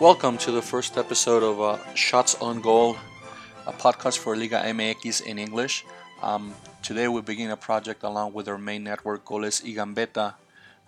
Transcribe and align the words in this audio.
Welcome 0.00 0.38
to 0.38 0.50
the 0.50 0.62
first 0.62 0.96
episode 0.96 1.42
of 1.42 1.60
uh, 1.60 1.76
Shots 1.94 2.34
on 2.40 2.62
Goal, 2.62 2.96
a 3.66 3.72
podcast 3.72 4.16
for 4.16 4.34
Liga 4.34 4.62
MX 4.64 5.20
in 5.20 5.38
English. 5.38 5.84
Um, 6.22 6.54
today 6.82 7.08
we 7.08 7.20
begin 7.20 7.50
a 7.50 7.56
project 7.56 8.02
along 8.02 8.32
with 8.32 8.48
our 8.48 8.56
main 8.56 8.82
network, 8.84 9.24
Goles 9.24 9.62
y 9.62 9.76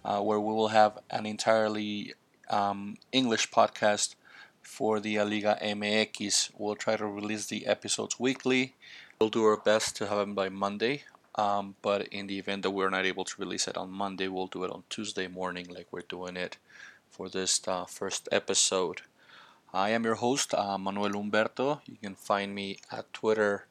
uh, 0.05 0.21
where 0.21 0.41
we 0.41 0.53
will 0.53 0.69
have 0.69 0.98
an 1.11 1.27
entirely 1.27 2.15
um, 2.48 2.97
English 3.12 3.51
podcast 3.51 4.15
for 4.62 5.01
the 5.01 5.19
Liga 5.19 5.59
MX. 5.62 6.51
We'll 6.57 6.77
try 6.77 6.97
to 6.97 7.07
release 7.07 7.47
the 7.47 7.67
episodes 7.67 8.19
weekly. 8.19 8.75
We'll 9.20 9.29
do 9.29 9.45
our 9.45 9.59
best 9.59 9.95
to 9.97 10.07
have 10.07 10.19
them 10.19 10.34
by 10.34 10.48
Monday, 10.48 11.05
um, 11.34 11.75
but 11.83 12.09
in 12.09 12.27
the 12.27 12.39
event 12.39 12.62
that 12.62 12.70
we're 12.70 12.91
not 12.91 13.05
able 13.05 13.25
to 13.25 13.34
release 13.39 13.69
it 13.69 13.77
on 13.77 13.91
Monday, 13.91 14.29
we'll 14.29 14.47
do 14.47 14.65
it 14.65 14.70
on 14.70 14.84
Tuesday 14.89 15.29
morning, 15.29 15.67
like 15.69 15.89
we're 15.91 16.09
doing 16.09 16.37
it 16.37 16.56
for 17.11 17.29
this 17.29 17.61
uh, 17.69 17.84
first 17.84 18.29
episode. 18.33 19.03
I 19.75 19.91
am 19.91 20.05
your 20.05 20.17
host, 20.17 20.55
uh, 20.55 20.79
Manuel 20.79 21.11
Humberto. 21.11 21.81
You 21.87 21.97
can 22.03 22.15
find 22.15 22.55
me 22.55 22.79
at 22.91 23.12
Twitter 23.12 23.67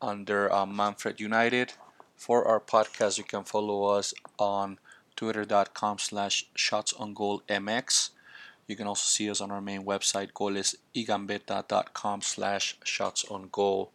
under 0.00 0.52
uh, 0.52 0.66
Manfred 0.66 1.20
United. 1.20 1.74
For 2.16 2.46
our 2.46 2.60
podcast, 2.60 3.18
you 3.18 3.24
can 3.24 3.44
follow 3.44 3.84
us 3.84 4.12
on 4.38 4.78
twitter.com 5.16 5.98
slash 5.98 6.46
shots 6.54 6.92
on 6.94 7.14
goal 7.14 7.42
mx. 7.48 8.10
You 8.66 8.76
can 8.76 8.86
also 8.86 9.06
see 9.06 9.28
us 9.30 9.40
on 9.40 9.50
our 9.50 9.60
main 9.60 9.84
website, 9.84 10.32
golesygambetas.com 10.32 12.22
slash 12.22 12.76
shots 12.84 13.24
on 13.30 13.48
goal. 13.50 13.90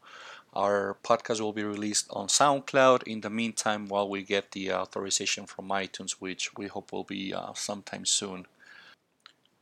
Our 0.54 0.98
podcast 1.04 1.42
will 1.42 1.54
be 1.54 1.64
released 1.64 2.08
on 2.10 2.28
SoundCloud 2.28 3.04
in 3.04 3.22
the 3.22 3.30
meantime 3.30 3.88
while 3.88 4.10
we 4.10 4.24
get 4.24 4.52
the 4.52 4.72
authorization 4.74 5.46
from 5.46 5.70
iTunes, 5.70 6.12
which 6.14 6.56
we 6.56 6.68
hope 6.68 6.92
will 6.92 7.04
be 7.04 7.34
uh, 7.34 7.54
sometime 7.54 8.06
soon. 8.06 8.46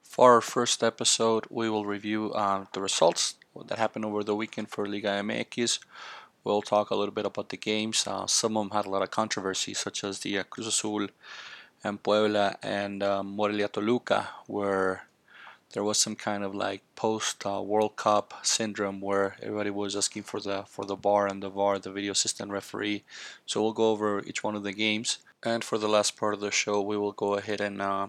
For 0.04 0.34
our 0.34 0.42
first 0.42 0.84
episode, 0.84 1.46
we 1.50 1.70
will 1.70 1.86
review 1.86 2.32
uh, 2.34 2.66
the 2.74 2.82
results 2.82 3.36
that 3.68 3.80
happened 3.80 4.06
over 4.06 4.24
the 4.24 4.36
weekend 4.36 4.70
for 4.70 4.88
Liga 4.88 5.10
MX. 5.10 5.80
We'll 6.44 6.62
talk 6.62 6.90
a 6.90 6.96
little 6.96 7.14
bit 7.14 7.26
about 7.26 7.50
the 7.50 7.58
games. 7.58 8.06
Uh, 8.06 8.28
some 8.28 8.58
of 8.58 8.66
them 8.66 8.76
had 8.78 8.86
a 8.86 8.90
lot 8.90 9.02
of 9.02 9.12
controversy, 9.12 9.74
such 9.74 10.04
as 10.04 10.20
the 10.20 10.40
uh, 10.40 10.44
Cruz 10.44 10.68
Azul 10.68 11.08
and 11.84 12.04
Puebla 12.04 12.58
and 12.62 13.02
um, 13.02 13.36
Morelia 13.36 13.70
Toluca, 13.70 14.30
where 14.48 15.04
there 15.74 15.84
was 15.84 15.98
some 15.98 16.16
kind 16.16 16.44
of 16.44 16.54
like 16.54 16.82
post 16.96 17.46
uh, 17.46 17.62
World 17.62 17.96
Cup 17.96 18.34
syndrome 18.44 19.02
where 19.02 19.36
everybody 19.42 19.70
was 19.70 19.96
asking 19.96 20.24
for 20.24 20.40
the 20.40 20.64
for 20.68 20.86
the 20.86 20.96
VAR 20.96 21.28
and 21.28 21.42
the 21.42 21.50
VAR, 21.50 21.80
the 21.80 21.92
video 21.92 22.12
assistant 22.12 22.52
referee. 22.52 23.04
So 23.46 23.62
we'll 23.62 23.74
go 23.74 23.92
over 23.92 24.22
each 24.26 24.44
one 24.44 24.56
of 24.56 24.64
the 24.64 24.74
games. 24.74 25.20
And 25.46 25.64
for 25.64 25.78
the 25.78 25.90
last 25.90 26.16
part 26.16 26.34
of 26.34 26.40
the 26.40 26.52
show, 26.52 26.82
we 26.82 26.98
will 26.98 27.12
go 27.12 27.36
ahead 27.36 27.60
and 27.60 27.82
uh, 27.82 28.08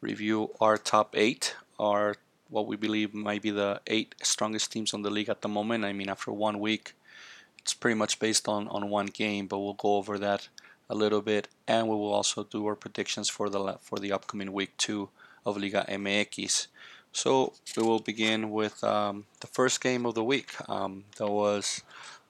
review 0.00 0.50
our 0.60 0.76
top 0.76 1.14
eight, 1.16 1.54
our 1.78 2.16
what 2.48 2.66
we 2.66 2.76
believe 2.76 3.14
might 3.14 3.42
be 3.42 3.50
the 3.50 3.80
eight 3.86 4.14
strongest 4.22 4.72
teams 4.72 4.92
on 4.94 5.02
the 5.02 5.10
league 5.10 5.28
at 5.28 5.42
the 5.42 5.48
moment. 5.48 5.84
I 5.84 5.92
mean, 5.92 6.08
after 6.08 6.32
one 6.32 6.60
week, 6.60 6.94
it's 7.62 7.74
pretty 7.74 7.94
much 7.94 8.18
based 8.18 8.48
on, 8.48 8.68
on 8.68 8.90
one 8.90 9.06
game, 9.06 9.46
but 9.46 9.60
we'll 9.60 9.74
go 9.74 9.96
over 9.96 10.18
that 10.18 10.48
a 10.90 10.94
little 10.94 11.22
bit, 11.22 11.48
and 11.66 11.88
we 11.88 11.94
will 11.94 12.12
also 12.12 12.44
do 12.44 12.66
our 12.66 12.74
predictions 12.74 13.28
for 13.28 13.48
the 13.48 13.78
for 13.80 13.98
the 13.98 14.12
upcoming 14.12 14.52
week 14.52 14.76
two 14.76 15.08
of 15.46 15.56
Liga 15.56 15.84
MX. 15.88 16.66
So 17.12 17.52
we 17.76 17.82
will 17.82 18.00
begin 18.00 18.50
with 18.50 18.82
um, 18.82 19.24
the 19.40 19.46
first 19.46 19.80
game 19.80 20.06
of 20.06 20.14
the 20.14 20.24
week. 20.24 20.50
Um, 20.68 21.04
that 21.16 21.30
was 21.30 21.82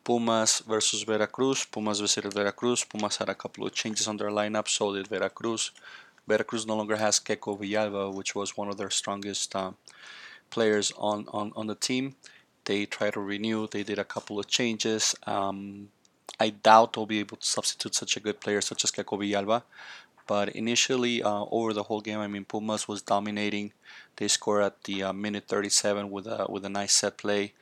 Pumas 0.05 0.61
versus 0.61 1.03
Veracruz. 1.03 1.65
Pumas 1.65 2.01
visited 2.01 2.35
Veracruz. 2.35 2.85
Pumas 2.85 3.17
had 3.17 3.29
a 3.29 3.35
couple 3.35 3.67
of 3.67 3.73
changes 3.73 4.09
on 4.09 4.17
their 4.17 4.31
lineup, 4.31 4.69
so 4.69 4.95
did 4.95 5.07
Veracruz. 5.09 5.71
Veracruz 6.27 6.67
no 6.67 6.77
longer 6.77 6.97
has 6.97 7.21
Keko 7.21 7.59
Villalba, 7.59 8.13
which 8.13 8.35
was 8.35 8.57
one 8.57 8.69
of 8.69 8.77
their 8.77 8.91
strongest 8.91 9.55
uh, 9.57 9.73
players 10.51 10.93
on, 10.99 11.27
on, 11.33 11.53
on 11.57 11.67
the 11.67 11.75
team. 11.75 12.17
They 12.65 12.87
tried 12.87 13.15
to 13.15 13.21
renew, 13.21 13.67
they 13.67 13.83
did 13.83 13.99
a 13.99 14.05
couple 14.05 14.39
of 14.39 14.47
changes. 14.47 15.15
Um, 15.27 15.89
I 16.39 16.51
doubt 16.51 16.93
they'll 16.93 17.07
be 17.07 17.21
able 17.21 17.37
to 17.37 17.47
substitute 17.47 17.95
such 17.95 18.17
a 18.17 18.21
good 18.21 18.41
player 18.41 18.61
such 18.61 18.85
as 18.85 18.91
Keko 18.91 19.19
Villalba. 19.19 19.63
But 20.27 20.51
initially, 20.51 21.23
uh, 21.23 21.45
over 21.51 21.73
the 21.73 21.83
whole 21.85 22.01
game, 22.01 22.21
I 22.21 22.29
mean, 22.29 22.45
Pumas 22.45 22.87
was 22.87 23.03
dominating. 23.03 23.73
They 24.17 24.29
scored 24.29 24.63
at 24.63 24.85
the 24.85 25.03
uh, 25.05 25.13
minute 25.13 25.45
37 25.49 26.11
with 26.11 26.27
a 26.27 26.47
with 26.49 26.65
a 26.65 26.69
nice 26.69 26.93
set 26.93 27.19
play. 27.19 27.53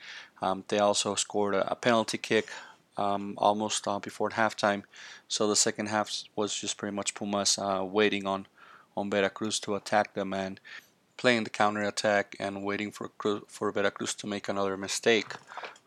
Um, 0.43 0.65
they 0.69 0.79
also 0.79 1.15
scored 1.15 1.55
a, 1.55 1.73
a 1.73 1.75
penalty 1.75 2.19
kick 2.19 2.49
um, 2.97 3.35
almost 3.39 3.89
uh, 3.89 3.99
before 3.99 4.31
halftime. 4.31 4.83
So 5.29 5.49
the 5.49 5.57
second 5.57 5.87
half 5.89 6.25
was 6.37 6.55
just 6.55 6.77
pretty 6.77 6.95
much 6.95 7.15
Pumas 7.15 7.59
uh, 7.59 7.85
waiting 7.85 8.27
on 8.27 8.47
on 8.97 9.11
Veracruz 9.11 9.59
to 9.61 9.75
attack 9.75 10.15
them 10.15 10.35
and 10.35 10.61
playing 11.21 11.45
the 11.45 11.51
counter 11.51 11.83
attack 11.83 12.35
and 12.41 12.65
waiting 12.65 12.91
for 12.91 13.11
for 13.47 13.71
Veracruz 13.71 14.15
to 14.15 14.27
make 14.27 14.49
another 14.49 14.77
mistake. 14.87 15.29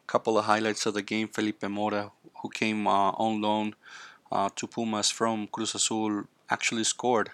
A 0.05 0.07
couple 0.13 0.37
of 0.37 0.45
highlights 0.45 0.85
of 0.85 0.93
the 0.93 1.01
game: 1.11 1.27
Felipe 1.27 1.67
Mora, 1.77 2.03
who 2.39 2.49
came 2.49 2.81
uh, 2.87 3.11
on 3.25 3.41
loan 3.41 3.75
uh, 4.31 4.49
to 4.57 4.67
Pumas 4.67 5.09
from 5.09 5.47
Cruz 5.47 5.73
Azul, 5.73 6.25
actually 6.49 6.83
scored. 6.83 7.31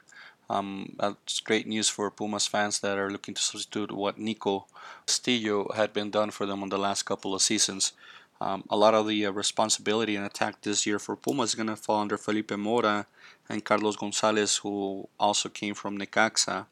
Um, 0.50 0.96
that's 0.98 1.42
great 1.42 1.68
news 1.68 1.90
for 1.90 2.09
Pumas 2.09 2.48
fans 2.48 2.80
that 2.80 2.98
are 2.98 3.12
looking 3.12 3.36
to 3.36 3.42
substitute 3.42 3.92
what 3.92 4.18
Nico 4.18 4.66
Castillo 5.06 5.58
had 5.76 5.92
been 5.94 6.09
done 6.09 6.32
for 6.32 6.46
them 6.46 6.64
on 6.64 6.70
the 6.70 6.84
last 6.88 7.04
couple 7.04 7.36
of 7.36 7.42
seasons. 7.42 7.94
Um, 8.42 8.64
a 8.70 8.78
lot 8.78 8.94
of 8.94 9.08
the 9.08 9.26
uh, 9.26 9.32
responsibility 9.32 10.16
and 10.16 10.26
attack 10.26 10.62
this 10.62 10.86
year 10.88 11.00
for 11.00 11.16
Pumas 11.18 11.50
is 11.50 11.56
going 11.56 11.68
to 11.68 11.76
fall 11.76 12.02
under 12.02 12.18
Felipe 12.18 12.56
Mora 12.58 13.06
and 13.50 13.66
Carlos 13.66 13.98
Gonzalez, 13.98 14.58
who 14.64 15.09
also 15.20 15.50
came 15.50 15.76
from 15.76 16.00
Necaxa. 16.00 16.66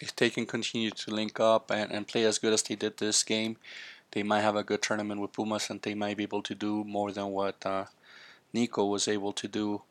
If 0.00 0.14
they 0.16 0.30
can 0.30 0.46
continue 0.46 0.90
to 0.90 1.10
link 1.10 1.40
up 1.40 1.70
and, 1.70 1.90
and 1.90 2.06
play 2.06 2.24
as 2.24 2.38
good 2.38 2.52
as 2.52 2.62
they 2.62 2.74
did 2.74 2.96
this 2.96 3.22
game, 3.22 3.56
they 4.12 4.22
might 4.22 4.42
have 4.42 4.56
a 4.56 4.62
good 4.62 4.82
tournament 4.82 5.20
with 5.20 5.32
Pumas 5.32 5.70
and 5.70 5.82
they 5.82 5.94
might 5.94 6.16
be 6.16 6.22
able 6.22 6.42
to 6.42 6.54
do 6.54 6.84
more 6.84 7.10
than 7.12 7.26
what 7.26 7.64
uh, 7.66 7.86
Nico 8.52 8.84
was 8.86 9.08
able 9.08 9.32
to 9.32 9.48
do 9.48 9.82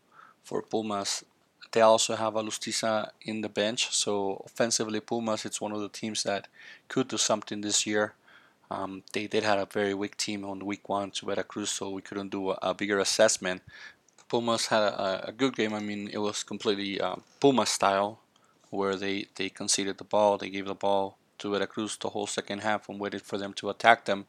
for 0.44 0.62
Pumas. 0.62 1.26
They 1.72 1.82
also 1.82 2.16
have 2.16 2.34
Alustiza 2.34 3.10
in 3.24 3.42
the 3.42 3.50
bench, 3.50 3.94
so 3.94 4.44
offensively, 4.46 5.00
Pumas 5.00 5.44
it's 5.44 5.60
one 5.60 5.72
of 5.72 5.82
the 5.82 5.90
teams 5.90 6.24
that 6.24 6.48
could 6.88 7.08
do 7.08 7.18
something 7.18 7.62
this 7.62 7.86
year. 7.88 8.14
Um, 8.70 9.04
they 9.12 9.28
did 9.28 9.44
have 9.44 9.60
a 9.60 9.66
very 9.66 9.94
weak 9.94 10.16
team 10.18 10.46
on 10.46 10.66
week 10.66 10.88
one 10.88 11.12
to 11.12 11.26
Veracruz, 11.26 11.70
so 11.70 11.90
we 11.90 12.02
couldn't 12.02 12.30
do 12.30 12.52
a, 12.52 12.60
a 12.62 12.74
bigger 12.74 13.00
assessment. 13.00 13.62
Pumas 14.30 14.68
had 14.68 14.82
a, 14.82 15.28
a, 15.28 15.32
good 15.32 15.56
game. 15.56 15.74
I 15.74 15.80
mean, 15.80 16.10
it 16.12 16.18
was 16.18 16.44
completely 16.44 17.00
uh, 17.00 17.18
Puma 17.40 17.66
style, 17.66 18.20
where 18.74 18.96
they, 18.96 19.28
they 19.36 19.50
conceded 19.50 19.98
the 19.98 20.04
ball, 20.04 20.38
they 20.38 20.50
gave 20.50 20.66
the 20.66 20.74
ball 20.74 21.18
to 21.40 21.52
Veracruz 21.52 21.98
the 21.98 22.10
whole 22.10 22.28
second 22.28 22.60
half 22.60 22.90
and 22.90 23.00
waited 23.00 23.22
for 23.22 23.38
them 23.38 23.54
to 23.54 23.70
attack 23.70 24.06
them. 24.06 24.26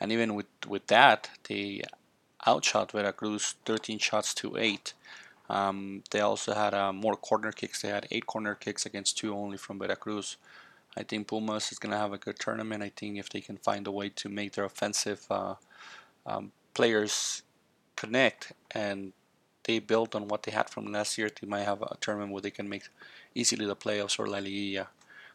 And 0.00 0.12
even 0.12 0.34
with, 0.34 0.46
with 0.66 0.86
that, 0.86 1.30
they 1.48 1.82
outshot 2.46 2.92
Veracruz 2.92 3.56
13 3.64 3.98
shots 3.98 4.32
to 4.34 4.56
8. 4.56 4.94
Um, 5.50 6.04
they 6.12 6.20
also 6.20 6.54
had 6.54 6.74
uh, 6.74 6.92
more 6.92 7.16
corner 7.16 7.50
kicks. 7.50 7.82
They 7.82 7.88
had 7.88 8.06
eight 8.12 8.24
corner 8.24 8.54
kicks 8.54 8.86
against 8.86 9.18
two 9.18 9.34
only 9.34 9.56
from 9.56 9.80
Veracruz. 9.80 10.36
I 10.96 11.02
think 11.02 11.26
Pumas 11.26 11.72
is 11.72 11.78
going 11.78 11.90
to 11.90 11.98
have 11.98 12.12
a 12.12 12.18
good 12.18 12.38
tournament. 12.38 12.84
I 12.84 12.92
think 12.94 13.18
if 13.18 13.28
they 13.28 13.40
can 13.40 13.56
find 13.56 13.86
a 13.88 13.90
way 13.90 14.10
to 14.10 14.28
make 14.28 14.52
their 14.52 14.64
offensive 14.64 15.26
uh, 15.28 15.54
um, 16.24 16.52
players 16.74 17.42
connect 17.96 18.52
and 18.70 19.12
they 19.64 19.80
build 19.80 20.14
on 20.14 20.28
what 20.28 20.44
they 20.44 20.52
had 20.52 20.70
from 20.70 20.86
last 20.92 21.18
year, 21.18 21.30
they 21.40 21.46
might 21.48 21.64
have 21.64 21.82
a 21.82 21.96
tournament 22.00 22.32
where 22.32 22.42
they 22.42 22.50
can 22.50 22.68
make 22.68 22.84
easily 23.34 23.66
the 23.66 23.76
playoffs 23.76 24.18
or 24.18 24.26
La 24.26 24.38
Liguilla. 24.38 24.88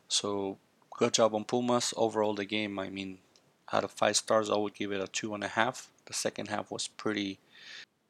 So 0.08 0.58
good 0.92 1.14
job 1.14 1.34
on 1.34 1.44
Pumas. 1.46 1.94
Overall, 1.98 2.34
the 2.34 2.46
game, 2.46 2.80
I 2.80 2.90
mean, 2.90 3.20
out 3.72 3.84
of 3.84 3.92
five 3.92 4.16
stars, 4.16 4.50
I 4.50 4.58
would 4.58 4.74
give 4.74 4.92
it 4.92 5.02
a 5.02 5.08
two 5.08 5.34
and 5.34 5.44
a 5.44 5.48
half. 5.48 5.90
The 6.06 6.14
second 6.14 6.50
half 6.50 6.72
was 6.72 6.88
pretty 6.88 7.40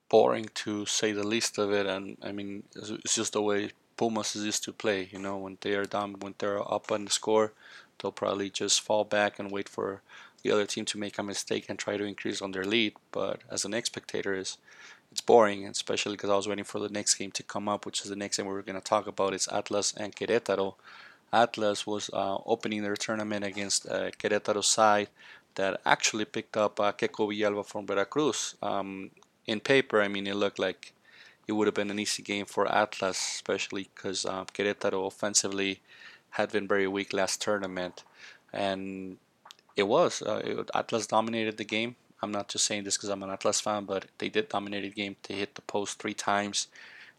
boring 0.10 0.50
to 0.54 0.86
say 0.86 1.12
the 1.12 1.26
least 1.26 1.58
of 1.58 1.72
it. 1.72 1.86
And 1.86 2.18
I 2.22 2.32
mean, 2.32 2.64
it's 2.76 3.16
just 3.16 3.34
the 3.34 3.42
way 3.42 3.72
Pumas 3.98 4.36
is 4.36 4.46
used 4.46 4.64
to 4.66 4.74
play. 4.74 5.10
You 5.12 5.20
know, 5.20 5.38
when 5.38 5.58
they 5.62 5.74
are 5.76 5.86
down, 5.86 6.16
when 6.20 6.36
they're 6.38 6.62
up 6.62 6.92
on 6.92 7.06
the 7.06 7.12
score, 7.12 7.54
they'll 8.00 8.12
probably 8.12 8.50
just 8.50 8.82
fall 8.82 9.04
back 9.04 9.40
and 9.40 9.52
wait 9.52 9.70
for 9.70 10.02
the 10.44 10.52
other 10.52 10.66
team 10.66 10.86
to 10.86 10.98
make 10.98 11.18
a 11.18 11.24
mistake 11.24 11.66
and 11.70 11.80
try 11.80 11.98
to 11.98 12.04
increase 12.04 12.42
on 12.42 12.52
their 12.52 12.66
lead. 12.66 12.94
But 13.12 13.42
as 13.50 13.66
an 13.66 13.74
ex 13.74 13.88
spectator, 13.88 14.36
is 14.36 14.58
it's 15.16 15.22
boring, 15.22 15.66
especially 15.66 16.12
because 16.18 16.30
I 16.30 16.36
was 16.36 16.46
waiting 16.46 16.66
for 16.66 16.80
the 16.80 16.90
next 16.90 17.16
game 17.16 17.32
to 17.32 17.44
come 17.44 17.70
up, 17.70 17.86
which 17.86 18.02
is 18.02 18.10
the 18.10 18.18
next 18.18 18.36
game 18.36 18.48
we 18.48 18.54
are 18.54 18.62
going 18.62 18.82
to 18.82 18.84
talk 18.84 19.08
about. 19.08 19.34
It's 19.34 19.48
Atlas 19.48 19.94
and 19.96 20.14
Querétaro. 20.14 20.74
Atlas 21.32 21.88
was 21.88 22.10
uh, 22.12 22.40
opening 22.46 22.84
their 22.84 22.98
tournament 22.98 23.46
against 23.46 23.88
uh, 23.88 24.12
Querétaro 24.20 24.62
side 24.62 25.08
that 25.56 25.80
actually 25.86 26.26
picked 26.26 26.58
up 26.58 26.82
uh, 26.82 26.92
Keko 26.92 27.30
Villalba 27.30 27.66
from 27.66 27.88
Veracruz. 27.88 28.56
Um, 28.62 29.12
in 29.48 29.62
paper, 29.62 30.02
I 30.02 30.10
mean, 30.10 30.28
it 30.28 30.36
looked 30.36 30.60
like 30.60 30.92
it 31.48 31.54
would 31.54 31.68
have 31.68 31.76
been 31.76 31.92
an 31.92 32.00
easy 32.00 32.22
game 32.22 32.46
for 32.46 32.70
Atlas, 32.70 33.18
especially 33.18 33.88
because 33.96 34.26
um, 34.26 34.48
Querétaro 34.48 35.08
offensively 35.08 35.80
had 36.32 36.52
been 36.52 36.68
very 36.68 36.90
weak 36.90 37.14
last 37.14 37.42
tournament, 37.42 38.04
and 38.52 39.16
it 39.78 39.88
was 39.88 40.22
uh, 40.22 40.42
it, 40.44 40.70
Atlas 40.76 41.08
dominated 41.08 41.56
the 41.56 41.64
game. 41.64 41.96
I'm 42.26 42.32
not 42.32 42.50
just 42.50 42.66
saying 42.66 42.84
this 42.84 42.98
because 42.98 43.10
I'm 43.10 43.24
an 43.24 43.30
Atlas 43.30 43.62
fan, 43.62 43.86
but 43.86 44.06
they 44.18 44.30
did 44.30 44.50
dominate 44.50 44.84
the 44.84 44.90
game. 44.90 45.16
They 45.24 45.36
hit 45.36 45.56
the 45.56 45.62
post 45.62 46.00
three 46.00 46.16
times. 46.16 46.68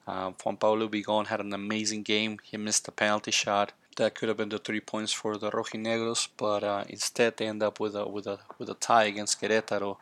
Um, 0.07 0.35
Juan 0.43 0.57
Pablo 0.57 0.89
Vigón 0.89 1.29
had 1.29 1.41
an 1.41 1.53
amazing 1.53 2.03
game. 2.03 2.39
He 2.43 2.57
missed 2.57 2.89
a 2.89 2.93
penalty 2.93 3.31
shot 3.31 3.73
that 3.97 4.15
could 4.15 4.29
have 4.29 4.37
been 4.37 4.49
the 4.49 4.59
three 4.59 4.81
points 4.81 5.13
for 5.13 5.37
the 5.37 5.51
Rojinegros, 5.51 6.29
but 6.37 6.63
uh, 6.63 6.85
instead 6.89 7.37
they 7.37 7.47
end 7.47 7.63
up 7.63 7.81
with 7.81 7.95
a 7.95 8.07
with 8.09 8.27
a 8.27 8.39
with 8.59 8.69
a 8.69 8.75
tie 8.75 9.05
against 9.05 9.41
Querétaro. 9.41 9.97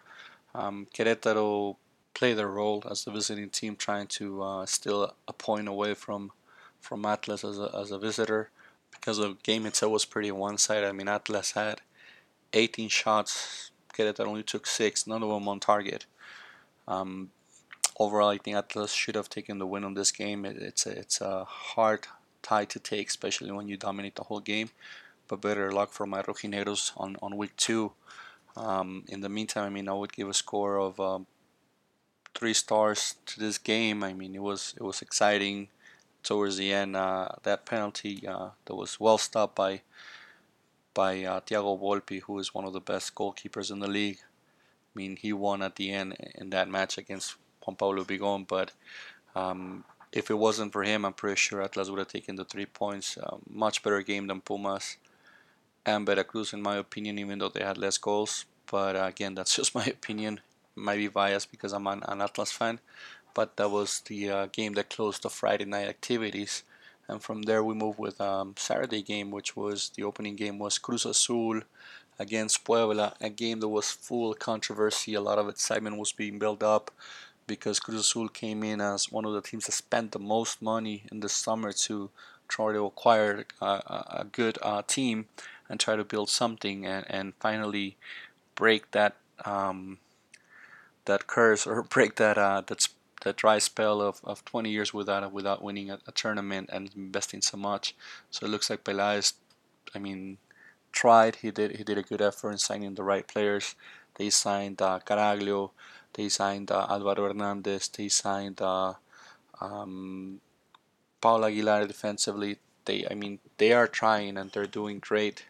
Um, 0.54 0.86
Querétaro 0.94 1.76
played 2.14 2.38
their 2.38 2.48
role 2.48 2.82
as 2.90 3.04
the 3.04 3.10
visiting 3.10 3.50
team, 3.50 3.76
trying 3.76 4.06
to 4.06 4.42
uh, 4.42 4.66
steal 4.66 5.14
a 5.28 5.32
point 5.32 5.68
away 5.68 5.94
from 5.94 6.32
from 6.80 7.04
Atlas 7.04 7.44
as 7.44 7.58
a, 7.58 7.70
as 7.74 7.90
a 7.90 7.98
visitor 7.98 8.50
because 8.90 9.18
the 9.18 9.36
game 9.42 9.66
itself 9.66 9.92
was 9.92 10.04
pretty 10.04 10.30
one-sided. 10.30 10.88
I 10.88 10.92
mean, 10.92 11.08
Atlas 11.08 11.52
had 11.52 11.80
18 12.52 12.88
shots, 12.88 13.70
Querétaro 13.96 14.26
only 14.26 14.42
took 14.42 14.66
six, 14.66 15.06
none 15.06 15.22
of 15.22 15.28
them 15.28 15.48
on 15.48 15.60
target. 15.60 16.06
Um, 16.86 17.30
overall, 17.98 18.28
I 18.28 18.38
think 18.38 18.56
Atlas 18.56 18.92
should 18.92 19.14
have 19.14 19.28
taken 19.28 19.58
the 19.58 19.66
win 19.66 19.84
on 19.84 19.94
this 19.94 20.10
game. 20.10 20.44
It, 20.44 20.56
it's 20.56 20.86
a, 20.86 20.90
it's 20.90 21.20
a 21.20 21.44
hard 21.44 22.06
tie 22.42 22.64
to 22.66 22.78
take, 22.78 23.08
especially 23.08 23.50
when 23.50 23.68
you 23.68 23.76
dominate 23.76 24.16
the 24.16 24.24
whole 24.24 24.40
game. 24.40 24.70
But 25.28 25.40
better 25.40 25.72
luck 25.72 25.92
for 25.92 26.06
my 26.06 26.22
Rojinegros 26.22 26.92
on, 26.96 27.16
on 27.22 27.36
week 27.36 27.56
two. 27.56 27.92
Um, 28.56 29.04
in 29.08 29.20
the 29.20 29.28
meantime, 29.28 29.64
I 29.64 29.70
mean, 29.70 29.88
I 29.88 29.94
would 29.94 30.12
give 30.12 30.28
a 30.28 30.34
score 30.34 30.78
of 30.78 31.00
um, 31.00 31.26
three 32.34 32.54
stars 32.54 33.16
to 33.26 33.40
this 33.40 33.58
game. 33.58 34.04
I 34.04 34.12
mean, 34.12 34.34
it 34.34 34.42
was 34.42 34.74
it 34.76 34.82
was 34.82 35.02
exciting 35.02 35.68
towards 36.22 36.56
the 36.56 36.72
end. 36.72 36.94
Uh, 36.94 37.28
that 37.42 37.66
penalty 37.66 38.26
uh, 38.26 38.50
that 38.66 38.74
was 38.74 39.00
well 39.00 39.18
stopped 39.18 39.56
by 39.56 39.80
by 40.94 41.24
uh, 41.24 41.40
Tiago 41.40 41.76
Volpi, 41.76 42.22
who 42.22 42.38
is 42.38 42.54
one 42.54 42.64
of 42.64 42.72
the 42.72 42.80
best 42.80 43.14
goalkeepers 43.14 43.70
in 43.70 43.80
the 43.80 43.88
league. 43.88 44.18
I 44.22 44.92
mean, 44.94 45.16
he 45.16 45.32
won 45.32 45.62
at 45.62 45.76
the 45.76 45.90
end 45.90 46.16
in 46.36 46.50
that 46.50 46.68
match 46.68 46.96
against 46.96 47.34
Juan 47.66 47.76
Pablo 47.76 48.04
Vigón, 48.04 48.46
but 48.46 48.70
um, 49.34 49.84
if 50.12 50.30
it 50.30 50.38
wasn't 50.38 50.72
for 50.72 50.84
him, 50.84 51.04
I'm 51.04 51.12
pretty 51.12 51.36
sure 51.36 51.60
Atlas 51.60 51.90
would 51.90 51.98
have 51.98 52.08
taken 52.08 52.36
the 52.36 52.44
three 52.44 52.66
points. 52.66 53.18
Uh, 53.18 53.36
much 53.50 53.82
better 53.82 54.00
game 54.02 54.28
than 54.28 54.40
Pumas 54.40 54.96
and 55.84 56.06
Veracruz, 56.06 56.52
in 56.52 56.62
my 56.62 56.76
opinion, 56.76 57.18
even 57.18 57.40
though 57.40 57.48
they 57.48 57.64
had 57.64 57.78
less 57.78 57.98
goals. 57.98 58.44
But 58.70 58.94
uh, 58.94 59.06
again, 59.06 59.34
that's 59.36 59.56
just 59.56 59.74
my 59.74 59.84
opinion. 59.84 60.40
Might 60.76 60.96
be 60.96 61.08
biased 61.08 61.50
because 61.50 61.72
I'm 61.72 61.86
an, 61.86 62.02
an 62.06 62.20
Atlas 62.20 62.52
fan, 62.52 62.80
but 63.32 63.56
that 63.56 63.70
was 63.70 64.00
the 64.06 64.30
uh, 64.30 64.46
game 64.46 64.74
that 64.74 64.90
closed 64.90 65.22
the 65.22 65.30
Friday 65.30 65.64
night 65.64 65.88
activities. 65.88 66.64
And 67.08 67.22
from 67.22 67.42
there, 67.42 67.62
we 67.62 67.74
move 67.74 67.98
with 67.98 68.20
um, 68.20 68.54
Saturday 68.56 69.02
game, 69.02 69.30
which 69.30 69.56
was 69.56 69.90
the 69.94 70.04
opening 70.04 70.36
game 70.36 70.58
was 70.58 70.78
Cruz 70.78 71.04
Azul 71.04 71.60
against 72.18 72.64
Puebla, 72.64 73.14
a 73.20 73.28
game 73.28 73.60
that 73.60 73.68
was 73.68 73.90
full 73.90 74.34
controversy. 74.34 75.14
A 75.14 75.20
lot 75.20 75.38
of 75.38 75.48
excitement 75.48 75.98
was 75.98 76.12
being 76.12 76.38
built 76.38 76.62
up 76.62 76.90
because 77.46 77.80
Cruz 77.80 78.00
Azul 78.00 78.28
came 78.28 78.62
in 78.62 78.80
as 78.80 79.12
one 79.12 79.24
of 79.24 79.32
the 79.32 79.42
teams 79.42 79.66
that 79.66 79.72
spent 79.72 80.12
the 80.12 80.18
most 80.18 80.62
money 80.62 81.04
in 81.10 81.20
the 81.20 81.28
summer 81.28 81.72
to 81.72 82.10
try 82.48 82.72
to 82.72 82.84
acquire 82.84 83.44
a, 83.60 83.66
a 83.66 84.26
good 84.30 84.58
uh, 84.62 84.82
team 84.86 85.26
and 85.68 85.80
try 85.80 85.96
to 85.96 86.04
build 86.04 86.30
something 86.30 86.86
and, 86.86 87.04
and 87.08 87.34
finally 87.40 87.96
break 88.54 88.90
that 88.92 89.16
um, 89.44 89.98
that 91.04 91.26
curse 91.26 91.66
or 91.66 91.82
break 91.94 92.16
that 92.16 92.38
uh, 92.38 92.62
that 92.66 92.88
that 93.24 93.36
dry 93.36 93.58
spell 93.58 94.00
of, 94.00 94.20
of 94.24 94.44
20 94.44 94.70
years 94.70 94.94
without 94.94 95.32
without 95.32 95.62
winning 95.62 95.90
a, 95.90 95.98
a, 96.06 96.12
tournament 96.12 96.70
and 96.72 96.90
investing 96.96 97.42
so 97.42 97.56
much. 97.56 97.94
So 98.30 98.46
it 98.46 98.50
looks 98.50 98.70
like 98.70 98.84
Peláez, 98.84 99.34
I 99.94 99.98
mean, 99.98 100.38
tried. 100.92 101.36
He 101.36 101.50
did 101.50 101.76
he 101.76 101.84
did 101.84 101.98
a 101.98 102.02
good 102.02 102.22
effort 102.22 102.52
in 102.52 102.58
signing 102.58 102.94
the 102.94 103.02
right 103.02 103.26
players. 103.26 103.74
They 104.16 104.30
signed 104.30 104.80
uh, 104.80 105.00
Caraglio, 105.04 105.70
they 106.14 106.28
signed 106.28 106.70
uh, 106.70 106.86
Alvaro 106.88 107.28
Hernandez. 107.28 107.88
They 107.88 108.08
signed 108.08 108.62
uh, 108.62 108.94
um, 109.60 110.40
Paul 111.20 111.44
Aguilar 111.44 111.86
defensively. 111.86 112.58
They, 112.84 113.06
I 113.10 113.14
mean, 113.14 113.40
they 113.58 113.72
are 113.72 113.88
trying 113.88 114.38
and 114.38 114.50
they're 114.50 114.66
doing 114.66 115.00
great 115.00 115.44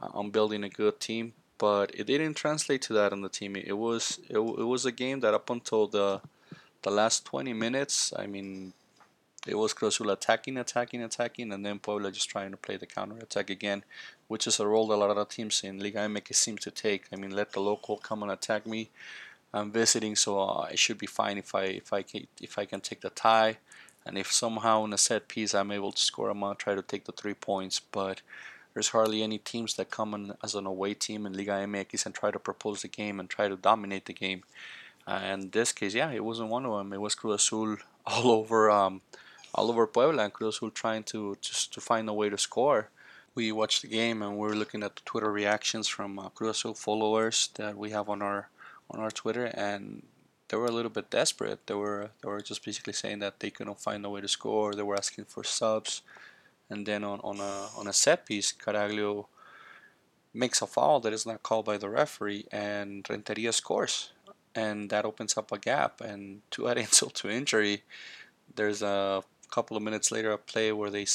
uh, 0.00 0.08
on 0.12 0.30
building 0.30 0.64
a 0.64 0.68
good 0.68 1.00
team. 1.00 1.32
But 1.58 1.94
it 1.94 2.06
didn't 2.06 2.34
translate 2.34 2.82
to 2.82 2.92
that 2.94 3.12
on 3.12 3.22
the 3.22 3.28
team. 3.28 3.56
It 3.56 3.78
was 3.78 4.20
it, 4.28 4.38
it 4.38 4.66
was 4.74 4.84
a 4.84 4.92
game 4.92 5.20
that 5.20 5.34
up 5.34 5.48
until 5.48 5.86
the 5.86 6.20
the 6.82 6.90
last 6.90 7.24
20 7.26 7.52
minutes, 7.52 8.12
I 8.16 8.26
mean, 8.26 8.72
it 9.46 9.56
was 9.56 9.74
Cruzul 9.74 10.12
attacking, 10.12 10.56
attacking, 10.56 11.02
attacking, 11.02 11.52
and 11.52 11.64
then 11.66 11.78
Puebla 11.78 12.12
just 12.12 12.30
trying 12.30 12.52
to 12.52 12.56
play 12.56 12.76
the 12.76 12.86
counter 12.86 13.16
attack 13.18 13.50
again, 13.50 13.82
which 14.28 14.46
is 14.46 14.60
a 14.60 14.66
role 14.66 14.86
that 14.88 14.94
a 14.94 14.96
lot 14.96 15.16
of 15.16 15.28
teams 15.28 15.62
in 15.64 15.80
Liga 15.80 15.98
MX 15.98 16.34
seem 16.34 16.58
to 16.58 16.70
take. 16.70 17.06
I 17.12 17.16
mean, 17.16 17.32
let 17.32 17.52
the 17.52 17.60
local 17.60 17.96
come 17.96 18.22
and 18.22 18.30
attack 18.30 18.66
me, 18.66 18.90
I'm 19.54 19.70
visiting, 19.70 20.16
so 20.16 20.40
uh, 20.40 20.68
I 20.70 20.74
should 20.76 20.98
be 20.98 21.06
fine 21.06 21.36
if 21.36 21.54
I 21.54 21.64
if 21.64 21.92
I 21.92 22.02
can 22.02 22.26
if 22.40 22.58
I 22.58 22.64
can 22.64 22.80
take 22.80 23.02
the 23.02 23.10
tie, 23.10 23.58
and 24.06 24.16
if 24.16 24.32
somehow 24.32 24.84
in 24.84 24.92
a 24.92 24.98
set 24.98 25.28
piece 25.28 25.54
I'm 25.54 25.70
able 25.72 25.92
to 25.92 26.00
score, 26.00 26.30
I'm 26.30 26.40
gonna 26.40 26.54
try 26.54 26.74
to 26.74 26.82
take 26.82 27.04
the 27.04 27.12
three 27.12 27.34
points. 27.34 27.78
But 27.78 28.22
there's 28.72 28.88
hardly 28.88 29.22
any 29.22 29.38
teams 29.38 29.74
that 29.74 29.90
come 29.90 30.14
in 30.14 30.32
as 30.42 30.54
an 30.54 30.64
away 30.64 30.94
team 30.94 31.26
in 31.26 31.34
Liga 31.34 31.52
MX 31.52 32.06
and 32.06 32.14
try 32.14 32.30
to 32.30 32.38
propose 32.38 32.80
the 32.82 32.88
game 32.88 33.20
and 33.20 33.28
try 33.28 33.48
to 33.48 33.56
dominate 33.56 34.06
the 34.06 34.14
game. 34.14 34.42
Uh, 35.06 35.20
and 35.22 35.44
in 35.44 35.50
this 35.50 35.72
case, 35.72 35.94
yeah, 35.94 36.10
it 36.10 36.24
wasn't 36.24 36.48
one 36.48 36.64
of 36.64 36.76
them. 36.76 36.92
It 36.92 37.00
was 37.00 37.14
Cruz 37.14 37.42
Azul 37.42 37.76
all 38.06 38.30
over 38.30 38.70
um, 38.70 39.02
all 39.54 39.70
over 39.70 39.86
Puebla 39.86 40.24
and 40.24 40.32
Cruz 40.32 40.56
Azul 40.56 40.70
trying 40.70 41.02
to 41.04 41.36
just 41.40 41.72
to 41.74 41.80
find 41.80 42.08
a 42.08 42.12
way 42.12 42.28
to 42.28 42.38
score. 42.38 42.88
We 43.34 43.50
watched 43.50 43.82
the 43.82 43.88
game 43.88 44.22
and 44.22 44.32
we 44.32 44.46
were 44.46 44.54
looking 44.54 44.82
at 44.82 44.96
the 44.96 45.02
Twitter 45.04 45.32
reactions 45.32 45.88
from 45.88 46.18
uh, 46.18 46.28
Cruz 46.30 46.58
Azul 46.58 46.74
followers 46.74 47.48
that 47.54 47.76
we 47.76 47.90
have 47.90 48.08
on 48.08 48.22
our 48.22 48.48
on 48.90 49.00
our 49.00 49.10
Twitter, 49.10 49.46
and 49.46 50.02
they 50.48 50.56
were 50.56 50.66
a 50.66 50.72
little 50.72 50.90
bit 50.90 51.10
desperate. 51.10 51.66
They 51.66 51.74
were 51.74 52.10
they 52.22 52.28
were 52.28 52.42
just 52.42 52.64
basically 52.64 52.92
saying 52.92 53.20
that 53.20 53.40
they 53.40 53.50
couldn't 53.50 53.80
find 53.80 54.04
a 54.04 54.10
way 54.10 54.20
to 54.20 54.28
score. 54.28 54.74
They 54.74 54.82
were 54.82 54.96
asking 54.96 55.24
for 55.24 55.44
subs, 55.44 56.02
and 56.70 56.86
then 56.86 57.02
on 57.04 57.20
on 57.20 57.40
a 57.40 57.68
on 57.78 57.88
a 57.88 57.92
set 57.92 58.26
piece, 58.26 58.52
Caraglio 58.52 59.26
makes 60.34 60.62
a 60.62 60.66
foul 60.66 61.00
that 61.00 61.12
is 61.12 61.26
not 61.26 61.42
called 61.42 61.64
by 61.64 61.76
the 61.76 61.90
referee, 61.90 62.46
and 62.50 63.06
Renteria 63.08 63.52
scores, 63.52 64.12
and 64.54 64.90
that 64.90 65.04
opens 65.04 65.36
up 65.36 65.52
a 65.52 65.58
gap. 65.58 66.00
And 66.00 66.42
to 66.52 66.68
add 66.68 66.78
insult 66.78 67.14
to 67.16 67.30
injury, 67.30 67.82
there's 68.54 68.82
a 68.82 69.22
couple 69.50 69.76
of 69.76 69.82
minutes 69.82 70.10
later 70.10 70.32
a 70.32 70.38
play 70.38 70.72
where 70.72 70.90
they 70.90 71.06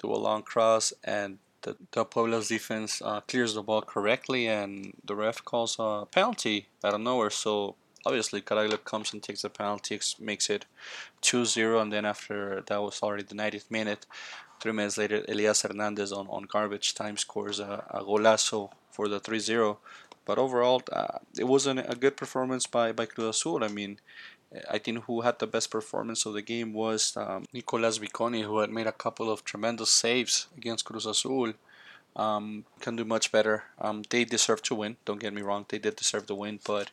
do 0.00 0.12
a 0.12 0.16
long 0.16 0.42
cross 0.42 0.92
and 1.04 1.38
the, 1.62 1.76
the 1.92 2.04
Puebla's 2.04 2.48
defense 2.48 3.02
uh, 3.02 3.20
clears 3.22 3.54
the 3.54 3.62
ball 3.62 3.82
correctly, 3.82 4.46
and 4.46 4.94
the 5.04 5.14
ref 5.14 5.44
calls 5.44 5.76
a 5.78 6.06
penalty 6.10 6.68
out 6.84 6.94
of 6.94 7.00
nowhere. 7.00 7.30
So 7.30 7.74
obviously, 8.06 8.40
Caraglio 8.40 8.82
comes 8.82 9.12
and 9.12 9.22
takes 9.22 9.42
the 9.42 9.50
penalty, 9.50 9.98
makes 10.20 10.48
it 10.50 10.66
2-0, 11.22 11.82
and 11.82 11.92
then 11.92 12.04
after 12.04 12.62
that 12.66 12.82
was 12.82 13.02
already 13.02 13.24
the 13.24 13.34
90th 13.34 13.70
minute. 13.70 14.06
Three 14.60 14.72
minutes 14.72 14.98
later, 14.98 15.24
Elias 15.28 15.62
Hernandez 15.62 16.12
on, 16.12 16.26
on 16.28 16.44
garbage 16.44 16.94
time 16.94 17.16
scores 17.16 17.60
a, 17.60 17.84
a 17.90 18.02
golazo 18.02 18.70
for 18.90 19.08
the 19.08 19.20
3-0. 19.20 19.76
But 20.28 20.38
overall, 20.38 20.82
uh, 20.92 21.20
it 21.38 21.44
wasn't 21.44 21.80
a 21.80 21.96
good 21.96 22.18
performance 22.18 22.66
by, 22.66 22.92
by 22.92 23.06
Cruz 23.06 23.38
Azul. 23.38 23.64
I 23.64 23.68
mean, 23.68 23.98
I 24.70 24.76
think 24.76 25.04
who 25.04 25.22
had 25.22 25.38
the 25.38 25.46
best 25.46 25.70
performance 25.70 26.26
of 26.26 26.34
the 26.34 26.42
game 26.42 26.74
was 26.74 27.16
um, 27.16 27.46
Nicolas 27.54 27.98
Vikonis, 27.98 28.44
who 28.44 28.58
had 28.58 28.70
made 28.70 28.86
a 28.86 28.92
couple 28.92 29.30
of 29.30 29.42
tremendous 29.42 29.88
saves 29.88 30.48
against 30.54 30.84
Cruz 30.84 31.06
Azul. 31.06 31.54
Um, 32.14 32.66
can 32.78 32.94
do 32.94 33.06
much 33.06 33.32
better. 33.32 33.64
Um, 33.80 34.02
they 34.10 34.26
deserve 34.26 34.60
to 34.64 34.74
win. 34.74 34.98
Don't 35.06 35.18
get 35.18 35.32
me 35.32 35.40
wrong; 35.40 35.64
they 35.66 35.78
did 35.78 35.96
deserve 35.96 36.26
to 36.26 36.34
win, 36.34 36.60
but 36.62 36.90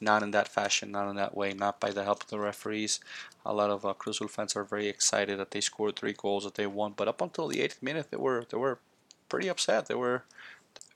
not 0.00 0.22
in 0.22 0.30
that 0.30 0.48
fashion, 0.48 0.90
not 0.90 1.10
in 1.10 1.16
that 1.16 1.36
way, 1.36 1.52
not 1.52 1.80
by 1.80 1.90
the 1.90 2.04
help 2.04 2.22
of 2.22 2.30
the 2.30 2.38
referees. 2.38 2.98
A 3.44 3.52
lot 3.52 3.68
of 3.68 3.84
uh, 3.84 3.92
Cruz 3.92 4.16
Azul 4.16 4.28
fans 4.28 4.56
are 4.56 4.64
very 4.64 4.88
excited 4.88 5.38
that 5.38 5.50
they 5.50 5.60
scored 5.60 5.96
three 5.96 6.14
goals 6.14 6.44
that 6.44 6.54
they 6.54 6.66
won, 6.66 6.94
but 6.96 7.08
up 7.08 7.20
until 7.20 7.48
the 7.48 7.60
eighth 7.60 7.82
minute, 7.82 8.10
they 8.10 8.16
were 8.16 8.46
they 8.48 8.56
were 8.56 8.78
pretty 9.28 9.48
upset. 9.48 9.86
They 9.86 9.94
were 9.94 10.24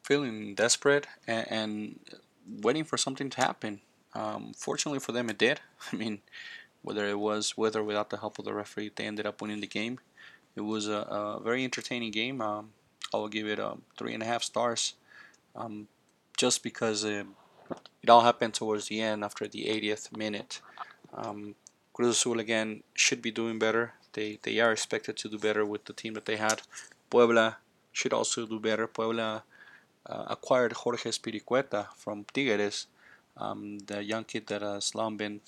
feeling 0.04 0.54
desperate 0.54 1.06
and, 1.26 1.46
and 1.50 2.00
waiting 2.46 2.84
for 2.84 2.96
something 2.96 3.30
to 3.30 3.40
happen. 3.40 3.80
Um, 4.14 4.52
fortunately 4.56 5.00
for 5.00 5.12
them, 5.12 5.28
it 5.30 5.38
did. 5.38 5.60
I 5.92 5.96
mean, 5.96 6.20
whether 6.82 7.08
it 7.08 7.18
was 7.18 7.56
with 7.56 7.74
or 7.74 7.82
without 7.82 8.10
the 8.10 8.18
help 8.18 8.38
of 8.38 8.44
the 8.44 8.54
referee, 8.54 8.92
they 8.94 9.06
ended 9.06 9.26
up 9.26 9.40
winning 9.40 9.60
the 9.60 9.66
game. 9.66 9.98
It 10.54 10.60
was 10.60 10.86
a, 10.86 10.98
a 10.98 11.40
very 11.42 11.64
entertaining 11.64 12.12
game. 12.12 12.40
Um, 12.40 12.70
I 13.12 13.16
will 13.16 13.28
give 13.28 13.48
it 13.48 13.58
um, 13.58 13.82
three 13.98 14.14
and 14.14 14.22
a 14.22 14.26
half 14.26 14.42
stars, 14.42 14.94
um, 15.56 15.88
just 16.36 16.62
because 16.62 17.02
it, 17.02 17.26
it 18.02 18.10
all 18.10 18.20
happened 18.20 18.54
towards 18.54 18.88
the 18.88 19.00
end 19.00 19.24
after 19.24 19.48
the 19.48 19.64
80th 19.64 20.16
minute. 20.16 20.60
Um, 21.12 21.54
Cruz 21.92 22.18
Azul 22.18 22.40
again 22.40 22.82
should 22.92 23.22
be 23.22 23.30
doing 23.30 23.58
better. 23.58 23.94
They 24.12 24.38
they 24.42 24.58
are 24.60 24.72
expected 24.72 25.16
to 25.18 25.28
do 25.28 25.38
better 25.38 25.64
with 25.64 25.84
the 25.84 25.92
team 25.92 26.14
that 26.14 26.26
they 26.26 26.36
had. 26.36 26.62
Puebla 27.08 27.58
should 27.92 28.12
also 28.12 28.46
do 28.46 28.58
better. 28.58 28.86
Puebla 28.88 29.44
uh, 30.06 30.24
acquired 30.28 30.72
Jorge 30.72 31.10
Espericueta 31.10 31.88
from 31.96 32.24
Tigres 32.32 32.86
um, 33.36 33.78
the 33.86 34.02
young 34.02 34.24
kid 34.24 34.46
that 34.48 34.62
has 34.62 34.94
long 34.94 35.16
been 35.16 35.40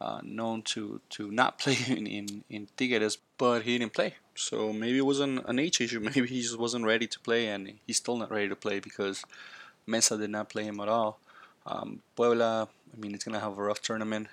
uh, 0.00 0.20
known 0.22 0.62
to 0.62 1.00
to 1.10 1.30
not 1.30 1.58
play 1.62 1.76
in, 1.88 2.06
in 2.06 2.44
in 2.48 2.68
Tigres, 2.76 3.18
but 3.38 3.62
he 3.62 3.78
didn't 3.78 3.92
play. 3.92 4.14
So 4.34 4.72
maybe 4.72 4.98
it 4.98 5.06
wasn't 5.06 5.46
an 5.46 5.58
age 5.58 5.80
issue. 5.80 6.00
Maybe 6.14 6.26
he 6.26 6.40
just 6.40 6.58
wasn't 6.58 6.86
ready 6.86 7.06
to 7.06 7.20
play, 7.20 7.48
and 7.48 7.74
he's 7.86 7.98
still 7.98 8.16
not 8.16 8.30
ready 8.30 8.48
to 8.48 8.56
play 8.56 8.80
because 8.80 9.22
Meza 9.86 10.18
did 10.18 10.30
not 10.30 10.48
play 10.48 10.64
him 10.64 10.80
at 10.80 10.88
all. 10.88 11.18
Um, 11.66 12.00
Puebla, 12.16 12.68
I 12.94 12.96
mean, 12.98 13.14
it's 13.14 13.24
gonna 13.24 13.40
have 13.40 13.58
a 13.58 13.62
rough 13.62 13.82
tournament. 13.82 14.28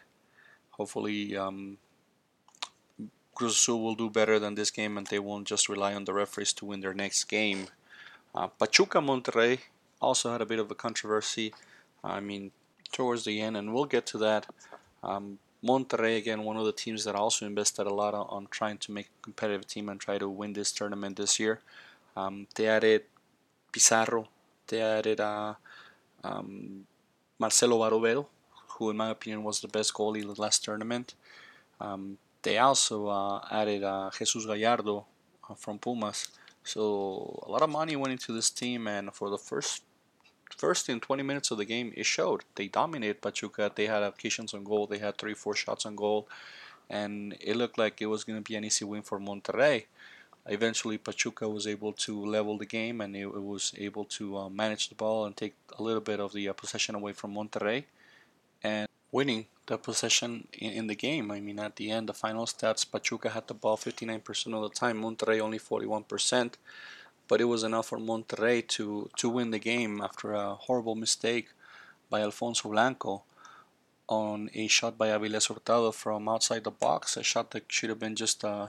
Hopefully, 0.71 1.35
um, 1.35 1.77
Cruz 3.35 3.57
Azul 3.57 3.81
will 3.81 3.95
do 3.95 4.09
better 4.09 4.39
than 4.39 4.55
this 4.55 4.71
game, 4.71 4.97
and 4.97 5.07
they 5.07 5.19
won't 5.19 5.45
just 5.47 5.67
rely 5.67 5.93
on 5.93 6.05
the 6.05 6.13
referees 6.13 6.53
to 6.53 6.65
win 6.65 6.79
their 6.79 6.93
next 6.93 7.25
game. 7.25 7.67
Uh, 8.33 8.47
Pachuca 8.47 8.99
Monterrey 8.99 9.59
also 10.01 10.31
had 10.31 10.41
a 10.41 10.45
bit 10.45 10.59
of 10.59 10.69
a 10.69 10.75
controversy. 10.75 11.53
I 12.03 12.19
mean, 12.19 12.51
towards 12.91 13.25
the 13.25 13.41
end, 13.41 13.57
and 13.57 13.73
we'll 13.73 13.85
get 13.85 14.05
to 14.07 14.17
that. 14.19 14.47
Um, 15.03 15.39
Monterrey 15.63 16.17
again, 16.17 16.43
one 16.43 16.57
of 16.57 16.65
the 16.65 16.71
teams 16.71 17.03
that 17.05 17.15
also 17.15 17.45
invested 17.45 17.87
a 17.87 17.93
lot 17.93 18.13
on, 18.13 18.27
on, 18.29 18.47
trying 18.51 18.77
to 18.77 18.91
make 18.91 19.07
a 19.07 19.23
competitive 19.23 19.67
team 19.67 19.89
and 19.89 19.99
try 19.99 20.17
to 20.17 20.29
win 20.29 20.53
this 20.53 20.71
tournament 20.71 21.17
this 21.17 21.39
year. 21.39 21.61
Um, 22.15 22.47
they 22.55 22.67
added 22.67 23.03
Pizarro, 23.71 24.27
they 24.67 24.81
added 24.81 25.19
uh, 25.19 25.55
um, 26.23 26.85
Marcelo 27.39 27.79
Barovero, 27.79 28.27
who 28.69 28.91
in 28.91 28.97
my 28.97 29.09
opinion 29.09 29.43
was 29.43 29.59
the 29.59 29.67
best 29.67 29.93
goalie 29.93 30.21
in 30.21 30.27
the 30.27 30.39
last 30.39 30.63
tournament. 30.63 31.15
Um, 31.81 32.17
they 32.43 32.57
also 32.57 33.07
uh, 33.07 33.41
added 33.51 33.83
uh, 33.83 34.09
Jesus 34.17 34.45
Gallardo 34.45 35.05
uh, 35.49 35.53
from 35.55 35.79
Pumas. 35.79 36.29
So 36.67 37.43
a 37.47 37.49
lot 37.49 37.61
of 37.61 37.69
money 37.69 37.95
went 37.95 38.11
into 38.11 38.33
this 38.33 38.49
team, 38.49 38.87
and 38.87 39.13
for 39.13 39.29
the 39.29 39.37
first 39.37 39.83
first 40.57 40.89
in 40.89 40.99
20 40.99 41.23
minutes 41.23 41.49
of 41.51 41.57
the 41.57 41.65
game, 41.65 41.93
it 41.95 42.05
showed. 42.05 42.43
They 42.55 42.67
dominated 42.67 43.21
Pachuca. 43.21 43.71
They 43.73 43.85
had 43.85 44.03
occasions 44.03 44.53
on 44.53 44.65
goal. 44.65 44.85
They 44.85 44.97
had 44.97 45.17
three, 45.17 45.33
four 45.33 45.55
shots 45.55 45.85
on 45.85 45.95
goal, 45.95 46.27
and 46.89 47.37
it 47.39 47.55
looked 47.55 47.77
like 47.77 48.01
it 48.01 48.07
was 48.07 48.25
going 48.25 48.39
to 48.43 48.49
be 48.49 48.57
an 48.57 48.65
easy 48.65 48.83
win 48.83 49.01
for 49.01 49.17
Monterrey. 49.17 49.85
Eventually, 50.45 50.97
Pachuca 50.97 51.47
was 51.47 51.67
able 51.67 51.93
to 51.93 52.25
level 52.25 52.57
the 52.57 52.65
game, 52.65 52.99
and 52.99 53.15
it, 53.15 53.27
it 53.27 53.43
was 53.53 53.73
able 53.77 54.03
to 54.17 54.37
uh, 54.37 54.49
manage 54.49 54.89
the 54.89 54.95
ball 54.95 55.25
and 55.25 55.37
take 55.37 55.55
a 55.79 55.81
little 55.81 56.01
bit 56.01 56.19
of 56.19 56.33
the 56.33 56.49
uh, 56.49 56.53
possession 56.53 56.95
away 56.95 57.13
from 57.13 57.33
Monterrey, 57.33 57.85
winning 59.17 59.43
the 59.69 59.77
possession 59.87 60.31
in, 60.65 60.71
in, 60.79 60.85
the 60.87 60.99
game. 61.07 61.27
I 61.35 61.39
mean, 61.45 61.59
at 61.67 61.75
the 61.75 61.87
end, 61.95 62.07
the 62.07 62.13
final 62.25 62.45
stats, 62.45 62.89
Pachuca 62.91 63.29
had 63.35 63.45
the 63.47 63.59
ball 63.63 63.77
59% 63.77 64.53
of 64.57 64.63
the 64.67 64.73
time, 64.83 65.01
Monterrey 65.01 65.39
only 65.47 65.59
41% 65.59 66.53
but 67.27 67.41
it 67.41 67.45
was 67.45 67.63
enough 67.63 67.87
for 67.87 67.97
Monterrey 67.97 68.65
to, 68.67 69.09
to 69.17 69.29
win 69.29 69.51
the 69.51 69.59
game 69.59 70.01
after 70.01 70.33
a 70.33 70.55
horrible 70.55 70.95
mistake 70.95 71.49
by 72.09 72.21
Alfonso 72.21 72.69
Blanco 72.69 73.23
on 74.07 74.49
a 74.53 74.67
shot 74.67 74.97
by 74.97 75.09
Aviles 75.09 75.49
Hurtado 75.49 75.91
from 75.91 76.29
outside 76.29 76.63
the 76.63 76.71
box, 76.71 77.17
a 77.17 77.23
shot 77.23 77.51
that 77.51 77.65
should 77.67 77.89
have 77.89 77.99
been 77.99 78.15
just 78.15 78.45
uh, 78.45 78.67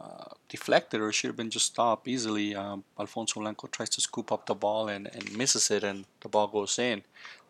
uh, 0.00 0.24
deflected 0.48 1.00
or 1.00 1.12
should 1.12 1.28
have 1.28 1.36
been 1.36 1.50
just 1.50 1.66
stopped 1.66 2.08
easily. 2.08 2.54
Um, 2.54 2.84
Alfonso 2.98 3.40
Blanco 3.40 3.68
tries 3.68 3.90
to 3.90 4.00
scoop 4.00 4.32
up 4.32 4.46
the 4.46 4.54
ball 4.54 4.88
and, 4.88 5.06
and 5.12 5.36
misses 5.36 5.70
it, 5.70 5.84
and 5.84 6.06
the 6.20 6.28
ball 6.28 6.46
goes 6.46 6.78
in. 6.78 7.02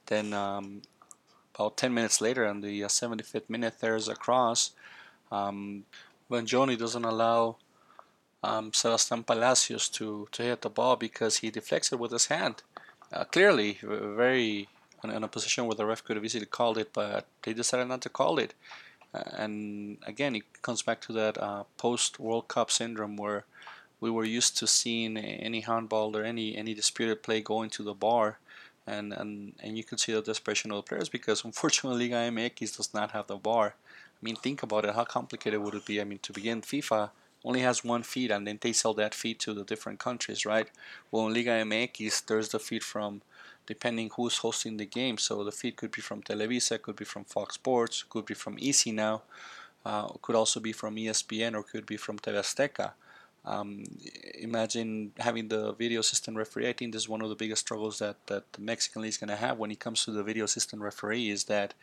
Then, 0.06 0.32
um, 0.32 0.82
about 1.54 1.76
10 1.76 1.94
minutes 1.94 2.20
later, 2.20 2.46
on 2.46 2.60
the 2.60 2.84
uh, 2.84 2.88
75th 2.88 3.48
minute, 3.48 3.74
there's 3.80 4.08
a 4.08 4.14
cross. 4.14 4.72
Um, 5.30 5.84
Vangioni 6.30 6.78
doesn't 6.78 7.04
allow 7.04 7.56
um, 8.42 8.72
Sebastian 8.72 9.22
Palacios 9.22 9.88
to, 9.90 10.28
to 10.32 10.42
hit 10.42 10.62
the 10.62 10.70
ball 10.70 10.96
because 10.96 11.38
he 11.38 11.50
deflects 11.50 11.92
it 11.92 11.98
with 11.98 12.12
his 12.12 12.26
hand. 12.26 12.62
Uh, 13.12 13.24
clearly, 13.24 13.78
very 13.82 14.68
in 15.02 15.22
a 15.22 15.28
position 15.28 15.66
where 15.66 15.74
the 15.74 15.84
ref 15.84 16.02
could 16.02 16.16
have 16.16 16.24
easily 16.24 16.46
called 16.46 16.78
it, 16.78 16.92
but 16.92 17.26
they 17.42 17.52
decided 17.52 17.88
not 17.88 18.00
to 18.00 18.08
call 18.08 18.38
it. 18.38 18.54
Uh, 19.12 19.22
and 19.36 19.98
again, 20.06 20.34
it 20.34 20.62
comes 20.62 20.82
back 20.82 21.00
to 21.02 21.12
that 21.12 21.36
uh, 21.38 21.64
post 21.76 22.18
World 22.18 22.48
Cup 22.48 22.70
syndrome 22.70 23.16
where 23.16 23.44
we 24.00 24.10
were 24.10 24.24
used 24.24 24.56
to 24.58 24.66
seeing 24.66 25.16
any 25.16 25.60
handball 25.60 26.16
or 26.16 26.24
any 26.24 26.56
any 26.56 26.74
disputed 26.74 27.22
play 27.22 27.40
going 27.40 27.70
to 27.70 27.82
the 27.82 27.94
VAR, 27.94 28.38
and 28.86 29.12
and 29.12 29.54
and 29.62 29.76
you 29.76 29.84
the 29.84 30.22
desperation 30.22 30.70
of 30.70 30.76
the 30.76 30.82
players 30.82 31.08
because 31.08 31.44
unfortunately 31.44 32.08
Liga 32.08 32.30
MX 32.30 32.76
does 32.76 32.92
not 32.92 33.12
have 33.12 33.26
the 33.26 33.36
VAR. 33.36 33.74
I 33.76 34.20
mean, 34.22 34.36
think 34.36 34.62
about 34.62 34.84
it. 34.84 34.94
How 34.94 35.04
complicated 35.04 35.60
would 35.60 35.74
it 35.74 35.86
be? 35.86 36.00
I 36.00 36.04
mean, 36.04 36.18
to 36.20 36.32
begin, 36.32 36.62
FIFA 36.62 37.10
only 37.44 37.60
has 37.60 37.84
one 37.84 38.02
feed 38.02 38.30
and 38.30 38.46
then 38.46 38.58
they 38.60 38.72
sell 38.72 38.94
that 38.94 39.14
feed 39.14 39.38
to 39.40 39.52
the 39.52 39.64
different 39.64 39.98
countries, 39.98 40.46
right? 40.46 40.68
Well, 41.10 41.26
in 41.26 41.34
Liga 41.34 41.50
MX, 41.50 42.24
there's 42.26 42.48
the 42.48 42.58
feed 42.58 42.82
from 42.82 43.20
depending 43.66 44.10
who's 44.16 44.38
hosting 44.38 44.76
the 44.76 44.86
game. 44.86 45.18
So 45.18 45.44
the 45.44 45.52
feed 45.52 45.76
could 45.76 45.90
be 45.90 46.00
from 46.00 46.22
Televisa, 46.22 46.80
could 46.80 46.96
be 46.96 47.04
from 47.04 47.24
Fox 47.24 47.54
Sports, 47.54 48.04
could 48.08 48.24
be 48.24 48.34
from 48.34 48.56
Easy 48.58 48.92
now, 48.92 49.22
uh, 49.84 50.08
could 50.22 50.36
also 50.36 50.60
be 50.60 50.72
from 50.72 50.96
ESPN 50.96 51.54
or 51.54 51.62
could 51.62 51.86
be 51.86 51.96
from 51.96 52.18
TV 52.18 52.38
Azteca. 52.38 52.92
Um, 53.46 53.84
imagine 54.38 55.12
having 55.18 55.48
the 55.48 55.72
video 55.74 56.00
assistant 56.00 56.36
referee. 56.36 56.68
I 56.68 56.72
think 56.72 56.92
this 56.92 57.02
is 57.02 57.08
one 57.08 57.20
of 57.20 57.28
the 57.28 57.34
biggest 57.34 57.60
struggles 57.60 57.98
that, 57.98 58.16
that 58.26 58.52
the 58.54 58.62
Mexican 58.62 59.02
league 59.02 59.10
is 59.10 59.18
going 59.18 59.28
to 59.28 59.36
have 59.36 59.58
when 59.58 59.70
it 59.70 59.80
comes 59.80 60.04
to 60.04 60.12
the 60.12 60.22
video 60.22 60.44
assistant 60.44 60.80
referee 60.80 61.28
is 61.28 61.44
that, 61.44 61.74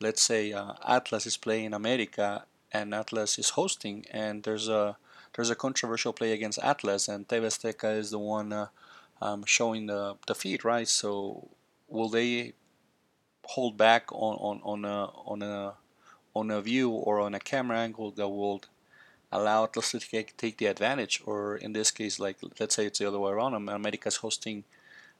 let's 0.00 0.22
say, 0.22 0.52
uh, 0.52 0.74
Atlas 0.86 1.26
is 1.26 1.36
playing 1.36 1.72
America 1.72 2.44
and 2.72 2.94
Atlas 2.94 3.38
is 3.38 3.50
hosting, 3.50 4.04
and 4.10 4.42
there's 4.42 4.68
a 4.68 4.96
there's 5.34 5.50
a 5.50 5.54
controversial 5.54 6.12
play 6.12 6.32
against 6.32 6.58
Atlas, 6.62 7.08
and 7.08 7.28
TV 7.28 7.46
Azteca 7.46 7.96
is 7.96 8.10
the 8.10 8.18
one 8.18 8.52
uh, 8.52 8.66
um, 9.22 9.44
showing 9.46 9.86
the 9.86 10.16
the 10.26 10.34
feed, 10.34 10.64
right? 10.64 10.88
So 10.88 11.48
will 11.88 12.08
they 12.08 12.52
hold 13.44 13.76
back 13.76 14.12
on 14.12 14.36
on 14.36 14.60
on 14.64 14.84
a 14.84 15.04
on 15.26 15.42
a 15.42 15.74
on 16.34 16.50
a 16.50 16.60
view 16.60 16.90
or 16.90 17.20
on 17.20 17.34
a 17.34 17.40
camera 17.40 17.78
angle 17.78 18.10
that 18.12 18.28
will 18.28 18.62
allow 19.30 19.64
Atlas 19.64 19.90
to 19.92 20.00
take, 20.00 20.56
the 20.56 20.66
advantage, 20.66 21.22
or 21.26 21.56
in 21.56 21.72
this 21.72 21.90
case, 21.90 22.18
like 22.18 22.38
let's 22.60 22.74
say 22.74 22.86
it's 22.86 22.98
the 22.98 23.08
other 23.08 23.18
way 23.18 23.32
around, 23.32 23.54
America's 23.54 24.16
hosting. 24.16 24.64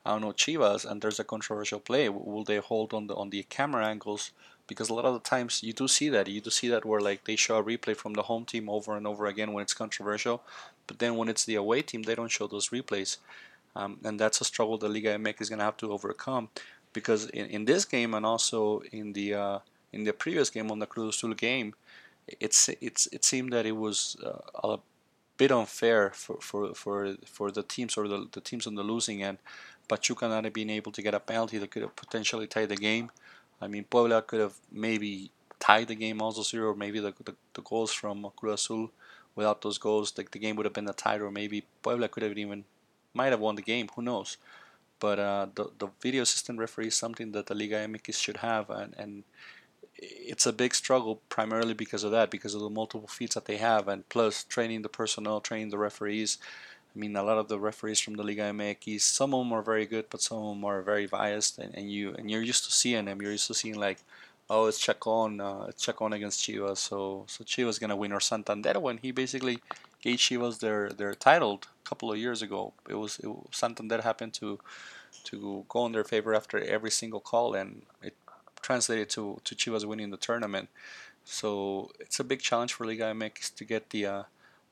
I 0.06 0.12
don't 0.12 0.22
know 0.22 0.32
Chivas, 0.32 0.88
and 0.88 1.02
there's 1.02 1.20
a 1.20 1.24
controversial 1.24 1.80
play. 1.80 2.08
Will 2.08 2.44
they 2.44 2.58
hold 2.58 2.94
on 2.94 3.08
the 3.08 3.14
on 3.14 3.30
the 3.30 3.42
camera 3.42 3.84
angles 3.86 4.30
because 4.68 4.90
a 4.90 4.94
lot 4.94 5.06
of 5.06 5.14
the 5.14 5.28
times 5.28 5.62
you 5.64 5.72
do 5.72 5.88
see 5.88 6.08
that 6.10 6.28
you 6.28 6.40
do 6.40 6.50
see 6.50 6.68
that 6.68 6.84
where 6.84 7.00
like 7.00 7.24
they 7.24 7.34
show 7.34 7.56
a 7.58 7.64
replay 7.64 7.96
from 7.96 8.12
the 8.12 8.22
home 8.22 8.44
team 8.44 8.68
over 8.68 8.96
and 8.96 9.06
over 9.06 9.26
again 9.26 9.52
when 9.52 9.62
it's 9.62 9.74
controversial 9.74 10.42
but 10.86 11.00
then 11.00 11.16
when 11.16 11.28
it's 11.28 11.44
the 11.46 11.56
away 11.56 11.82
team 11.82 12.02
they 12.02 12.14
don't 12.14 12.30
show 12.30 12.46
those 12.46 12.68
replays 12.68 13.16
um, 13.74 13.98
and 14.04 14.20
that's 14.20 14.40
a 14.40 14.44
struggle 14.44 14.78
the 14.78 14.88
Liga 14.88 15.18
MX 15.18 15.40
is 15.40 15.48
going 15.48 15.58
to 15.58 15.64
have 15.64 15.76
to 15.78 15.90
overcome 15.90 16.48
because 16.92 17.26
in, 17.30 17.46
in 17.46 17.64
this 17.64 17.84
game 17.84 18.14
and 18.14 18.24
also 18.24 18.82
in 18.92 19.14
the 19.14 19.34
uh, 19.34 19.58
in 19.92 20.04
the 20.04 20.12
previous 20.12 20.50
game 20.50 20.70
on 20.70 20.78
the 20.78 20.86
Cruz 20.86 21.16
Azul 21.16 21.32
game 21.32 21.74
it's 22.40 22.68
it's 22.80 23.06
it 23.08 23.24
seemed 23.24 23.52
that 23.52 23.66
it 23.66 23.76
was 23.76 24.16
uh, 24.24 24.68
a 24.68 24.78
bit 25.36 25.52
unfair 25.52 26.10
for, 26.10 26.36
for, 26.40 26.74
for, 26.74 27.14
for 27.24 27.52
the 27.52 27.62
teams 27.62 27.96
or 27.96 28.08
the, 28.08 28.26
the 28.32 28.40
teams 28.40 28.66
on 28.66 28.74
the 28.74 28.82
losing 28.82 29.22
end 29.22 29.38
Pachuca 29.86 30.26
not 30.26 30.52
being 30.52 30.68
able 30.68 30.90
to 30.90 31.00
get 31.00 31.14
a 31.14 31.20
penalty 31.20 31.58
that 31.58 31.70
could 31.70 31.82
have 31.82 31.94
potentially 31.94 32.48
tied 32.48 32.70
the 32.70 32.76
game 32.76 33.10
I 33.60 33.66
mean, 33.66 33.84
Puebla 33.84 34.22
could 34.22 34.40
have 34.40 34.54
maybe 34.70 35.30
tied 35.58 35.88
the 35.88 35.94
game 35.94 36.22
also 36.22 36.42
zero, 36.42 36.70
or 36.70 36.74
maybe 36.74 37.00
the, 37.00 37.12
the, 37.24 37.34
the, 37.54 37.62
goals 37.62 37.92
from 37.92 38.26
Cruz 38.36 38.62
Azul. 38.62 38.90
Without 39.34 39.62
those 39.62 39.78
goals, 39.78 40.12
the, 40.12 40.26
the 40.30 40.38
game 40.38 40.56
would 40.56 40.66
have 40.66 40.72
been 40.72 40.88
a 40.88 40.92
tie, 40.92 41.18
or 41.18 41.30
maybe 41.30 41.64
Puebla 41.82 42.08
could 42.08 42.22
have 42.22 42.36
even 42.36 42.64
might 43.14 43.30
have 43.30 43.40
won 43.40 43.56
the 43.56 43.62
game. 43.62 43.88
Who 43.94 44.02
knows? 44.02 44.36
But 45.00 45.18
uh, 45.18 45.46
the 45.54 45.70
the 45.78 45.88
video 46.00 46.22
assistant 46.22 46.58
referee 46.58 46.88
is 46.88 46.96
something 46.96 47.32
that 47.32 47.46
the 47.46 47.54
Liga 47.54 47.76
MX 47.86 48.14
should 48.14 48.38
have, 48.38 48.70
and, 48.70 48.94
and 48.98 49.24
it's 49.98 50.46
a 50.46 50.52
big 50.52 50.74
struggle 50.74 51.20
primarily 51.28 51.74
because 51.74 52.04
of 52.04 52.10
that, 52.12 52.30
because 52.30 52.54
of 52.54 52.60
the 52.60 52.70
multiple 52.70 53.08
feats 53.08 53.34
that 53.34 53.46
they 53.46 53.56
have, 53.56 53.88
and 53.88 54.08
plus 54.08 54.44
training 54.44 54.82
the 54.82 54.88
personnel, 54.88 55.40
training 55.40 55.70
the 55.70 55.78
referees. 55.78 56.38
I 56.94 56.98
mean, 56.98 57.16
a 57.16 57.22
lot 57.22 57.38
of 57.38 57.48
the 57.48 57.58
referees 57.58 58.00
from 58.00 58.14
the 58.14 58.22
Liga 58.22 58.42
MX, 58.42 59.00
some 59.00 59.34
of 59.34 59.40
them 59.40 59.52
are 59.52 59.62
very 59.62 59.86
good, 59.86 60.06
but 60.10 60.22
some 60.22 60.38
of 60.38 60.54
them 60.56 60.64
are 60.64 60.82
very 60.82 61.06
biased, 61.06 61.58
and, 61.58 61.74
and 61.74 61.90
you 61.90 62.14
and 62.14 62.30
you're 62.30 62.42
used 62.42 62.64
to 62.64 62.72
seeing 62.72 63.04
them. 63.04 63.20
You're 63.20 63.32
used 63.32 63.48
to 63.48 63.54
seeing 63.54 63.78
like, 63.78 63.98
oh, 64.48 64.66
it's 64.66 64.78
Chacon, 64.78 65.40
uh, 65.40 65.66
it's 65.68 65.84
Chacon 65.84 66.12
against 66.12 66.40
Chivas, 66.40 66.78
so 66.78 67.24
so 67.26 67.44
Chivas 67.44 67.80
gonna 67.80 67.96
win, 67.96 68.12
or 68.12 68.20
Santander 68.20 68.78
when 68.80 68.98
he 68.98 69.10
basically 69.10 69.58
gave 70.00 70.18
Chivas 70.18 70.60
their 70.60 70.90
their 70.90 71.14
title 71.14 71.60
a 71.84 71.88
couple 71.88 72.10
of 72.12 72.18
years 72.18 72.42
ago. 72.42 72.72
It 72.88 72.94
was 72.94 73.18
it, 73.18 73.30
Santander 73.52 74.02
happened 74.02 74.34
to 74.34 74.58
to 75.24 75.64
go 75.68 75.86
in 75.86 75.92
their 75.92 76.04
favor 76.04 76.34
after 76.34 76.58
every 76.58 76.90
single 76.90 77.20
call, 77.20 77.54
and 77.54 77.82
it 78.02 78.14
translated 78.62 79.08
to 79.10 79.40
to 79.44 79.54
Chivas 79.54 79.84
winning 79.84 80.10
the 80.10 80.16
tournament. 80.16 80.68
So 81.24 81.90
it's 82.00 82.20
a 82.20 82.24
big 82.24 82.40
challenge 82.40 82.72
for 82.72 82.86
Liga 82.86 83.04
MX 83.04 83.54
to 83.56 83.64
get 83.64 83.90
the 83.90 84.06
uh, 84.06 84.22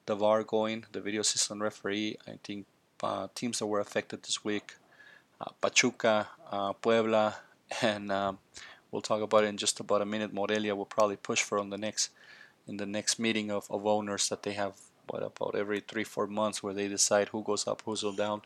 the 0.06 0.14
VAR 0.14 0.42
going, 0.42 0.86
the 0.92 1.00
video 1.00 1.20
assistant 1.20 1.60
referee. 1.60 2.16
I 2.26 2.38
think 2.42 2.66
uh, 3.02 3.28
teams 3.34 3.58
that 3.58 3.66
were 3.66 3.80
affected 3.80 4.22
this 4.22 4.44
week, 4.44 4.76
uh, 5.40 5.50
Pachuca, 5.60 6.28
uh, 6.50 6.72
Puebla, 6.74 7.36
and 7.82 8.10
um, 8.10 8.38
we'll 8.90 9.02
talk 9.02 9.20
about 9.20 9.44
it 9.44 9.48
in 9.48 9.56
just 9.56 9.80
about 9.80 10.02
a 10.02 10.06
minute. 10.06 10.32
Morelia 10.32 10.74
will 10.74 10.86
probably 10.86 11.16
push 11.16 11.42
for 11.42 11.58
on 11.58 11.70
the 11.70 11.78
next 11.78 12.10
in 12.66 12.78
the 12.78 12.86
next 12.86 13.18
meeting 13.18 13.50
of, 13.50 13.66
of 13.70 13.86
owners 13.86 14.28
that 14.28 14.42
they 14.42 14.52
have 14.52 14.74
what 15.08 15.22
about 15.22 15.54
every 15.54 15.80
three 15.80 16.04
four 16.04 16.26
months 16.26 16.62
where 16.62 16.74
they 16.74 16.88
decide 16.88 17.28
who 17.28 17.42
goes 17.42 17.66
up, 17.66 17.82
who's 17.84 18.04
down. 18.16 18.42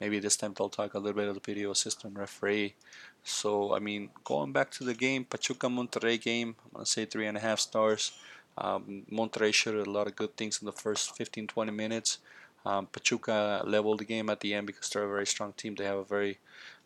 maybe 0.00 0.18
this 0.18 0.36
time 0.36 0.54
they'll 0.56 0.68
talk 0.68 0.94
a 0.94 0.98
little 0.98 1.16
bit 1.20 1.28
of 1.28 1.34
the 1.34 1.40
video 1.40 1.70
assistant 1.70 2.18
referee. 2.18 2.74
So, 3.24 3.74
I 3.74 3.78
mean, 3.78 4.10
going 4.24 4.52
back 4.52 4.70
to 4.72 4.84
the 4.84 4.94
game, 4.94 5.24
Pachuca 5.24 5.68
Monterrey 5.68 6.20
game, 6.20 6.56
I'm 6.64 6.72
going 6.74 6.84
to 6.84 6.90
say 6.90 7.04
three 7.04 7.26
and 7.26 7.36
a 7.36 7.40
half 7.40 7.60
stars. 7.60 8.12
Um, 8.58 9.04
Monterrey 9.10 9.52
showed 9.52 9.86
a 9.86 9.90
lot 9.90 10.06
of 10.06 10.16
good 10.16 10.36
things 10.36 10.60
in 10.60 10.66
the 10.66 10.72
first 10.72 11.16
15 11.16 11.46
20 11.46 11.72
minutes. 11.72 12.18
Um, 12.64 12.86
Pachuca 12.86 13.62
leveled 13.66 14.00
the 14.00 14.04
game 14.04 14.28
at 14.28 14.40
the 14.40 14.54
end 14.54 14.66
because 14.66 14.88
they're 14.88 15.04
a 15.04 15.08
very 15.08 15.26
strong 15.26 15.52
team. 15.54 15.74
They 15.74 15.84
have 15.84 15.98
a 15.98 16.04
very, 16.04 16.38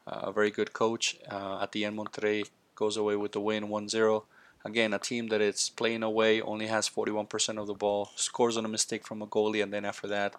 uh, 0.07 0.21
a 0.25 0.33
very 0.33 0.51
good 0.51 0.73
coach. 0.73 1.17
Uh, 1.31 1.59
at 1.63 1.73
the 1.73 1.85
end, 1.85 1.99
Monterrey 1.99 2.49
goes 2.75 2.97
away 2.97 3.17
with 3.17 3.33
the 3.33 3.41
win 3.41 3.69
1 3.69 3.89
0. 3.89 4.25
Again, 4.65 4.95
a 4.95 4.99
team 4.99 5.29
that 5.29 5.41
is 5.41 5.71
playing 5.71 6.03
away 6.03 6.41
only 6.41 6.69
has 6.69 6.89
41% 6.89 7.59
of 7.59 7.67
the 7.67 7.75
ball, 7.75 8.11
scores 8.17 8.57
on 8.57 8.65
a 8.65 8.69
mistake 8.69 9.07
from 9.07 9.21
a 9.21 9.27
goalie, 9.27 9.63
and 9.63 9.73
then 9.73 9.85
after 9.85 10.07
that, 10.09 10.37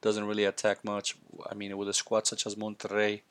doesn't 0.00 0.26
really 0.26 0.44
attack 0.44 0.84
much. 0.84 1.16
I 1.50 1.54
mean, 1.54 1.76
with 1.76 1.88
a 1.88 1.92
squad 1.92 2.26
such 2.26 2.46
as 2.46 2.54
Monterrey, 2.54 3.22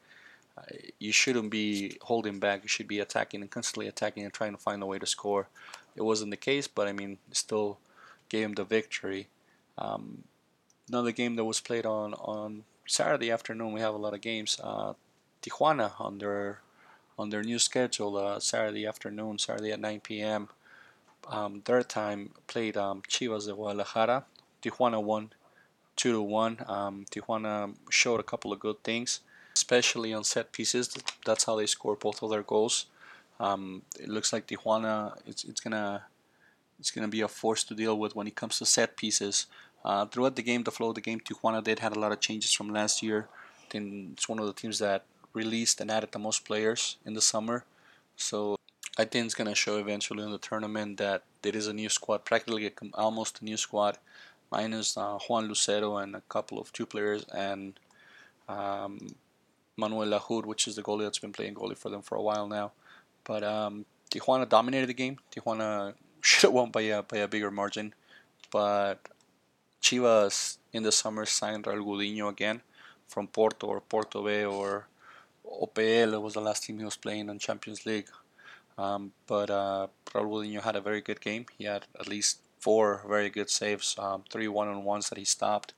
you 1.00 1.12
shouldn't 1.12 1.50
be 1.50 1.98
holding 2.02 2.40
back. 2.40 2.64
You 2.64 2.70
should 2.70 2.88
be 2.88 3.00
attacking 3.00 3.42
and 3.42 3.52
constantly 3.52 3.88
attacking 3.88 4.24
and 4.24 4.34
trying 4.34 4.54
to 4.54 4.58
find 4.58 4.82
a 4.82 4.86
way 4.86 5.00
to 5.00 5.06
score. 5.06 5.48
It 5.96 6.04
wasn't 6.04 6.32
the 6.32 6.38
case, 6.38 6.68
but 6.68 6.88
I 6.88 6.94
mean, 6.94 7.18
still 7.32 7.80
gave 8.30 8.46
him 8.46 8.54
the 8.54 8.64
victory. 8.64 9.28
Um, 9.78 10.24
another 10.90 11.12
game 11.12 11.36
that 11.36 11.46
was 11.46 11.60
played 11.60 11.86
on 11.86 12.14
on 12.16 12.64
Saturday 12.86 13.32
afternoon. 13.32 13.74
We 13.74 13.82
have 13.82 13.94
a 13.94 13.98
lot 13.98 14.14
of 14.14 14.22
games. 14.22 14.60
Uh, 14.62 14.94
Tijuana 15.42 15.92
on 16.00 16.18
their 16.18 16.62
on 17.18 17.30
their 17.30 17.44
new 17.44 17.60
schedule, 17.60 18.18
uh, 18.18 18.40
Saturday 18.40 18.86
afternoon, 18.86 19.40
Saturday 19.40 19.72
at 19.72 19.80
9 19.80 20.02
p.m. 20.02 20.50
Um, 21.28 21.62
their 21.66 21.82
time 21.84 22.32
played 22.46 22.78
um, 22.78 23.02
Chivas 23.10 23.48
de 23.48 23.54
Guadalajara. 23.54 24.26
Tijuana 24.62 25.02
won 25.02 25.32
two 25.96 26.12
to 26.14 26.22
one. 26.22 26.64
Um, 26.68 27.06
Tijuana 27.12 27.76
showed 27.90 28.20
a 28.20 28.24
couple 28.24 28.54
of 28.54 28.60
good 28.60 28.84
things, 28.84 29.22
especially 29.58 30.14
on 30.14 30.24
set 30.24 30.48
pieces. 30.58 30.86
That's 31.26 31.46
how 31.48 31.56
they 31.58 31.66
score 31.76 31.96
both 31.96 32.22
of 32.22 32.30
their 32.30 32.46
goals. 32.54 32.76
Um, 33.40 33.64
it 34.04 34.10
looks 34.16 34.32
like 34.34 34.48
Tijuana 34.48 34.96
it's, 35.30 35.44
it's 35.50 35.62
gonna 35.66 36.04
it's 36.80 36.92
gonna 36.92 37.14
be 37.18 37.22
a 37.22 37.28
force 37.42 37.64
to 37.66 37.74
deal 37.84 37.96
with 38.02 38.16
when 38.16 38.28
it 38.28 38.36
comes 38.42 38.58
to 38.60 38.66
set 38.66 38.98
pieces. 39.04 39.48
Uh, 39.86 40.06
throughout 40.06 40.36
the 40.36 40.48
game, 40.50 40.64
the 40.64 40.76
flow 40.78 40.90
of 40.90 40.96
the 40.96 41.08
game, 41.10 41.20
Tijuana 41.20 41.64
did 41.64 41.80
had 41.80 41.96
a 41.96 42.00
lot 42.04 42.12
of 42.12 42.20
changes 42.20 42.54
from 42.54 42.70
last 42.80 43.04
year. 43.08 43.30
Then 43.72 43.84
it's 44.14 44.28
one 44.32 44.40
of 44.40 44.48
the 44.48 44.60
teams 44.62 44.80
that 44.80 45.04
released 45.34 45.82
and 45.82 45.92
added 45.92 46.12
the 46.12 46.20
most 46.28 46.46
players 46.46 46.98
in 47.06 47.14
the 47.14 47.22
summer. 47.22 47.58
So 48.16 48.58
I 48.98 49.06
think 49.06 49.26
it's 49.26 49.40
gonna 49.40 49.56
show 49.66 49.76
eventually 49.78 50.24
in 50.24 50.32
the 50.32 50.46
tournament 50.50 50.98
that 50.98 51.24
there 51.42 51.56
is 51.56 51.68
a 51.68 51.74
new 51.74 51.90
squad, 51.90 52.26
practically 52.26 52.72
almost 52.94 53.42
a 53.42 53.46
new 53.46 53.58
squad 53.58 53.98
minus 54.52 54.98
uh, 54.98 55.18
Juan 55.26 55.48
Lucero 55.48 55.98
and 55.98 56.16
a 56.16 56.24
couple 56.36 56.58
of 56.60 56.72
two 56.72 56.86
players 56.86 57.26
and 57.36 57.80
um, 58.48 59.16
Manuel 59.78 60.20
Lajud, 60.20 60.46
which 60.46 60.68
is 60.68 60.76
the 60.76 60.84
goalie 60.84 61.04
that's 61.04 61.20
been 61.20 61.32
playing 61.32 61.56
goalie 61.56 61.78
for 61.78 61.90
them 61.90 62.02
for 62.02 62.16
a 62.16 62.22
while 62.22 62.48
now. 62.48 62.72
But 63.24 63.44
um, 63.44 63.86
Tijuana 64.12 64.50
dominated 64.50 64.88
the 64.88 64.94
game. 64.94 65.18
Tijuana 65.32 65.94
should 66.22 66.48
have 66.48 66.54
won 66.54 66.72
by 66.72 66.82
a, 66.82 67.04
by 67.04 67.18
a 67.18 67.28
bigger 67.28 67.52
margin. 67.52 67.94
But 68.52 69.08
Chivas 69.82 70.58
in 70.74 70.84
the 70.84 70.92
summer 70.92 71.26
signed 71.26 71.66
Raul 71.66 71.86
Gudiño 71.86 72.30
again 72.30 72.62
from 73.08 73.28
Porto 73.28 73.68
or 73.68 73.82
Porto 73.82 74.26
B 74.26 74.44
or 74.44 74.88
APOEL 75.46 76.22
was 76.22 76.34
the 76.34 76.42
last 76.42 76.64
team 76.64 76.80
he 76.80 76.86
was 76.86 76.98
playing 76.98 77.30
in 77.30 77.40
Champions 77.40 77.86
League. 77.86 78.10
Um, 78.78 79.12
but 79.28 79.50
uh, 79.50 79.88
Raul 80.08 80.46
Gudiño 80.46 80.62
had 80.62 80.76
a 80.76 80.82
very 80.82 81.02
good 81.02 81.22
game. 81.22 81.46
He 81.58 81.66
had 81.66 81.86
at 82.00 82.08
least 82.08 82.40
four 82.60 83.04
very 83.08 83.30
good 83.30 83.50
saves, 83.50 83.96
um, 83.98 84.24
three 84.30 84.48
one-on-ones 84.48 85.10
that 85.10 85.18
he 85.18 85.26
stopped. 85.26 85.74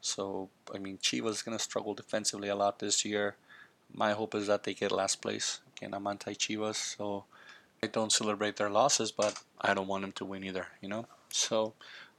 So 0.00 0.50
I 0.74 0.78
mean, 0.78 0.98
Chivas 0.98 1.30
is 1.30 1.42
gonna 1.42 1.58
struggle 1.58 1.94
defensively 1.94 2.48
a 2.48 2.54
lot 2.54 2.78
this 2.78 3.04
year. 3.04 3.36
My 3.94 4.12
hope 4.12 4.34
is 4.34 4.48
that 4.48 4.64
they 4.64 4.74
get 4.74 4.92
last 4.92 5.22
place. 5.22 5.60
Again, 5.76 5.94
I'm 5.94 6.06
anti-Chivas, 6.06 6.96
so 6.96 7.24
I 7.82 7.86
don't 7.86 8.12
celebrate 8.12 8.56
their 8.56 8.70
losses, 8.70 9.12
but 9.12 9.42
I 9.60 9.72
don't 9.74 9.86
want 9.86 10.02
them 10.02 10.12
to 10.12 10.24
win 10.24 10.44
either. 10.44 10.66
You 10.80 10.88
know. 10.88 11.06
So 11.30 11.74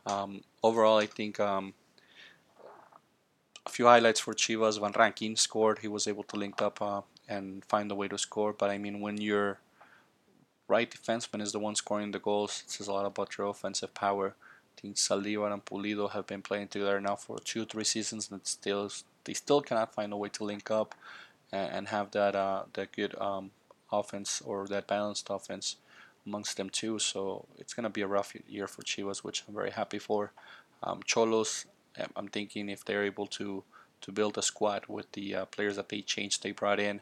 um, 0.06 0.42
overall, 0.64 0.98
I 0.98 1.06
think 1.06 1.40
um, 1.40 1.74
a 3.66 3.70
few 3.70 3.86
highlights 3.86 4.22
for 4.22 4.34
Chivas. 4.34 4.80
Van 4.80 4.94
Rankin 4.96 5.36
scored. 5.36 5.80
He 5.80 5.88
was 5.88 6.08
able 6.08 6.24
to 6.24 6.38
link 6.38 6.62
up 6.62 6.82
uh, 6.82 7.02
and 7.28 7.64
find 7.66 7.92
a 7.92 7.96
way 7.96 8.08
to 8.08 8.18
score. 8.18 8.54
But 8.54 8.70
I 8.70 8.78
mean, 8.78 9.02
when 9.02 9.18
you're 9.18 9.60
right 10.68 10.90
defenseman 10.90 11.42
is 11.42 11.52
the 11.52 11.60
one 11.60 11.76
scoring 11.76 12.12
the 12.12 12.20
goals. 12.20 12.64
It 12.66 12.72
says 12.72 12.88
a 12.88 12.94
lot 12.94 13.06
about 13.06 13.38
your 13.38 13.48
offensive 13.48 13.94
power. 13.94 14.36
I 14.78 14.82
think 14.82 14.96
Saldivar 14.96 15.52
and 15.54 15.64
Pulido 15.64 16.12
have 16.12 16.28
been 16.28 16.42
playing 16.42 16.70
together 16.70 17.00
now 17.00 17.16
for 17.16 17.40
two, 17.40 17.66
three 17.66 17.84
seasons, 17.84 18.30
and 18.32 18.46
still 18.46 18.92
they 19.24 19.34
still 19.34 19.62
cannot 19.62 19.94
find 19.94 20.12
a 20.14 20.18
way 20.18 20.30
to 20.30 20.44
link 20.44 20.70
up 20.70 20.96
and, 21.52 21.72
and 21.72 21.88
have 21.90 22.12
that 22.12 22.36
uh, 22.36 22.64
that 22.74 22.92
good 22.92 23.16
um, 23.20 23.52
offense 23.92 24.42
or 24.46 24.68
that 24.68 24.88
balanced 24.88 25.28
offense 25.30 25.78
amongst 26.26 26.58
them 26.58 26.70
too. 26.70 27.00
So 27.00 27.46
it's 27.58 27.74
gonna 27.74 27.90
be 27.90 28.02
a 28.02 28.08
rough 28.08 28.36
year 28.48 28.68
for 28.68 28.82
Chivas, 28.84 29.20
which 29.20 29.44
I'm 29.48 29.56
very 29.56 29.72
happy 29.72 30.00
for. 30.00 30.32
Um, 30.84 31.02
Xolos, 31.02 31.66
I'm 32.16 32.28
thinking 32.28 32.70
if 32.70 32.86
they're 32.86 33.06
able 33.06 33.28
to 33.28 33.64
to 34.02 34.12
build 34.12 34.38
a 34.38 34.42
squad 34.42 34.86
with 34.88 35.12
the 35.14 35.36
uh, 35.36 35.46
players 35.46 35.78
that 35.78 35.90
they 35.90 36.02
changed, 36.02 36.44
they 36.44 36.52
brought 36.52 36.80
in, 36.80 37.02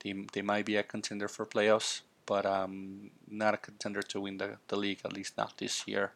they, 0.00 0.14
they 0.32 0.42
might 0.42 0.66
be 0.66 0.76
a 0.76 0.82
contender 0.82 1.26
for 1.26 1.44
playoffs 1.44 2.02
but 2.26 2.46
um, 2.46 3.10
not 3.28 3.54
a 3.54 3.58
contender 3.58 4.02
to 4.02 4.20
win 4.20 4.38
the, 4.38 4.56
the 4.68 4.76
league, 4.76 5.00
at 5.04 5.12
least 5.12 5.36
not 5.36 5.56
this 5.58 5.86
year. 5.86 6.12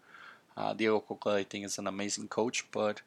Uh, 0.56 0.72
Diego 0.72 1.00
Cocca, 1.00 1.30
I 1.30 1.44
think, 1.44 1.64
is 1.64 1.78
an 1.78 1.86
amazing 1.86 2.28
coach, 2.28 2.66
but 2.72 3.02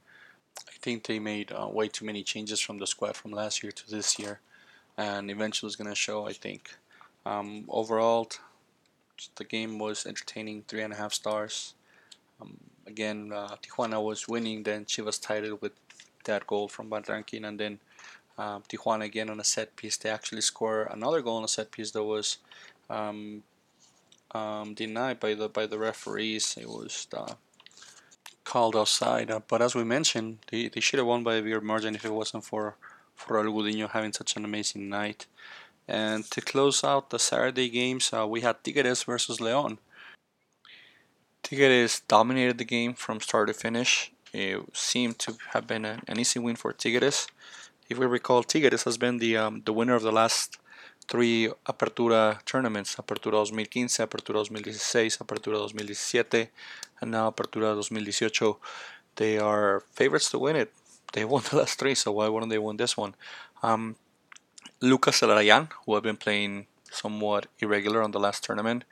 I 0.67 0.73
think 0.81 1.05
they 1.05 1.19
made 1.19 1.51
uh, 1.51 1.67
way 1.67 1.88
too 1.88 2.05
many 2.05 2.23
changes 2.23 2.60
from 2.60 2.77
the 2.77 2.88
squad 2.88 3.15
from 3.15 3.31
last 3.31 3.63
year 3.63 3.71
to 3.71 3.89
this 3.89 4.17
year, 4.19 4.39
and 4.97 5.32
eventually 5.32 5.67
it's 5.67 5.75
going 5.75 5.89
to 5.89 5.95
show, 5.95 6.27
I 6.27 6.34
think. 6.34 6.75
Um, 7.25 7.65
overall, 7.69 8.30
the 9.36 9.43
game 9.43 9.80
was 9.80 10.06
entertaining, 10.06 10.63
three 10.67 10.82
and 10.82 10.93
a 10.93 10.95
half 10.95 11.13
stars. 11.13 11.73
Um, 12.41 12.58
again, 12.88 13.32
uh, 13.34 13.56
Tijuana 13.62 14.04
was 14.04 14.27
winning, 14.27 14.63
then 14.63 14.86
Chivas 14.86 15.21
tied 15.21 15.43
it 15.43 15.62
with 15.62 15.73
that 16.25 16.47
goal 16.47 16.67
from 16.67 16.89
Rankin, 16.89 17.45
and 17.45 17.60
then 17.60 17.80
um, 18.38 18.63
Tijuana 18.69 19.06
again 19.06 19.30
on 19.30 19.39
a 19.39 19.43
set 19.43 19.75
piece. 19.75 19.97
They 19.97 20.10
actually 20.10 20.41
score 20.41 20.84
another 20.84 21.21
goal 21.21 21.38
on 21.38 21.43
a 21.43 21.47
set 21.47 21.71
piece 21.71 21.91
that 21.91 22.04
was 22.04 22.38
um, 22.89 23.43
um, 24.32 24.73
denied 24.73 25.19
by 25.19 25.34
the 25.34 25.49
by 25.49 25.65
the 25.65 25.77
referees. 25.77 26.58
It 26.60 26.67
was 26.67 27.08
uh, 27.15 27.34
called 28.43 28.75
offside. 28.75 29.30
Uh, 29.30 29.41
but 29.47 29.62
as 29.62 29.75
we 29.75 29.84
mentioned, 29.84 30.39
they, 30.49 30.67
they 30.67 30.80
should 30.82 30.99
have 30.99 31.08
won 31.08 31.23
by 31.23 31.36
a 31.36 31.41
bigger 31.41 31.62
margin 31.62 31.95
if 31.95 32.06
it 32.06 32.13
wasn't 32.13 32.45
for 32.45 32.75
for 33.21 33.38
Raul 33.38 33.53
Gudiño 33.53 33.89
having 33.89 34.13
such 34.13 34.36
an 34.36 34.45
amazing 34.45 34.89
night. 34.89 35.27
And 35.88 36.23
to 36.31 36.41
close 36.41 36.84
out 36.84 37.10
the 37.10 37.19
Saturday 37.19 37.69
games, 37.69 38.12
uh, 38.13 38.27
we 38.27 38.41
had 38.41 38.63
Tigres 38.63 39.03
versus 39.03 39.39
León. 39.39 39.77
Tigres 41.43 42.01
dominated 42.07 42.57
the 42.57 42.65
game 42.65 42.93
from 42.93 43.19
start 43.19 43.47
to 43.47 43.53
finish. 43.53 44.12
It 44.34 44.62
seemed 44.73 45.19
to 45.19 45.36
have 45.53 45.67
been 45.67 45.86
an, 45.86 46.01
an 46.07 46.19
easy 46.19 46.39
win 46.39 46.55
for 46.55 46.71
Tigres. 46.71 47.27
If 47.89 47.97
we 47.97 48.05
recall, 48.05 48.43
Tigres 48.43 48.84
has 48.84 48.97
been 48.97 49.17
the 49.17 49.36
um, 49.36 49.63
the 49.65 49.73
winner 49.73 49.95
of 49.95 50.03
the 50.03 50.13
last 50.13 50.57
three 51.10 51.49
Apertura 51.67 52.43
tournaments, 52.45 52.95
Apertura 52.95 53.43
2015, 53.43 53.88
Apertura 54.07 54.47
2016, 54.47 55.25
Apertura 55.25 55.67
2017, 55.67 56.47
and 57.01 57.12
now 57.12 57.29
Apertura 57.29 57.75
2018. 57.75 58.55
They 59.17 59.38
are 59.38 59.84
favorites 59.91 60.31
to 60.31 60.39
win 60.39 60.55
it. 60.55 60.71
They 61.12 61.26
won 61.26 61.43
the 61.50 61.58
last 61.58 61.80
three, 61.80 61.95
so 61.95 62.12
why 62.12 62.28
wouldn't 62.28 62.52
they 62.52 62.58
win 62.58 62.78
this 62.78 62.97
one? 62.97 63.15
Um, 63.63 63.95
Lucas 64.82 65.21
Zelarayan, 65.21 65.69
who 65.86 65.93
have 65.93 66.04
been 66.04 66.17
playing 66.17 66.67
somewhat 66.91 67.47
irregular 67.60 68.02
on 68.02 68.12
the 68.12 68.19
last 68.19 68.43
tournament, 68.43 68.84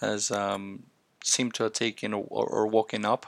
has 0.00 0.30
um, 0.30 0.84
seemed 1.24 1.54
to 1.54 1.64
have 1.64 1.72
taken 1.72 2.12
or, 2.12 2.24
or 2.28 2.66
woken 2.66 3.04
up 3.04 3.26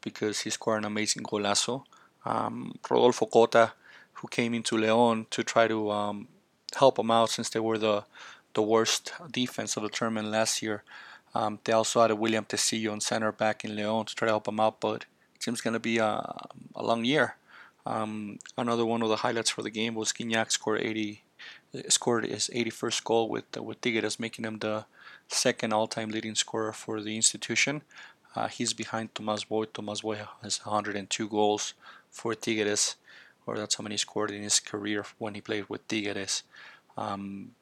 because 0.00 0.40
he 0.40 0.50
scored 0.50 0.78
an 0.78 0.84
amazing 0.84 1.22
golazo. 1.22 1.84
Um, 2.24 2.78
Rodolfo 2.88 3.26
Cota, 3.26 3.72
who 4.14 4.28
came 4.28 4.54
into 4.54 4.76
León 4.76 5.28
to 5.30 5.42
try 5.42 5.68
to 5.68 5.90
um, 5.90 6.28
help 6.76 6.96
them 6.96 7.10
out 7.10 7.30
since 7.30 7.50
they 7.50 7.60
were 7.60 7.78
the 7.78 8.04
the 8.54 8.62
worst 8.62 9.12
defense 9.30 9.76
of 9.76 9.82
the 9.82 9.90
tournament 9.90 10.28
last 10.28 10.62
year. 10.62 10.82
Um, 11.34 11.58
they 11.64 11.74
also 11.74 12.00
had 12.00 12.10
a 12.10 12.16
William 12.16 12.46
Tesillo 12.46 12.90
on 12.90 13.00
center 13.00 13.30
back 13.30 13.64
in 13.64 13.72
León 13.72 14.06
to 14.06 14.14
try 14.14 14.26
to 14.26 14.32
help 14.32 14.44
them 14.44 14.58
out, 14.58 14.80
but 14.80 15.04
it 15.34 15.42
seems 15.42 15.60
going 15.60 15.74
to 15.74 15.78
be 15.78 15.98
a, 15.98 16.34
a 16.74 16.82
long 16.82 17.04
year. 17.04 17.36
Um, 17.86 18.38
another 18.58 18.84
one 18.84 19.02
of 19.02 19.08
the 19.08 19.16
highlights 19.16 19.50
for 19.50 19.62
the 19.62 19.70
game 19.70 19.94
was 19.94 20.12
Gignac 20.12 20.50
scored 20.50 20.82
80, 20.82 21.22
scored 21.88 22.26
his 22.26 22.50
81st 22.52 23.04
goal 23.04 23.28
with 23.28 23.44
with 23.56 23.80
Tigres, 23.80 24.20
making 24.20 24.44
him 24.44 24.58
the 24.58 24.84
second 25.28 25.72
all-time 25.72 26.10
leading 26.10 26.34
scorer 26.34 26.72
for 26.72 27.00
the 27.00 27.16
institution. 27.16 27.82
Uh, 28.34 28.48
he's 28.48 28.74
behind 28.74 29.14
Tomas 29.14 29.44
Boy. 29.44 29.64
Tomas 29.64 30.02
Boy 30.02 30.18
has 30.42 30.58
102 30.66 31.28
goals 31.28 31.74
for 32.10 32.34
Tigres 32.34 32.96
or 33.46 33.56
that's 33.56 33.76
how 33.76 33.82
many 33.82 33.94
he 33.94 33.98
scored 33.98 34.30
in 34.30 34.42
his 34.42 34.60
career 34.60 35.04
when 35.18 35.34
he 35.34 35.40
played 35.40 35.68
with 35.68 35.86
Tigres. 35.88 36.42
Um, 36.96 37.52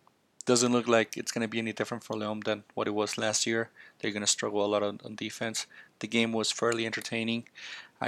doesn't 0.47 0.73
look 0.73 0.89
like 0.89 1.17
it's 1.17 1.33
going 1.33 1.43
to 1.43 1.49
be 1.49 1.59
any 1.59 1.73
different 1.73 2.05
for 2.05 2.17
León 2.17 2.45
than 2.45 2.65
what 2.75 2.89
it 2.89 2.95
was 2.95 3.17
last 3.17 3.47
year. 3.47 3.71
They're 3.99 4.11
going 4.11 4.23
to 4.23 4.27
struggle 4.27 4.65
a 4.65 4.67
lot 4.67 4.83
on, 4.83 5.01
on, 5.05 5.15
defense. 5.15 5.67
The 6.01 6.07
game 6.07 6.33
was 6.33 6.51
fairly 6.51 6.85
entertaining. 6.85 7.45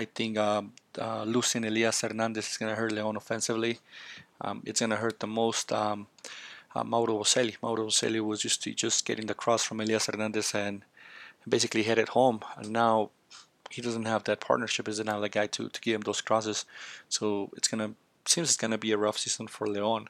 I 0.00 0.04
think 0.04 0.36
um, 0.36 0.72
uh, 0.98 1.24
Lucien 1.24 1.64
Elias 1.64 2.02
Hernandez 2.02 2.50
is 2.50 2.56
going 2.58 2.70
to 2.70 2.76
hurt 2.80 2.92
León 2.92 3.16
offensively. 3.16 3.78
um, 4.42 4.62
it's 4.66 4.80
gonna 4.80 4.96
hurt 4.96 5.20
the 5.20 5.26
most. 5.26 5.72
Um, 5.72 6.06
uh, 6.74 6.84
Mauro 6.84 7.18
Boselli. 7.20 7.56
Mauro 7.62 7.86
Boselli 7.86 8.20
was 8.20 8.44
used 8.44 8.62
to 8.64 8.74
just 8.74 9.06
getting 9.06 9.26
the 9.26 9.34
cross 9.42 9.64
from 9.64 9.80
Elias 9.80 10.06
Hernandez 10.06 10.54
and 10.54 10.82
basically 11.48 11.82
it 11.86 12.10
home. 12.10 12.40
And 12.58 12.70
now 12.70 13.10
he 13.70 13.80
doesn't 13.80 14.04
have 14.04 14.24
that 14.24 14.40
partnership. 14.40 14.86
Isn't 14.86 15.06
now 15.06 15.20
the 15.20 15.30
guy 15.30 15.46
to, 15.46 15.70
to 15.70 15.80
give 15.80 15.94
him 15.94 16.02
those 16.02 16.20
crosses. 16.20 16.66
So 17.08 17.50
it's 17.56 17.68
gonna 17.68 17.92
seems 18.26 18.48
it's 18.50 18.56
gonna 18.58 18.76
be 18.86 18.92
a 18.92 18.98
rough 18.98 19.18
season 19.18 19.46
for 19.46 19.66
Leon. 19.66 20.08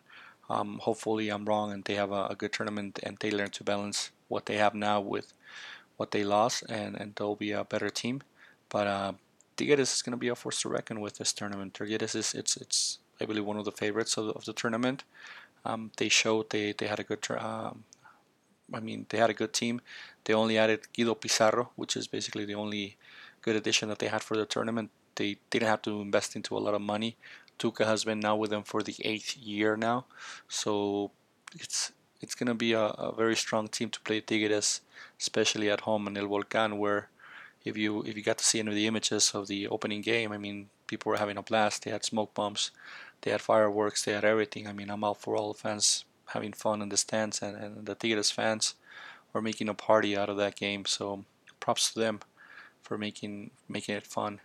Um, 0.51 0.81
hopefully 0.83 1.29
I'm 1.29 1.45
wrong 1.45 1.73
and 1.73 1.85
they 1.85 1.95
have 1.95 2.13
a, 2.13 2.27
a, 2.31 2.37
good 2.37 2.53
tournament 2.53 3.01
and 3.03 3.17
they 3.19 3.33
learn 3.33 3.51
to 3.51 3.65
balance 3.65 4.11
what 4.29 4.47
they 4.47 4.57
have 4.57 4.75
now 4.75 5.01
with 5.01 5.33
what 5.97 6.13
they 6.13 6.23
lost 6.23 6.63
and, 6.69 6.95
and 7.01 7.17
they'll 7.17 7.35
be 7.35 7.51
a 7.51 7.65
better 7.65 7.91
team. 7.91 8.23
But 8.69 8.87
uh, 8.87 9.13
Tigres 9.57 9.95
is 9.95 10.03
going 10.03 10.13
to 10.13 10.19
be 10.19 10.29
a 10.29 10.35
force 10.35 10.61
to 10.63 10.69
reckon 10.69 11.01
with 11.01 11.19
this 11.19 11.33
tournament. 11.33 11.75
Tigres 11.75 12.15
is 12.15 12.35
it's 12.35 12.57
it's 12.57 12.99
I 13.21 13.25
believe 13.25 13.45
one 13.45 13.57
of 13.57 13.65
the 13.65 13.73
favorites 13.73 14.17
of, 14.17 14.29
of 14.31 14.45
the 14.45 14.53
tournament. 14.53 15.05
Um, 15.65 15.91
they 15.97 16.09
showed 16.09 16.51
they, 16.51 16.73
they 16.73 16.87
had 16.87 17.01
a 17.01 17.05
good 17.05 17.27
um, 17.31 17.85
I 18.73 18.81
mean 18.81 19.07
they 19.09 19.19
had 19.19 19.31
a 19.31 19.35
good 19.35 19.53
team. 19.53 19.81
They 20.25 20.35
only 20.35 20.59
added 20.59 20.81
Guido 20.95 21.15
Pizarro, 21.15 21.71
which 21.77 21.97
is 21.97 22.07
basically 22.07 22.45
the 22.45 22.55
only 22.55 22.97
good 23.43 23.57
addition 23.57 23.89
that 23.89 23.99
they 23.99 24.09
had 24.09 24.23
for 24.23 24.37
the 24.37 24.47
tournament. 24.47 24.91
They 25.15 25.39
didn't 25.51 25.69
have 25.69 25.83
to 25.83 26.01
invest 26.01 26.37
into 26.37 26.57
a 26.57 26.61
lot 26.61 26.75
of 26.75 26.83
money. 26.83 27.17
Tuca 27.59 27.87
has 27.87 28.05
been 28.05 28.21
now 28.21 28.37
with 28.37 28.51
them 28.51 28.65
for 28.65 28.83
the 28.83 28.97
eighth 29.01 29.37
year 29.37 29.77
now, 29.77 30.05
so 30.47 31.11
it's 31.55 31.93
it's 32.21 32.35
gonna 32.35 32.55
be 32.55 32.73
a, 32.73 32.87
a 33.09 33.15
very 33.15 33.37
strong 33.37 33.69
team 33.69 33.89
to 33.91 34.01
play 34.01 34.21
Tigres, 34.21 34.83
especially 35.19 35.71
at 35.71 35.83
home 35.83 36.07
in 36.07 36.17
El 36.17 36.27
Volcán, 36.27 36.77
where 36.77 37.09
if 37.67 37.77
you 37.77 38.03
if 38.03 38.17
you 38.17 38.23
got 38.23 38.39
to 38.39 38.45
see 38.45 38.61
any 38.61 38.69
of 38.69 38.75
the 38.77 38.87
images 38.87 39.33
of 39.35 39.49
the 39.49 39.67
opening 39.69 40.01
game, 40.01 40.31
I 40.33 40.39
mean, 40.39 40.71
people 40.87 41.11
were 41.11 41.19
having 41.19 41.37
a 41.37 41.43
blast. 41.43 41.83
They 41.83 41.91
had 41.91 42.05
smoke 42.05 42.33
bombs, 42.33 42.71
they 43.23 43.33
had 43.33 43.41
fireworks, 43.41 44.05
they 44.05 44.13
had 44.13 44.25
everything. 44.25 44.69
I 44.69 44.73
mean, 44.73 44.89
I'm 44.89 45.05
out 45.05 45.21
for 45.21 45.37
all 45.37 45.53
fans 45.53 46.05
having 46.27 46.53
fun 46.53 46.81
in 46.81 46.89
the 46.89 46.97
stands, 46.97 47.43
and, 47.43 47.57
and 47.57 47.87
the 47.87 47.97
Tigres 47.97 48.31
fans 48.31 48.75
were 49.33 49.43
making 49.43 49.69
a 49.69 49.75
party 49.75 50.17
out 50.17 50.31
of 50.31 50.37
that 50.37 50.55
game. 50.55 50.85
So 50.85 51.25
props 51.59 51.93
to 51.93 51.99
them 51.99 52.21
for 52.83 52.97
making 52.97 53.51
making 53.69 53.97
it 53.97 54.07
fun. 54.07 54.41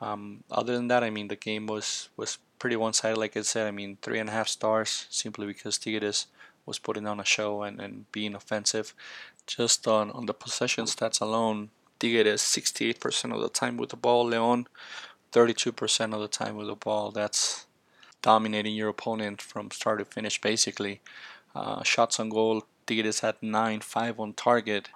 Um, 0.00 0.44
other 0.50 0.74
than 0.76 0.88
that, 0.88 1.02
I 1.04 1.10
mean, 1.10 1.28
the 1.28 1.36
game 1.36 1.66
was 1.66 2.10
was 2.16 2.38
pretty 2.60 2.76
one-sided. 2.76 3.18
Like 3.18 3.36
I 3.36 3.42
said, 3.42 3.66
I 3.66 3.72
mean, 3.72 3.98
three 4.02 4.20
and 4.20 4.28
a 4.28 4.32
half 4.32 4.46
stars 4.46 5.06
simply 5.10 5.46
because 5.48 5.78
Tigres 5.78 6.28
was 6.64 6.78
putting 6.78 7.08
on 7.08 7.18
a 7.18 7.24
show 7.24 7.62
and, 7.62 7.80
and 7.80 8.10
being 8.12 8.36
offensive. 8.36 8.94
Just 9.48 9.88
on, 9.88 10.12
on 10.12 10.26
the 10.26 10.34
possession 10.34 10.84
stats 10.84 11.20
alone, 11.20 11.70
Tigres 12.02 12.42
68% 12.42 13.32
of 13.32 13.40
the 13.40 13.48
time 13.48 13.76
with 13.76 13.90
the 13.90 13.96
ball, 13.96 14.24
Leon 14.24 14.66
32% 15.32 16.12
of 16.12 16.20
the 16.20 16.26
time 16.28 16.56
with 16.56 16.66
the 16.66 16.74
ball. 16.74 17.12
That's 17.12 17.66
dominating 18.20 18.74
your 18.74 18.88
opponent 18.88 19.40
from 19.40 19.70
start 19.70 20.00
to 20.00 20.04
finish, 20.04 20.40
basically. 20.40 21.00
Uh, 21.54 21.84
shots 21.84 22.18
on 22.18 22.28
goal, 22.28 22.64
Tigres 22.86 23.20
had 23.20 23.36
9, 23.40 23.80
5 23.80 24.20
on 24.20 24.32
target. 24.34 24.88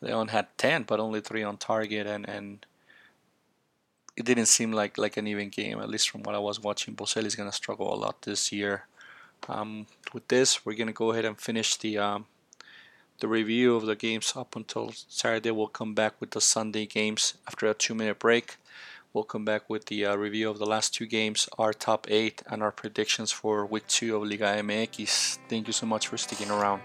Leon 0.00 0.28
had 0.28 0.48
10, 0.58 0.82
but 0.82 0.98
only 0.98 1.20
3 1.20 1.44
on 1.44 1.56
target, 1.58 2.08
and, 2.08 2.28
and 2.28 2.66
it 4.16 4.24
didn't 4.24 4.46
seem 4.46 4.72
like, 4.72 4.98
like 4.98 5.16
an 5.16 5.28
even 5.28 5.48
game, 5.48 5.78
at 5.78 5.88
least 5.88 6.10
from 6.10 6.24
what 6.24 6.34
I 6.34 6.40
was 6.40 6.60
watching. 6.60 6.96
Boselli 6.96 7.26
is 7.26 7.36
going 7.36 7.48
to 7.48 7.56
struggle 7.56 7.94
a 7.94 7.96
lot 7.96 8.22
this 8.22 8.50
year. 8.50 8.86
Um, 9.48 9.86
with 10.12 10.26
this, 10.26 10.66
we're 10.66 10.74
going 10.74 10.88
to 10.88 10.92
go 10.92 11.12
ahead 11.12 11.24
and 11.24 11.40
finish 11.40 11.76
the 11.76 11.98
um, 11.98 12.26
the 13.22 13.28
review 13.28 13.76
of 13.76 13.86
the 13.86 13.94
games 13.94 14.32
up 14.34 14.56
until 14.56 14.92
Saturday. 15.06 15.52
We'll 15.52 15.68
come 15.68 15.94
back 15.94 16.14
with 16.20 16.32
the 16.32 16.40
Sunday 16.40 16.86
games 16.86 17.34
after 17.46 17.68
a 17.68 17.72
two 17.72 17.94
minute 17.94 18.18
break. 18.18 18.56
We'll 19.14 19.22
come 19.22 19.44
back 19.44 19.70
with 19.70 19.86
the 19.86 20.06
uh, 20.06 20.16
review 20.16 20.50
of 20.50 20.58
the 20.58 20.66
last 20.66 20.92
two 20.92 21.06
games, 21.06 21.48
our 21.56 21.72
top 21.72 22.08
eight, 22.10 22.42
and 22.50 22.64
our 22.64 22.72
predictions 22.72 23.30
for 23.30 23.64
week 23.64 23.86
two 23.86 24.16
of 24.16 24.24
Liga 24.24 24.56
MX. 24.56 25.38
Thank 25.48 25.68
you 25.68 25.72
so 25.72 25.86
much 25.86 26.08
for 26.08 26.16
sticking 26.16 26.50
around. 26.50 26.82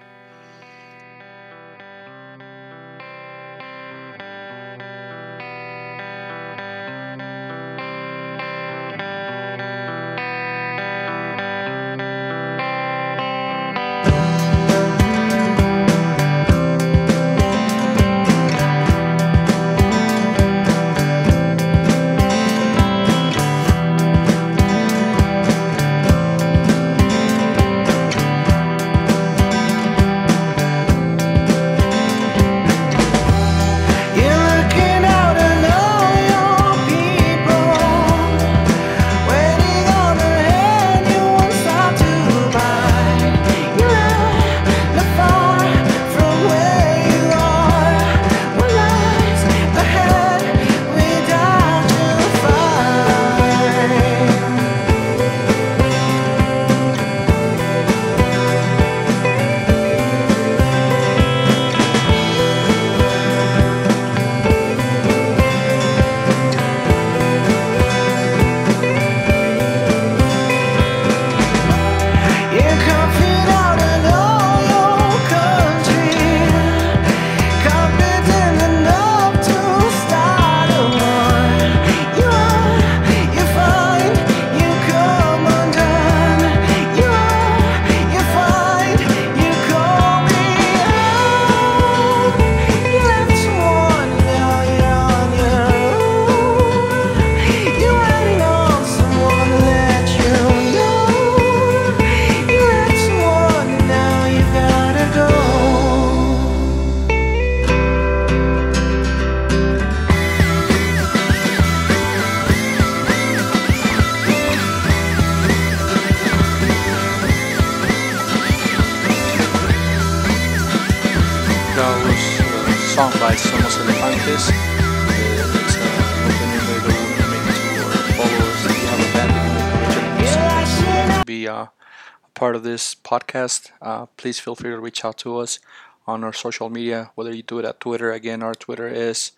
Please 134.17 134.39
feel 134.39 134.55
free 134.55 134.71
to 134.71 134.79
reach 134.79 135.03
out 135.03 135.17
to 135.19 135.37
us 135.37 135.59
on 136.05 136.23
our 136.23 136.33
social 136.33 136.69
media, 136.69 137.11
whether 137.15 137.33
you 137.35 137.43
do 137.43 137.59
it 137.59 137.65
at 137.65 137.79
Twitter. 137.79 138.11
Again, 138.11 138.41
our 138.41 138.55
Twitter 138.55 138.87
is 138.87 139.33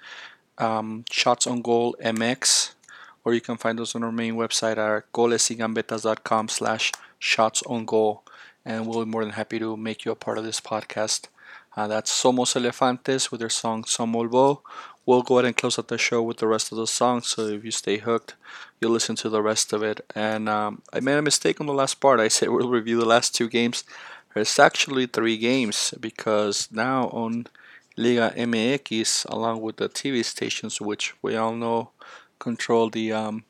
um, 0.58 1.06
Shots 1.10 1.48
on 1.48 1.62
Goal 1.62 1.96
MX, 2.04 2.76
or 3.24 3.34
you 3.34 3.42
can 3.42 3.58
find 3.58 3.80
us 3.80 3.96
on 3.96 4.04
our 4.04 4.12
main 4.12 4.36
website 4.36 4.78
at 4.78 5.12
golesygambetas.com 5.12 6.50
slash 6.50 6.92
shots 7.18 7.64
on 7.64 7.86
goal. 7.86 8.24
And 8.66 8.86
we'll 8.86 9.06
be 9.06 9.12
more 9.12 9.24
than 9.24 9.34
happy 9.34 9.58
to 9.60 9.76
make 9.76 10.06
you 10.06 10.12
a 10.12 10.16
part 10.16 10.38
of 10.38 10.44
this 10.44 10.62
podcast. 10.62 11.28
Uh, 11.76 11.88
that's 11.88 12.12
Somos 12.12 12.56
Elefantes 12.56 13.32
with 13.32 13.40
their 13.40 13.50
song 13.50 13.84
Somolvo. 13.84 14.62
We'll 15.06 15.22
go 15.24 15.36
ahead 15.36 15.46
and 15.46 15.58
close 15.58 15.80
out 15.80 15.88
the 15.88 15.98
show 15.98 16.22
with 16.22 16.38
the 16.38 16.48
rest 16.48 16.72
of 16.72 16.78
the 16.78 16.86
song. 16.86 17.22
So 17.22 17.48
if 17.48 17.64
you 17.64 17.72
stay 17.72 17.98
hooked, 17.98 18.36
you'll 18.80 18.92
listen 18.92 19.16
to 19.18 19.30
the 19.30 19.42
rest 19.42 19.74
of 19.74 19.82
it. 19.82 20.02
And 20.14 20.48
um, 20.48 20.82
I 20.94 21.00
made 21.00 21.18
a 21.18 21.22
mistake 21.22 21.60
on 21.60 21.68
the 21.68 21.74
last 21.74 21.96
part. 21.96 22.20
I 22.20 22.28
said 22.28 22.50
we'll 22.50 22.70
review 22.70 23.00
the 23.00 23.06
last 23.06 23.34
two 23.34 23.50
games. 23.50 23.84
There's 24.34 24.60
actually 24.60 25.08
three 25.08 25.38
games 25.38 25.94
because 26.00 26.70
now 26.72 27.10
on 27.10 27.48
Liga 27.98 28.34
MX, 28.38 29.26
along 29.26 29.62
with 29.62 29.78
the 29.78 29.90
TV 29.90 30.24
stations, 30.24 30.80
which 30.80 31.14
we 31.22 31.36
all 31.36 31.56
know 31.56 31.92
control 32.40 32.90
the 32.90 33.12
um, 33.12 33.44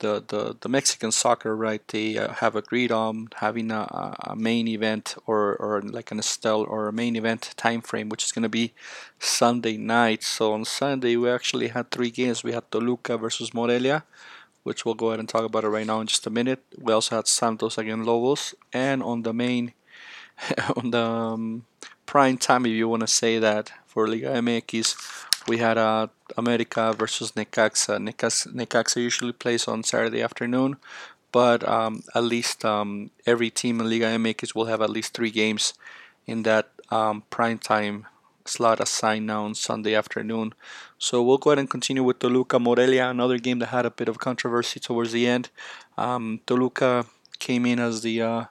the, 0.00 0.24
the, 0.26 0.56
the 0.60 0.68
Mexican 0.68 1.12
soccer, 1.12 1.54
right? 1.54 1.86
They 1.88 2.18
uh, 2.18 2.32
have 2.34 2.56
agreed 2.56 2.90
on 2.90 3.28
having 3.36 3.70
a, 3.70 4.16
a 4.24 4.34
main 4.34 4.66
event 4.66 5.14
or, 5.26 5.56
or 5.56 5.80
like 5.82 6.10
an 6.10 6.18
Estelle 6.18 6.62
or 6.62 6.88
a 6.88 6.92
main 6.92 7.16
event 7.16 7.54
time 7.56 7.80
frame, 7.80 8.08
which 8.08 8.24
is 8.24 8.32
going 8.32 8.42
to 8.42 8.48
be 8.48 8.72
Sunday 9.18 9.76
night. 9.76 10.22
So 10.22 10.52
on 10.52 10.64
Sunday, 10.64 11.16
we 11.16 11.30
actually 11.30 11.68
had 11.68 11.90
three 11.90 12.10
games. 12.10 12.42
We 12.42 12.52
had 12.52 12.70
Toluca 12.70 13.16
versus 13.18 13.54
Morelia, 13.54 14.04
which 14.62 14.84
we'll 14.84 14.94
go 14.94 15.08
ahead 15.08 15.20
and 15.20 15.28
talk 15.28 15.44
about 15.44 15.64
it 15.64 15.68
right 15.68 15.86
now 15.86 16.00
in 16.00 16.06
just 16.06 16.26
a 16.26 16.30
minute. 16.30 16.62
We 16.78 16.92
also 16.92 17.16
had 17.16 17.28
Santos 17.28 17.78
against 17.78 18.06
Lobos, 18.06 18.54
and 18.72 19.02
on 19.02 19.22
the 19.22 19.32
main, 19.32 19.72
on 20.76 20.90
the 20.90 21.02
um, 21.02 21.64
prime 22.06 22.38
time, 22.38 22.66
if 22.66 22.72
you 22.72 22.88
want 22.88 23.00
to 23.00 23.06
say 23.06 23.38
that, 23.38 23.72
for 23.86 24.06
Liga 24.06 24.28
MX, 24.28 24.94
we 25.48 25.58
had 25.58 25.76
uh, 25.78 26.06
America 26.36 26.94
versus 26.96 27.32
Necaxa. 27.32 27.98
Necaxa. 27.98 28.54
Necaxa 28.54 28.96
usually 28.96 29.32
plays 29.32 29.66
on 29.66 29.82
Saturday 29.82 30.22
afternoon, 30.22 30.76
but 31.32 31.66
um, 31.68 32.02
at 32.14 32.22
least 32.22 32.64
um, 32.64 33.10
every 33.26 33.50
team 33.50 33.80
in 33.80 33.90
Liga 33.90 34.06
MX 34.06 34.54
will 34.54 34.66
have 34.66 34.80
at 34.80 34.90
least 34.90 35.14
three 35.14 35.30
games 35.30 35.74
in 36.26 36.44
that 36.44 36.70
um, 36.90 37.24
prime 37.30 37.58
time 37.58 38.06
slot 38.44 38.80
assigned 38.80 39.26
now 39.26 39.44
on 39.44 39.54
Sunday 39.54 39.94
afternoon. 39.94 40.52
So 40.98 41.22
we'll 41.22 41.38
go 41.38 41.50
ahead 41.50 41.58
and 41.58 41.70
continue 41.70 42.02
with 42.02 42.18
Toluca 42.18 42.58
Morelia, 42.58 43.08
another 43.08 43.38
game 43.38 43.58
that 43.60 43.66
had 43.66 43.86
a 43.86 43.90
bit 43.90 44.08
of 44.08 44.18
controversy 44.18 44.80
towards 44.80 45.12
the 45.12 45.26
end. 45.26 45.50
Um, 45.96 46.40
Toluca 46.46 47.06
came 47.38 47.66
in 47.66 47.78
as 47.78 48.02
the 48.02 48.22
uh, 48.22 48.44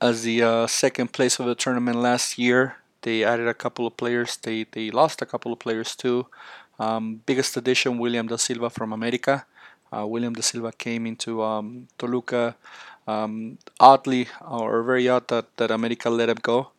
as 0.00 0.22
the 0.22 0.42
uh, 0.42 0.66
second 0.66 1.12
place 1.12 1.38
of 1.38 1.46
the 1.46 1.54
tournament 1.54 1.98
last 1.98 2.38
year. 2.38 2.76
They 3.02 3.24
added 3.24 3.48
a 3.48 3.54
couple 3.54 3.86
of 3.86 3.96
players. 3.96 4.36
They 4.36 4.64
they 4.64 4.90
lost 4.90 5.22
a 5.22 5.26
couple 5.26 5.52
of 5.52 5.58
players 5.58 5.96
too. 5.96 6.26
Um, 6.78 7.20
biggest 7.26 7.56
addition, 7.56 7.98
William 7.98 8.26
da 8.26 8.36
Silva 8.36 8.70
from 8.70 8.92
America. 8.92 9.46
Uh, 9.92 10.06
William 10.06 10.34
da 10.34 10.42
Silva 10.42 10.72
came 10.72 11.06
into 11.06 11.42
um, 11.42 11.88
Toluca 11.98 12.56
um, 13.06 13.58
oddly 13.78 14.28
or 14.40 14.82
very 14.82 15.08
odd 15.08 15.28
that, 15.28 15.56
that 15.56 15.70
America 15.70 16.08
let 16.10 16.28
him 16.28 16.38
go, 16.42 16.70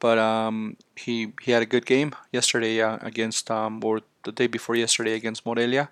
but 0.00 0.18
um, 0.18 0.76
he 0.96 1.32
he 1.42 1.52
had 1.52 1.62
a 1.62 1.66
good 1.66 1.86
game 1.86 2.14
yesterday 2.32 2.80
uh, 2.80 2.98
against 3.02 3.50
um, 3.50 3.80
or 3.84 4.00
the 4.24 4.32
day 4.32 4.46
before 4.46 4.76
yesterday 4.76 5.14
against 5.14 5.46
Morelia. 5.46 5.88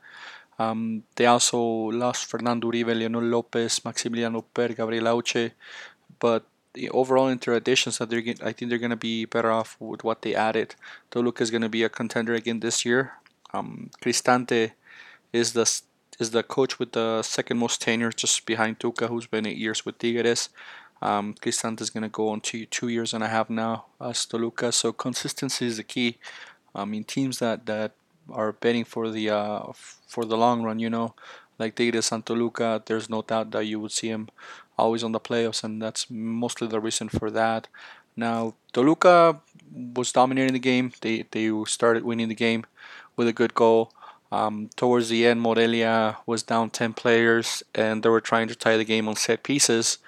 Um, 0.58 1.02
they 1.16 1.26
also 1.26 1.58
lost 2.02 2.26
Fernando 2.26 2.70
Uribe, 2.70 2.94
Leonel 2.96 3.22
Lopez, 3.30 3.80
Maximiliano 3.80 4.42
Perg, 4.54 4.76
Gabriel 4.76 5.04
Hauche, 5.04 5.52
but 6.18 6.44
the 6.76 6.90
overall 6.90 7.28
into 7.28 7.54
additions 7.54 7.98
that 7.98 8.10
they're 8.10 8.22
I 8.42 8.52
think 8.52 8.68
they're 8.68 8.78
gonna 8.78 8.96
be 9.12 9.24
better 9.24 9.50
off 9.50 9.76
with 9.80 10.04
what 10.04 10.22
they 10.22 10.34
added. 10.34 10.76
Toluca 11.10 11.42
is 11.42 11.50
gonna 11.50 11.68
be 11.68 11.82
a 11.82 11.88
contender 11.88 12.34
again 12.34 12.60
this 12.60 12.84
year. 12.84 13.14
Um, 13.52 13.90
Cristante 14.02 14.72
is 15.32 15.54
the 15.54 15.66
is 16.20 16.30
the 16.30 16.42
coach 16.42 16.78
with 16.78 16.92
the 16.92 17.22
second 17.22 17.58
most 17.58 17.82
tenure, 17.82 18.12
just 18.12 18.46
behind 18.46 18.78
Tuca, 18.78 19.08
who's 19.08 19.26
been 19.26 19.46
eight 19.46 19.58
years 19.58 19.84
with 19.84 19.98
Tigres. 19.98 20.50
Um, 21.02 21.34
Cristante 21.34 21.80
is 21.80 21.90
gonna 21.90 22.08
go 22.08 22.28
on 22.28 22.40
to 22.42 22.66
two 22.66 22.88
years 22.88 23.12
and 23.14 23.24
a 23.24 23.28
half 23.28 23.48
now 23.50 23.86
as 24.00 24.24
Toluca. 24.26 24.70
So 24.72 24.92
consistency 24.92 25.66
is 25.66 25.78
the 25.78 25.84
key. 25.84 26.18
I 26.74 26.84
mean, 26.84 27.04
teams 27.04 27.38
that 27.38 27.66
that 27.66 27.92
are 28.30 28.52
betting 28.52 28.84
for 28.84 29.10
the 29.10 29.30
uh, 29.30 29.72
for 30.06 30.24
the 30.24 30.36
long 30.36 30.62
run, 30.62 30.78
you 30.78 30.90
know, 30.90 31.14
like 31.58 31.74
Tigres 31.74 32.12
and 32.12 32.24
Toluca, 32.24 32.82
there's 32.86 33.08
no 33.08 33.22
doubt 33.22 33.50
that 33.52 33.66
you 33.66 33.80
would 33.80 33.92
see 33.92 34.10
them 34.10 34.28
always 34.78 35.02
on 35.02 35.12
the 35.12 35.20
playoffs, 35.20 35.64
and 35.64 35.80
that's 35.80 36.10
mostly 36.10 36.68
the 36.68 36.80
reason 36.80 37.08
for 37.08 37.30
that. 37.30 37.68
Now, 38.16 38.54
Toluca 38.72 39.40
was 39.72 40.12
dominating 40.12 40.54
the 40.54 40.58
game. 40.58 40.92
They 41.00 41.24
they 41.30 41.50
started 41.66 42.04
winning 42.04 42.28
the 42.28 42.34
game 42.34 42.64
with 43.16 43.28
a 43.28 43.32
good 43.32 43.54
goal. 43.54 43.92
Um, 44.32 44.70
towards 44.74 45.08
the 45.08 45.26
end, 45.26 45.40
Morelia 45.40 46.18
was 46.26 46.42
down 46.42 46.70
10 46.70 46.94
players, 46.94 47.62
and 47.74 48.02
they 48.02 48.08
were 48.08 48.20
trying 48.20 48.48
to 48.48 48.56
tie 48.56 48.76
the 48.76 48.84
game 48.84 49.08
on 49.08 49.16
set 49.16 49.42
pieces. 49.42 49.98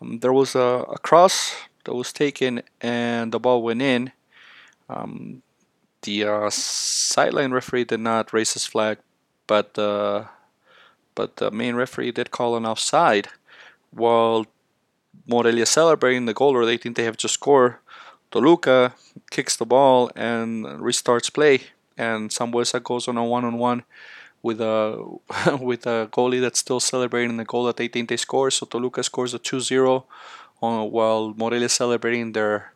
Um, 0.00 0.20
there 0.20 0.32
was 0.32 0.54
a, 0.54 0.84
a, 0.88 0.98
cross 0.98 1.54
that 1.84 1.94
was 1.94 2.12
taken, 2.12 2.62
and 2.80 3.30
the 3.30 3.38
ball 3.38 3.62
went 3.62 3.82
in. 3.82 4.12
Um, 4.88 5.42
the 6.02 6.24
uh, 6.24 6.50
sideline 6.50 7.52
referee 7.52 7.84
did 7.84 8.00
not 8.00 8.32
raise 8.32 8.54
his 8.54 8.64
flag, 8.64 8.98
but 9.46 9.74
the 9.74 10.28
but 11.14 11.36
the 11.36 11.50
main 11.50 11.74
referee 11.74 12.12
did 12.12 12.30
call 12.30 12.56
an 12.56 12.64
offside 12.64 13.28
while 13.90 14.46
Morelia 15.26 15.66
celebrating 15.66 16.26
the 16.26 16.34
goal 16.34 16.56
or 16.56 16.64
they 16.64 16.76
think 16.76 16.96
they 16.96 17.04
have 17.04 17.16
just 17.16 17.34
scored, 17.34 17.76
Toluca 18.30 18.94
kicks 19.30 19.56
the 19.56 19.66
ball 19.66 20.10
and 20.14 20.64
restarts 20.64 21.32
play, 21.32 21.60
and 21.96 22.30
Sambueza 22.30 22.82
goes 22.82 23.08
on 23.08 23.16
a 23.16 23.24
one-on-one 23.24 23.84
with 24.42 24.60
a 24.60 25.02
with 25.60 25.86
a 25.86 26.08
goalie 26.12 26.40
that's 26.40 26.58
still 26.58 26.80
celebrating 26.80 27.36
the 27.36 27.44
goal 27.44 27.64
that 27.64 27.76
they 27.76 27.88
think 27.88 28.08
they 28.08 28.16
scored. 28.16 28.52
So 28.52 28.66
Toluca 28.66 29.02
scores 29.02 29.34
a 29.34 29.38
2-0, 29.38 30.04
uh, 30.62 30.84
while 30.84 31.34
Morelia 31.36 31.68
celebrating 31.68 32.32
their 32.32 32.72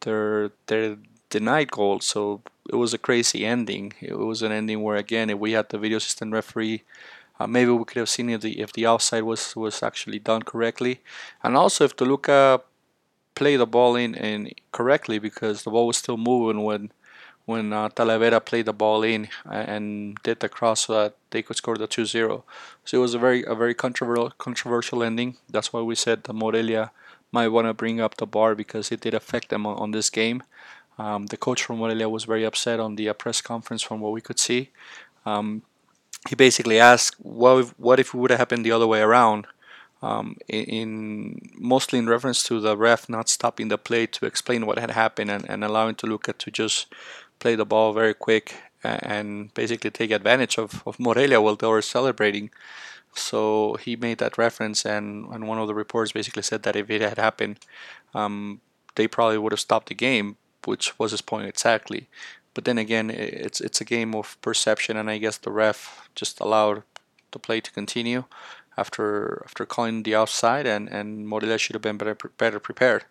their 0.00 0.50
their 0.66 0.96
denied 1.30 1.70
goal. 1.70 2.00
So 2.00 2.42
it 2.70 2.76
was 2.76 2.94
a 2.94 2.98
crazy 2.98 3.44
ending. 3.44 3.92
It 4.00 4.18
was 4.18 4.42
an 4.42 4.52
ending 4.52 4.82
where 4.82 4.96
again, 4.96 5.30
if 5.30 5.38
we 5.38 5.52
had 5.52 5.68
the 5.68 5.78
video 5.78 5.98
system 5.98 6.32
referee 6.32 6.82
uh, 7.38 7.46
maybe 7.46 7.70
we 7.70 7.84
could 7.84 7.98
have 7.98 8.08
seen 8.08 8.30
if 8.30 8.40
the 8.40 8.60
if 8.60 8.72
the 8.72 8.86
offside 8.86 9.22
was 9.22 9.54
was 9.56 9.82
actually 9.82 10.18
done 10.18 10.42
correctly, 10.42 11.00
and 11.42 11.56
also 11.56 11.84
if 11.84 11.96
Toluca 11.96 12.62
played 13.34 13.60
the 13.60 13.66
ball 13.66 13.94
in 13.94 14.14
and 14.16 14.52
correctly 14.72 15.18
because 15.18 15.62
the 15.62 15.70
ball 15.70 15.86
was 15.86 15.96
still 15.96 16.16
moving 16.16 16.64
when 16.64 16.90
when 17.44 17.72
uh, 17.72 17.88
Talavera 17.88 18.44
played 18.44 18.66
the 18.66 18.74
ball 18.74 19.02
in 19.02 19.28
and 19.46 20.18
did 20.22 20.40
the 20.40 20.50
cross 20.50 20.86
so 20.86 20.92
that 20.92 21.14
they 21.30 21.40
could 21.40 21.56
score 21.56 21.78
the 21.78 21.88
2-0. 21.88 22.42
So 22.84 22.98
it 22.98 23.00
was 23.00 23.14
a 23.14 23.18
very 23.18 23.42
a 23.44 23.54
very 23.54 23.74
controversial 23.74 24.30
controversial 24.46 25.02
ending. 25.02 25.36
That's 25.48 25.72
why 25.72 25.80
we 25.80 25.94
said 25.94 26.24
the 26.24 26.34
Morelia 26.34 26.90
might 27.32 27.48
want 27.48 27.66
to 27.66 27.74
bring 27.74 28.00
up 28.00 28.16
the 28.16 28.26
VAR 28.26 28.54
because 28.54 28.90
it 28.90 29.00
did 29.00 29.14
affect 29.14 29.48
them 29.48 29.66
on, 29.66 29.76
on 29.78 29.90
this 29.92 30.10
game. 30.10 30.42
Um, 30.98 31.26
the 31.26 31.36
coach 31.36 31.62
from 31.62 31.78
Morelia 31.78 32.08
was 32.08 32.24
very 32.24 32.44
upset 32.44 32.80
on 32.80 32.96
the 32.96 33.08
uh, 33.08 33.12
press 33.12 33.40
conference 33.40 33.82
from 33.82 34.00
what 34.00 34.12
we 34.12 34.20
could 34.20 34.40
see. 34.40 34.70
Um, 35.24 35.62
he 36.28 36.34
basically 36.34 36.78
asked, 36.78 37.16
"What 37.18 37.58
if, 37.58 37.78
what 37.78 38.00
if 38.00 38.08
it 38.08 38.18
would 38.18 38.30
have 38.30 38.38
happened 38.38 38.64
the 38.64 38.72
other 38.72 38.86
way 38.86 39.00
around?" 39.00 39.46
Um, 40.00 40.36
in, 40.46 41.50
mostly 41.56 41.98
in 41.98 42.08
reference 42.08 42.44
to 42.44 42.60
the 42.60 42.76
ref 42.76 43.08
not 43.08 43.28
stopping 43.28 43.66
the 43.66 43.78
play 43.78 44.06
to 44.06 44.26
explain 44.26 44.64
what 44.64 44.78
had 44.78 44.92
happened 44.92 45.28
and, 45.28 45.44
and 45.50 45.64
allowing 45.64 45.96
Toluca 45.96 46.34
to 46.34 46.50
just 46.52 46.86
play 47.40 47.56
the 47.56 47.66
ball 47.66 47.92
very 47.92 48.14
quick 48.14 48.54
and, 48.84 49.00
and 49.04 49.54
basically 49.54 49.90
take 49.90 50.12
advantage 50.12 50.56
of, 50.56 50.84
of 50.86 51.00
Morelia 51.00 51.40
while 51.40 51.56
they 51.56 51.66
were 51.66 51.82
celebrating. 51.82 52.50
So 53.14 53.76
he 53.80 53.96
made 53.96 54.18
that 54.18 54.38
reference, 54.38 54.84
and, 54.84 55.26
and 55.32 55.48
one 55.48 55.58
of 55.58 55.66
the 55.66 55.74
reports 55.74 56.12
basically 56.12 56.42
said 56.42 56.62
that 56.62 56.76
if 56.76 56.88
it 56.90 57.00
had 57.00 57.18
happened, 57.18 57.58
um, 58.14 58.60
they 58.94 59.08
probably 59.08 59.38
would 59.38 59.52
have 59.52 59.60
stopped 59.60 59.88
the 59.88 59.94
game, 59.94 60.36
which 60.64 60.98
was 60.98 61.10
his 61.10 61.22
point 61.22 61.48
exactly. 61.48 62.06
But 62.58 62.64
then 62.64 62.76
again, 62.76 63.08
it's 63.08 63.60
it's 63.60 63.80
a 63.80 63.84
game 63.84 64.16
of 64.16 64.36
perception, 64.42 64.96
and 64.96 65.08
I 65.08 65.18
guess 65.18 65.38
the 65.38 65.52
ref 65.52 66.08
just 66.16 66.40
allowed 66.40 66.82
the 67.30 67.38
play 67.38 67.60
to 67.60 67.70
continue 67.70 68.24
after 68.76 69.40
after 69.44 69.64
calling 69.64 70.02
the 70.02 70.16
offside, 70.16 70.66
and 70.66 70.88
and 70.88 71.28
Morelia 71.28 71.58
should 71.58 71.74
have 71.76 71.82
been 71.82 71.98
better 71.98 72.16
better 72.36 72.58
prepared. 72.58 73.04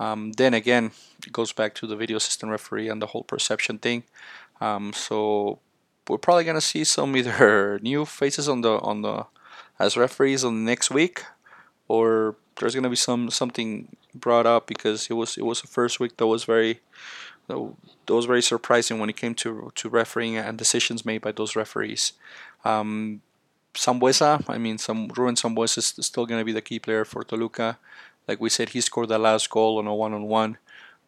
Um, 0.00 0.32
then 0.38 0.54
again, 0.54 0.92
it 1.26 1.30
goes 1.30 1.52
back 1.52 1.74
to 1.74 1.86
the 1.86 1.94
video 1.94 2.16
assistant 2.16 2.50
referee 2.50 2.88
and 2.88 3.02
the 3.02 3.08
whole 3.08 3.22
perception 3.22 3.76
thing. 3.76 4.04
Um, 4.62 4.94
so 4.94 5.58
we're 6.08 6.16
probably 6.16 6.44
gonna 6.44 6.62
see 6.62 6.82
some 6.84 7.14
either 7.18 7.78
new 7.82 8.06
faces 8.06 8.48
on 8.48 8.62
the 8.62 8.80
on 8.80 9.02
the 9.02 9.26
as 9.78 9.98
referees 9.98 10.42
on 10.42 10.54
the 10.64 10.70
next 10.70 10.90
week, 10.90 11.22
or 11.86 12.36
there's 12.58 12.74
gonna 12.74 12.88
be 12.88 12.96
some 12.96 13.28
something 13.28 13.94
brought 14.14 14.46
up 14.46 14.66
because 14.66 15.10
it 15.10 15.16
was 15.20 15.36
it 15.36 15.44
was 15.44 15.60
the 15.60 15.68
first 15.68 16.00
week 16.00 16.16
that 16.16 16.26
was 16.26 16.44
very 16.44 16.80
that 17.48 18.14
was 18.14 18.26
very 18.26 18.42
surprising 18.42 18.98
when 18.98 19.10
it 19.10 19.16
came 19.16 19.34
to 19.36 19.70
to 19.74 19.88
refereeing 19.88 20.36
and 20.36 20.58
decisions 20.58 21.04
made 21.04 21.20
by 21.22 21.32
those 21.32 21.56
referees. 21.56 22.12
Um, 22.64 23.22
Sambueza, 23.74 24.42
I 24.48 24.58
mean, 24.58 24.78
some 24.78 25.08
Ruben 25.16 25.34
Sambueza 25.34 25.78
is 25.78 26.06
still 26.06 26.26
going 26.26 26.40
to 26.40 26.44
be 26.44 26.52
the 26.52 26.62
key 26.62 26.78
player 26.78 27.04
for 27.04 27.22
Toluca. 27.22 27.78
Like 28.26 28.40
we 28.40 28.50
said, 28.50 28.70
he 28.70 28.80
scored 28.80 29.08
the 29.08 29.18
last 29.18 29.50
goal 29.50 29.78
on 29.78 29.86
a 29.86 29.94
one-on-one 29.94 30.58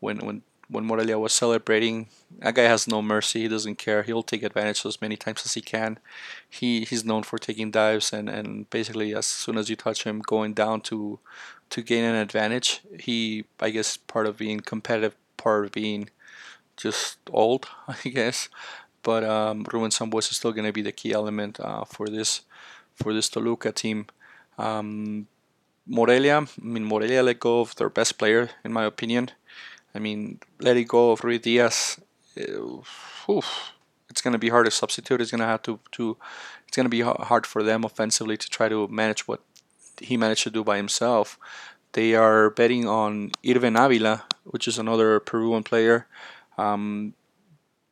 when 0.00 0.18
when 0.18 0.42
when 0.70 0.84
Morelia 0.84 1.18
was 1.18 1.32
celebrating. 1.32 2.08
That 2.40 2.54
guy 2.54 2.64
has 2.64 2.86
no 2.86 3.00
mercy. 3.00 3.42
He 3.42 3.48
doesn't 3.48 3.78
care. 3.78 4.02
He'll 4.02 4.22
take 4.22 4.42
advantage 4.42 4.84
as 4.84 5.00
many 5.00 5.16
times 5.16 5.42
as 5.44 5.54
he 5.54 5.62
can. 5.62 5.98
He 6.48 6.84
he's 6.84 7.04
known 7.04 7.22
for 7.22 7.38
taking 7.38 7.70
dives 7.70 8.12
and, 8.12 8.28
and 8.28 8.68
basically 8.70 9.14
as 9.14 9.26
soon 9.26 9.56
as 9.56 9.70
you 9.70 9.76
touch 9.76 10.04
him, 10.04 10.20
going 10.20 10.52
down 10.52 10.82
to 10.82 11.18
to 11.70 11.82
gain 11.82 12.04
an 12.04 12.14
advantage. 12.14 12.80
He 13.00 13.46
I 13.60 13.70
guess 13.70 13.96
part 13.96 14.26
of 14.26 14.36
being 14.36 14.60
competitive, 14.60 15.16
part 15.36 15.64
of 15.64 15.72
being 15.72 16.10
just 16.78 17.18
old, 17.30 17.68
I 17.88 18.08
guess. 18.08 18.48
But 19.02 19.24
um, 19.24 19.66
Ruben 19.72 19.88
is 19.90 20.26
still 20.36 20.52
going 20.52 20.64
to 20.66 20.72
be 20.72 20.82
the 20.82 20.92
key 20.92 21.12
element 21.12 21.60
uh, 21.60 21.84
for 21.84 22.08
this 22.08 22.42
for 22.94 23.12
this 23.12 23.28
Toluca 23.28 23.72
team. 23.72 24.06
Um, 24.56 25.28
Morelia, 25.86 26.38
I 26.38 26.46
mean 26.74 26.84
Morelia 26.84 27.22
let 27.22 27.40
go 27.40 27.60
of 27.60 27.74
their 27.76 27.88
best 27.88 28.18
player 28.18 28.50
in 28.64 28.72
my 28.72 28.84
opinion. 28.84 29.30
I 29.94 29.98
mean 29.98 30.40
letting 30.60 30.86
go 30.86 31.12
of 31.12 31.20
Ruidiaz, 31.20 32.00
uh, 32.38 33.32
oof, 33.32 33.72
it's 34.10 34.20
going 34.20 34.32
to 34.32 34.38
be 34.38 34.48
hard 34.48 34.66
to 34.66 34.70
substitute. 34.70 35.20
It's 35.20 35.30
going 35.30 35.40
to 35.40 35.46
have 35.46 35.62
to 35.62 35.78
to 35.92 36.16
it's 36.66 36.76
going 36.76 36.84
to 36.84 36.90
be 36.90 37.00
hard 37.00 37.46
for 37.46 37.62
them 37.62 37.84
offensively 37.84 38.36
to 38.36 38.48
try 38.50 38.68
to 38.68 38.88
manage 38.88 39.26
what 39.26 39.40
he 40.00 40.16
managed 40.16 40.42
to 40.44 40.50
do 40.50 40.64
by 40.64 40.76
himself. 40.76 41.38
They 41.92 42.14
are 42.14 42.50
betting 42.50 42.86
on 42.86 43.32
Irvin 43.48 43.76
Avila, 43.76 44.24
which 44.44 44.68
is 44.68 44.78
another 44.78 45.18
Peruvian 45.20 45.62
player. 45.62 46.06
Um, 46.58 47.14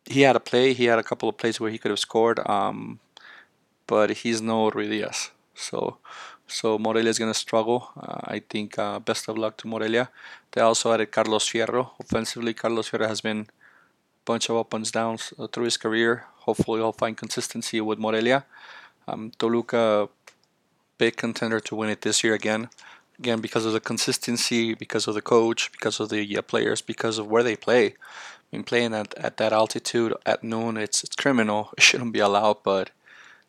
he 0.05 0.23
had 0.23 0.37
a 0.37 0.41
play. 0.41 0.73
He 0.73 0.85
had 0.85 0.99
a 0.99 1.03
couple 1.03 1.29
of 1.29 1.37
plays 1.37 1.59
where 1.59 1.71
he 1.71 1.79
could 1.79 1.91
have 1.91 1.99
scored, 1.99 2.39
um, 2.49 3.01
but 3.87 4.11
he's 4.11 4.41
no 4.43 4.71
Ruidiaz. 4.71 5.31
So, 5.55 5.99
so 6.47 6.79
Morelia 6.79 7.11
is 7.11 7.19
going 7.19 7.33
to 7.33 7.39
struggle. 7.39 7.91
Uh, 7.97 8.21
I 8.25 8.39
think 8.41 8.79
uh, 8.79 8.99
best 8.99 9.29
of 9.29 9.39
luck 9.39 9.57
to 9.59 9.69
Morelia. 9.69 10.11
They 10.53 10.61
also 10.61 10.93
added 10.93 11.11
Carlos 11.11 11.49
Fierro. 11.49 11.91
Offensively, 11.99 12.55
Carlos 12.55 12.91
Fierro 12.91 13.09
has 13.09 13.21
been 13.21 13.41
a 13.41 13.47
bunch 14.25 14.49
of 14.49 14.57
up 14.57 14.75
and 14.75 14.91
downs 14.93 15.33
uh, 15.39 15.47
through 15.47 15.65
his 15.65 15.77
career. 15.77 16.27
Hopefully, 16.41 16.81
he'll 16.81 16.93
find 16.93 17.17
consistency 17.17 17.81
with 17.81 17.99
Morelia. 17.99 18.45
Um, 19.09 19.33
Toluca, 19.39 20.09
big 20.99 21.17
contender 21.17 21.61
to 21.61 21.75
win 21.75 21.91
it 21.91 22.03
this 22.03 22.23
year 22.23 22.35
again. 22.35 22.69
Again, 23.19 23.41
because 23.41 23.65
of 23.65 23.73
the 23.73 23.81
consistency, 23.81 24.75
because 24.75 25.09
of 25.09 25.15
the 25.15 25.23
coach, 25.23 25.73
because 25.73 26.01
of 26.01 26.11
the 26.11 26.37
uh, 26.37 26.43
players, 26.43 26.83
because 26.83 27.19
of 27.19 27.29
where 27.29 27.43
they 27.43 27.57
play. 27.57 27.95
Mean, 28.53 28.63
playing 28.63 28.95
at, 28.95 29.15
at 29.19 29.37
that 29.39 29.53
altitude 29.53 30.15
at 30.25 30.45
noon, 30.45 30.77
it's 30.77 31.03
it's 31.05 31.17
criminal. 31.17 31.71
It 31.77 31.83
shouldn't 31.83 32.13
be 32.13 32.21
allowed, 32.21 32.63
but 32.63 32.91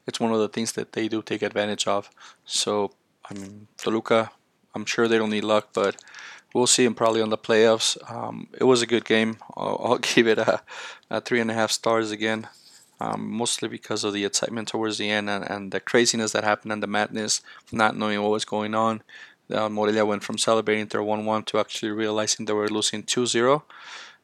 it's 0.07 0.19
one 0.19 0.31
of 0.31 0.39
the 0.39 0.49
things 0.49 0.71
that 0.73 0.93
they 0.93 1.07
do 1.07 1.21
take 1.21 1.41
advantage 1.41 1.87
of. 1.87 2.09
So, 2.45 2.91
I 3.29 3.33
mean, 3.33 3.67
Toluca, 3.77 4.31
I'm 4.73 4.85
sure 4.85 5.07
they 5.07 5.17
don't 5.17 5.29
need 5.29 5.43
luck, 5.43 5.69
but 5.73 5.97
we'll 6.53 6.67
see 6.67 6.85
them 6.85 6.95
probably 6.95 7.21
on 7.21 7.29
the 7.29 7.37
playoffs. 7.37 7.97
Um, 8.11 8.47
it 8.57 8.63
was 8.63 8.81
a 8.81 8.87
good 8.87 9.05
game. 9.05 9.37
I'll, 9.55 9.79
I'll 9.83 9.97
give 9.97 10.27
it 10.27 10.39
a, 10.39 10.61
a, 11.09 11.21
three 11.21 11.41
and 11.41 11.51
a 11.51 11.53
half 11.53 11.71
stars 11.71 12.11
again, 12.11 12.47
um, 12.99 13.29
mostly 13.29 13.67
because 13.67 14.03
of 14.03 14.13
the 14.13 14.25
excitement 14.25 14.69
towards 14.69 14.97
the 14.97 15.09
end 15.09 15.29
and, 15.29 15.43
and, 15.43 15.71
the 15.71 15.79
craziness 15.79 16.31
that 16.31 16.43
happened 16.43 16.71
and 16.71 16.81
the 16.81 16.87
madness, 16.87 17.41
not 17.71 17.95
knowing 17.97 18.21
what 18.21 18.31
was 18.31 18.45
going 18.45 18.73
on. 18.73 19.03
Uh, 19.51 19.69
Morelia 19.69 20.05
went 20.05 20.23
from 20.23 20.37
celebrating 20.37 20.87
their 20.87 21.03
1 21.03 21.25
1 21.25 21.43
to 21.43 21.59
actually 21.59 21.91
realizing 21.91 22.45
they 22.45 22.53
were 22.53 22.67
losing 22.67 23.03
2 23.03 23.25
0. 23.25 23.63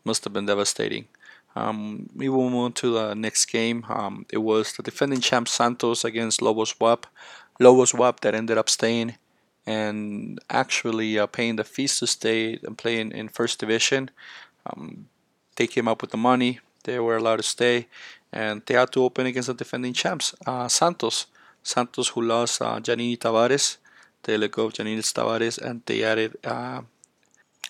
Must 0.03 0.23
have 0.23 0.33
been 0.33 0.45
devastating. 0.45 1.07
Um, 1.55 2.09
we 2.15 2.29
will 2.29 2.49
move 2.49 2.65
on 2.65 2.73
to 2.73 2.93
the 2.93 3.13
next 3.13 3.45
game. 3.45 3.85
Um, 3.87 4.25
it 4.31 4.39
was 4.39 4.73
the 4.73 4.83
defending 4.83 5.21
champ 5.21 5.47
Santos 5.47 6.03
against 6.03 6.41
Lobos 6.41 6.73
BUAP. 6.73 7.05
Lobos 7.59 7.93
BUAP 7.93 8.19
that 8.21 8.35
ended 8.35 8.57
up 8.57 8.69
staying 8.69 9.15
and 9.65 10.39
actually 10.49 11.17
uh, 11.17 11.27
paying 11.27 11.55
the 11.55 11.63
fees 11.63 11.99
to 11.99 12.07
stay 12.07 12.59
and 12.63 12.77
play 12.77 12.99
in, 12.99 13.11
in 13.11 13.29
first 13.29 13.59
division. 13.59 14.09
Um, 14.65 15.07
they 15.55 15.67
came 15.67 15.87
up 15.87 16.01
with 16.01 16.11
the 16.11 16.17
money. 16.17 16.59
They 16.83 16.99
were 16.99 17.15
allowed 17.15 17.37
to 17.37 17.43
stay, 17.43 17.87
and 18.31 18.61
they 18.65 18.73
had 18.73 18.91
to 18.93 19.03
open 19.03 19.25
against 19.25 19.47
the 19.47 19.53
defending 19.53 19.93
champs, 19.93 20.35
uh, 20.45 20.67
Santos. 20.67 21.27
Santos, 21.63 22.09
who 22.09 22.21
lost 22.21 22.61
uh, 22.61 22.79
Tavares. 22.81 23.77
They 24.23 24.37
let 24.37 24.51
go 24.51 24.65
of 24.65 24.73
Tavares, 24.73 25.57
and 25.57 25.81
they 25.85 26.03
added 26.03 26.37
uh, 26.43 26.81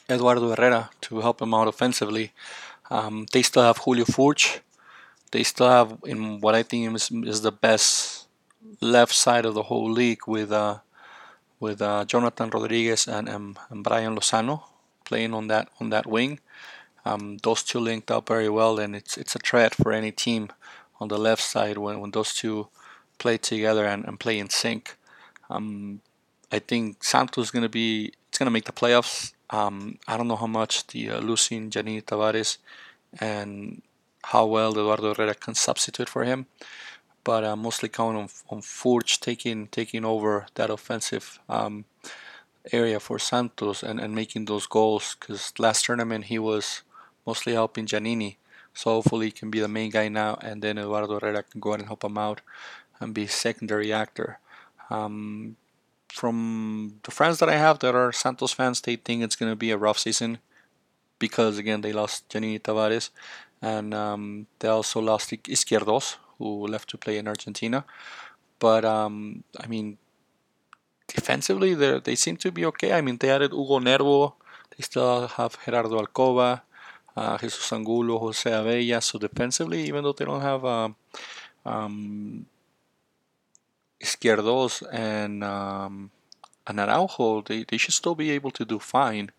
Eduardo 0.09 0.49
Herrera 0.49 0.89
to 1.01 1.21
help 1.21 1.37
them 1.37 1.53
out 1.53 1.67
offensively. 1.67 2.31
Um, 2.89 3.25
they 3.31 3.41
still 3.41 3.63
have 3.63 3.77
Julio 3.79 4.05
Furch. 4.05 4.59
They 5.31 5.43
still 5.43 5.69
have 5.69 5.97
in 6.05 6.41
what 6.41 6.55
I 6.55 6.63
think 6.63 6.95
is, 6.95 7.09
is 7.11 7.41
the 7.41 7.51
best 7.51 8.27
left 8.81 9.13
side 9.13 9.45
of 9.45 9.53
the 9.53 9.63
whole 9.63 9.89
league 9.89 10.27
with 10.27 10.51
uh, 10.51 10.79
with 11.59 11.81
uh, 11.81 12.05
Jonathan 12.05 12.49
Rodriguez 12.49 13.07
and, 13.07 13.29
and, 13.29 13.57
Brian 13.83 14.15
Lozano 14.15 14.63
playing 15.05 15.33
on 15.33 15.47
that 15.47 15.69
on 15.79 15.89
that 15.89 16.05
wing. 16.05 16.39
Um, 17.05 17.37
those 17.43 17.63
two 17.63 17.79
linked 17.79 18.11
up 18.11 18.27
very 18.27 18.49
well, 18.49 18.79
and 18.79 18.95
it's 18.95 19.17
it's 19.17 19.35
a 19.35 19.39
threat 19.39 19.73
for 19.75 19.91
any 19.91 20.11
team 20.11 20.49
on 20.99 21.07
the 21.07 21.17
left 21.17 21.41
side 21.41 21.77
when, 21.77 21.99
when 21.99 22.11
those 22.11 22.33
two 22.33 22.67
play 23.17 23.37
together 23.37 23.85
and, 23.85 24.05
and 24.05 24.19
play 24.19 24.39
in 24.39 24.49
sync. 24.49 24.97
Um, 25.49 26.01
I 26.51 26.59
think 26.59 27.03
Santos 27.03 27.45
is 27.45 27.51
going 27.51 27.63
to 27.63 27.69
be 27.69 28.13
it's 28.29 28.37
going 28.37 28.47
to 28.47 28.51
make 28.51 28.65
the 28.65 28.71
playoffs. 28.71 29.32
Um, 29.49 29.99
I 30.07 30.17
don't 30.17 30.27
know 30.27 30.35
how 30.35 30.47
much 30.47 30.87
the 30.87 31.11
uh, 31.11 31.19
losing 31.19 31.69
Djaniny 31.69 32.03
Tavares 32.03 32.57
and 33.19 33.81
how 34.23 34.45
well 34.45 34.71
Eduardo 34.71 35.13
Herrera 35.13 35.35
can 35.35 35.53
substitute 35.53 36.09
for 36.09 36.23
him, 36.23 36.47
but 37.23 37.43
uh, 37.43 37.55
mostly 37.55 37.89
counting 37.89 38.21
on, 38.21 38.29
on 38.49 38.61
Furch 38.61 39.19
taking 39.19 39.67
taking 39.67 40.05
over 40.05 40.47
that 40.55 40.69
offensive 40.69 41.39
um, 41.49 41.85
area 42.71 42.99
for 42.99 43.19
Santos 43.19 43.83
and, 43.83 43.99
and 43.99 44.15
making 44.15 44.45
those 44.45 44.65
goals. 44.65 45.15
Because 45.19 45.53
last 45.59 45.85
tournament 45.85 46.25
he 46.25 46.39
was 46.39 46.81
mostly 47.25 47.53
helping 47.53 47.85
Djaniny, 47.85 48.37
so 48.73 48.91
hopefully 48.91 49.27
he 49.27 49.31
can 49.31 49.51
be 49.51 49.59
the 49.59 49.67
main 49.67 49.91
guy 49.91 50.07
now, 50.07 50.37
and 50.41 50.61
then 50.61 50.77
Eduardo 50.77 51.19
Herrera 51.19 51.43
can 51.43 51.59
go 51.59 51.73
out 51.73 51.79
and 51.79 51.87
help 51.87 52.03
him 52.03 52.17
out 52.17 52.41
and 52.99 53.13
be 53.13 53.27
secondary 53.27 53.91
actor. 53.91 54.39
Um, 54.89 55.57
from 56.13 56.99
the 57.03 57.11
friends 57.11 57.39
that 57.39 57.49
I 57.49 57.57
have 57.57 57.79
that 57.79 57.95
are 57.95 58.11
Santos 58.11 58.53
fans, 58.53 58.81
they 58.81 58.97
think 58.97 59.23
it's 59.23 59.35
going 59.35 59.51
to 59.51 59.55
be 59.55 59.71
a 59.71 59.77
rough 59.77 59.97
season 59.97 60.37
because 61.17 61.57
again 61.57 61.81
they 61.81 61.91
lost 61.91 62.29
Djaniny 62.29 62.61
Tavares 62.61 63.09
and 63.61 63.93
um, 63.95 64.45
they 64.59 64.67
also 64.67 64.99
lost 65.01 65.33
Izquierdoz 65.33 66.17
who 66.37 66.67
left 66.67 66.89
to 66.91 66.97
play 66.99 67.17
in 67.17 67.27
Argentina. 67.27 67.83
But 68.59 68.85
um, 68.85 69.43
I 69.59 69.65
mean, 69.65 69.97
defensively 71.07 71.73
they 71.73 71.99
they 71.99 72.15
seem 72.15 72.37
to 72.37 72.51
be 72.51 72.63
okay. 72.65 72.93
I 72.93 73.01
mean 73.01 73.17
they 73.17 73.31
added 73.31 73.51
Hugo 73.51 73.79
Nervo, 73.79 74.35
they 74.71 74.83
still 74.83 75.27
have 75.27 75.57
Gerardo 75.65 75.97
Alcoba, 75.99 76.61
uh, 77.17 77.37
Jesus 77.39 77.73
Angulo, 77.73 78.19
Jose 78.19 78.51
Abella. 78.51 79.01
So 79.01 79.17
defensively, 79.17 79.81
even 79.87 80.03
though 80.03 80.13
they 80.13 80.25
don't 80.25 80.41
have 80.41 80.63
uh, 80.63 80.89
um, 81.65 82.45
Izquierdoz 84.03 84.83
and 84.91 85.43
um, 85.43 86.11
and 86.67 86.79
Araujo, 86.79 87.41
they, 87.41 87.63
they 87.63 87.77
should 87.77 87.93
still 87.93 88.15
be 88.15 88.31
able 88.31 88.51
to 88.51 88.65
do 88.65 88.79
fine. 88.79 89.31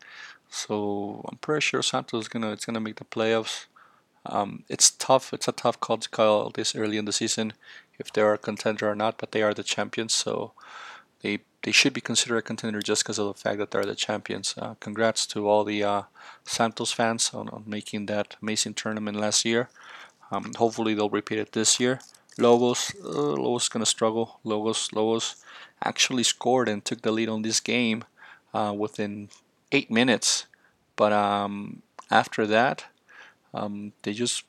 So 0.48 1.24
I'm 1.28 1.38
pretty 1.38 1.62
sure 1.62 1.82
Santos 1.82 2.22
is 2.22 2.28
gonna 2.28 2.52
it's 2.52 2.64
gonna 2.64 2.80
make 2.80 2.96
the 2.96 3.04
playoffs. 3.04 3.66
Um, 4.26 4.64
it's 4.68 4.90
tough. 4.90 5.32
It's 5.34 5.48
a 5.48 5.52
tough 5.52 5.78
call 5.80 5.98
to 5.98 6.08
call 6.08 6.50
this 6.50 6.74
early 6.74 6.96
in 6.96 7.04
the 7.04 7.12
season 7.12 7.52
if 7.98 8.12
they 8.12 8.22
are 8.22 8.34
a 8.34 8.38
contender 8.38 8.90
or 8.90 8.94
not. 8.94 9.18
But 9.18 9.32
they 9.32 9.42
are 9.42 9.54
the 9.54 9.62
champions, 9.62 10.14
so 10.14 10.52
they 11.22 11.40
they 11.62 11.72
should 11.72 11.92
be 11.92 12.00
considered 12.00 12.38
a 12.38 12.42
contender 12.42 12.80
just 12.80 13.02
because 13.02 13.18
of 13.18 13.26
the 13.26 13.40
fact 13.40 13.58
that 13.58 13.70
they're 13.70 13.84
the 13.84 13.94
champions. 13.94 14.54
Uh, 14.56 14.74
congrats 14.80 15.26
to 15.28 15.48
all 15.48 15.64
the 15.64 15.82
uh, 15.82 16.02
Santos 16.44 16.92
fans 16.92 17.32
on, 17.34 17.48
on 17.48 17.64
making 17.66 18.06
that 18.06 18.36
amazing 18.42 18.74
tournament 18.74 19.18
last 19.18 19.44
year. 19.44 19.68
Um, 20.30 20.52
hopefully 20.56 20.94
they'll 20.94 21.10
repeat 21.10 21.38
it 21.38 21.52
this 21.52 21.78
year. 21.80 22.00
Lobos, 22.38 22.92
uh, 23.04 23.08
Lobos 23.08 23.68
gonna 23.68 23.86
struggle. 23.86 24.40
Lobos, 24.44 24.92
Lobos 24.92 25.36
actually 25.82 26.24
scored 26.24 26.68
and 26.68 26.84
took 26.84 27.02
the 27.02 27.12
lead 27.12 27.28
on 27.28 27.42
this 27.42 27.60
game 27.60 28.04
uh, 28.52 28.74
within 28.76 29.28
eight 29.72 29.90
minutes, 29.90 30.46
but 30.96 31.12
um, 31.12 31.82
after 32.10 32.46
that, 32.46 32.84
um, 33.52 33.92
they 34.02 34.12
just 34.12 34.44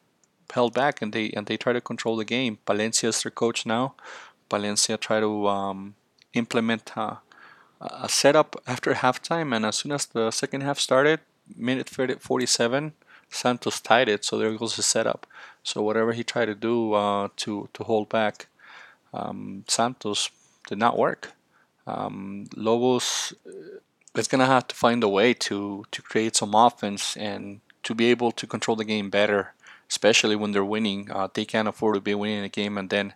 held 0.53 0.73
back 0.73 1.01
and 1.01 1.13
they 1.13 1.31
and 1.31 1.47
they 1.47 1.57
try 1.57 1.73
to 1.73 1.81
control 1.81 2.15
the 2.15 2.25
game. 2.25 2.57
Palencia 2.65 3.09
is 3.09 3.23
their 3.23 3.31
coach 3.31 3.65
now. 3.65 3.95
Palencia 4.49 4.99
try 4.99 5.19
to 5.19 5.47
um, 5.47 5.95
implement 6.33 6.97
uh, 6.97 7.15
a 7.81 8.09
setup 8.09 8.55
after 8.67 8.93
halftime, 9.03 9.55
and 9.55 9.65
as 9.65 9.77
soon 9.77 9.91
as 9.91 10.05
the 10.05 10.31
second 10.31 10.61
half 10.61 10.79
started, 10.79 11.19
minute 11.55 11.89
47, 11.89 12.93
Santos 13.35 13.81
tied 13.81 14.09
it. 14.09 14.25
So 14.25 14.37
there 14.37 14.51
goes 14.53 14.75
the 14.75 14.83
setup. 14.83 15.27
So 15.63 15.81
whatever 15.81 16.13
he 16.13 16.23
tried 16.23 16.45
to 16.45 16.55
do 16.55 16.93
uh, 16.93 17.29
to 17.37 17.69
to 17.73 17.83
hold 17.83 18.09
back 18.09 18.47
um, 19.15 19.63
Santos 19.67 20.29
did 20.67 20.77
not 20.77 20.97
work. 20.97 21.31
Um, 21.87 22.47
Lobos 22.55 23.33
uh, 23.47 23.79
is 24.15 24.27
gonna 24.27 24.45
have 24.45 24.67
to 24.67 24.75
find 24.75 25.03
a 25.03 25.09
way 25.09 25.33
to 25.33 25.85
to 25.91 26.01
create 26.01 26.35
some 26.35 26.53
offense 26.53 27.15
and 27.15 27.61
to 27.83 27.95
be 27.95 28.07
able 28.07 28.31
to 28.31 28.47
control 28.47 28.75
the 28.75 28.83
game 28.83 29.09
better, 29.09 29.53
especially 29.89 30.35
when 30.35 30.51
they're 30.51 30.65
winning. 30.65 31.09
Uh, 31.11 31.27
they 31.33 31.45
can't 31.45 31.67
afford 31.67 31.95
to 31.95 32.01
be 32.01 32.15
winning 32.15 32.43
a 32.43 32.49
game 32.49 32.77
and 32.77 32.89
then 32.89 33.13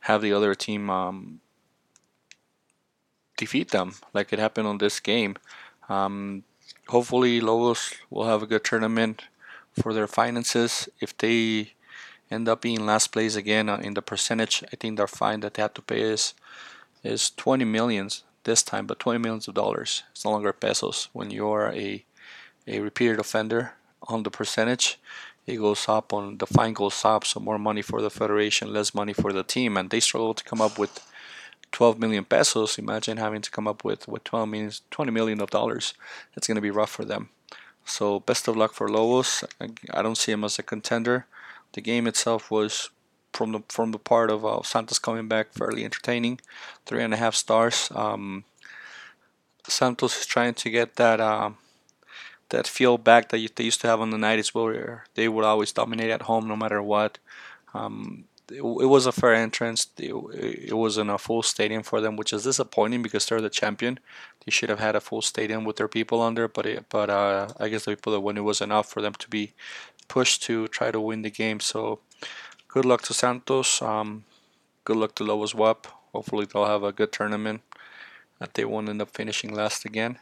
have 0.00 0.22
the 0.22 0.32
other 0.32 0.54
team 0.54 0.88
um, 0.88 1.40
defeat 3.36 3.70
them 3.70 3.94
like 4.14 4.32
it 4.32 4.38
happened 4.38 4.66
on 4.66 4.78
this 4.78 5.00
game. 5.00 5.36
Um, 5.88 6.44
hopefully, 6.88 7.40
Lobos 7.40 7.94
will 8.08 8.26
have 8.26 8.42
a 8.42 8.46
good 8.46 8.64
tournament 8.64 9.24
for 9.80 9.92
their 9.94 10.06
finances. 10.06 10.88
If 11.00 11.16
they 11.16 11.72
end 12.32 12.48
up 12.48 12.62
being 12.62 12.86
last 12.86 13.08
place 13.12 13.36
again 13.36 13.68
uh, 13.68 13.76
in 13.76 13.94
the 13.94 14.02
percentage. 14.02 14.64
I 14.72 14.76
think 14.76 14.96
their 14.96 15.06
fine 15.06 15.40
that 15.40 15.54
they 15.54 15.62
have 15.62 15.74
to 15.74 15.82
pay 15.82 16.00
is 16.00 16.34
is 17.04 17.30
20 17.30 17.64
millions 17.64 18.22
this 18.44 18.62
time, 18.62 18.86
but 18.86 19.00
20 19.00 19.18
millions 19.18 19.48
of 19.48 19.54
dollars. 19.54 20.02
It's 20.12 20.24
no 20.24 20.30
longer 20.30 20.52
pesos. 20.52 21.08
When 21.12 21.30
you 21.30 21.48
are 21.48 21.72
a 21.72 22.04
a 22.66 22.80
repeated 22.80 23.18
offender 23.20 23.72
on 24.08 24.22
the 24.22 24.30
percentage, 24.30 24.98
it 25.46 25.56
goes 25.56 25.88
up 25.88 26.12
on 26.12 26.38
the 26.38 26.46
fine 26.46 26.72
goes 26.72 27.04
up, 27.04 27.24
so 27.24 27.40
more 27.40 27.58
money 27.58 27.82
for 27.82 28.00
the 28.00 28.10
federation, 28.10 28.72
less 28.72 28.94
money 28.94 29.12
for 29.12 29.32
the 29.32 29.42
team, 29.42 29.76
and 29.76 29.90
they 29.90 30.00
struggle 30.00 30.34
to 30.34 30.44
come 30.44 30.60
up 30.60 30.78
with 30.78 31.00
12 31.72 31.98
million 31.98 32.24
pesos. 32.24 32.78
Imagine 32.78 33.16
having 33.16 33.42
to 33.42 33.50
come 33.50 33.68
up 33.68 33.84
with 33.84 34.08
with 34.08 34.24
12 34.24 34.48
million, 34.48 34.72
20 34.90 35.10
million 35.12 35.40
of 35.40 35.50
dollars. 35.50 35.94
It's 36.34 36.46
going 36.46 36.56
to 36.56 36.68
be 36.68 36.70
rough 36.70 36.90
for 36.90 37.04
them. 37.04 37.28
So 37.84 38.20
best 38.20 38.48
of 38.48 38.56
luck 38.56 38.72
for 38.72 38.88
Lobos. 38.88 39.44
I 39.92 40.02
don't 40.02 40.16
see 40.16 40.32
him 40.32 40.44
as 40.44 40.58
a 40.58 40.62
contender. 40.62 41.26
The 41.72 41.80
game 41.80 42.06
itself 42.06 42.50
was 42.50 42.90
from 43.32 43.52
the 43.52 43.60
from 43.68 43.92
the 43.92 43.98
part 43.98 44.30
of 44.30 44.44
uh, 44.44 44.62
Santos 44.62 44.98
coming 44.98 45.28
back, 45.28 45.52
fairly 45.52 45.84
entertaining. 45.84 46.40
Three 46.86 47.02
and 47.02 47.14
a 47.14 47.16
half 47.16 47.34
stars. 47.34 47.90
Um, 47.94 48.44
Santos 49.66 50.20
is 50.20 50.26
trying 50.26 50.54
to 50.54 50.70
get 50.70 50.96
that 50.96 51.20
uh, 51.20 51.50
that 52.50 52.66
feel 52.66 52.98
back 52.98 53.30
that 53.30 53.56
they 53.56 53.64
used 53.64 53.80
to 53.80 53.88
have 53.88 54.00
on 54.00 54.10
the 54.10 54.16
90s, 54.16 54.54
where 54.54 55.04
they 55.14 55.28
would 55.28 55.44
always 55.44 55.72
dominate 55.72 56.10
at 56.10 56.22
home 56.22 56.46
no 56.46 56.56
matter 56.56 56.82
what. 56.82 57.18
Um, 57.74 58.24
it, 58.50 58.60
it, 58.60 58.62
was 58.62 59.06
a 59.06 59.12
fair 59.12 59.34
entrance. 59.34 59.86
It, 59.98 60.12
it 60.68 60.76
wasn't 60.76 61.10
a 61.10 61.16
full 61.16 61.42
stadium 61.42 61.82
for 61.82 62.00
them, 62.00 62.16
which 62.16 62.32
is 62.32 62.44
disappointing 62.44 63.02
because 63.02 63.24
they're 63.26 63.40
the 63.40 63.48
champion. 63.48 63.98
They 64.44 64.50
should 64.50 64.70
have 64.70 64.80
had 64.80 64.96
a 64.96 65.00
full 65.00 65.22
stadium 65.22 65.64
with 65.64 65.76
their 65.76 65.88
people 65.88 66.20
under, 66.20 66.48
but 66.48 66.66
it, 66.66 66.86
but 66.88 67.08
uh, 67.10 67.48
I 67.60 67.68
guess 67.68 67.84
the 67.84 67.92
people 67.92 68.12
that 68.12 68.20
won 68.20 68.36
it 68.36 68.40
was 68.40 68.60
enough 68.60 68.90
for 68.90 69.00
them 69.00 69.14
to 69.14 69.28
be 69.28 69.52
pushed 70.08 70.42
to 70.44 70.68
try 70.68 70.90
to 70.90 71.00
win 71.00 71.22
the 71.22 71.30
game. 71.30 71.60
So 71.60 72.00
good 72.68 72.84
luck 72.84 73.02
to 73.02 73.14
Santos. 73.14 73.80
Um, 73.80 74.24
good 74.84 74.96
luck 74.96 75.14
to 75.16 75.24
Lobos 75.24 75.52
BUAP. 75.54 75.86
Hopefully 76.12 76.46
they'll 76.46 76.66
have 76.66 76.82
a 76.82 76.92
good 76.92 77.12
tournament. 77.12 77.62
That 78.38 78.54
they 78.54 78.64
won't 78.64 78.88
end 78.88 79.00
up 79.00 79.10
finishing 79.10 79.54
last 79.54 79.84
again. 79.84 80.18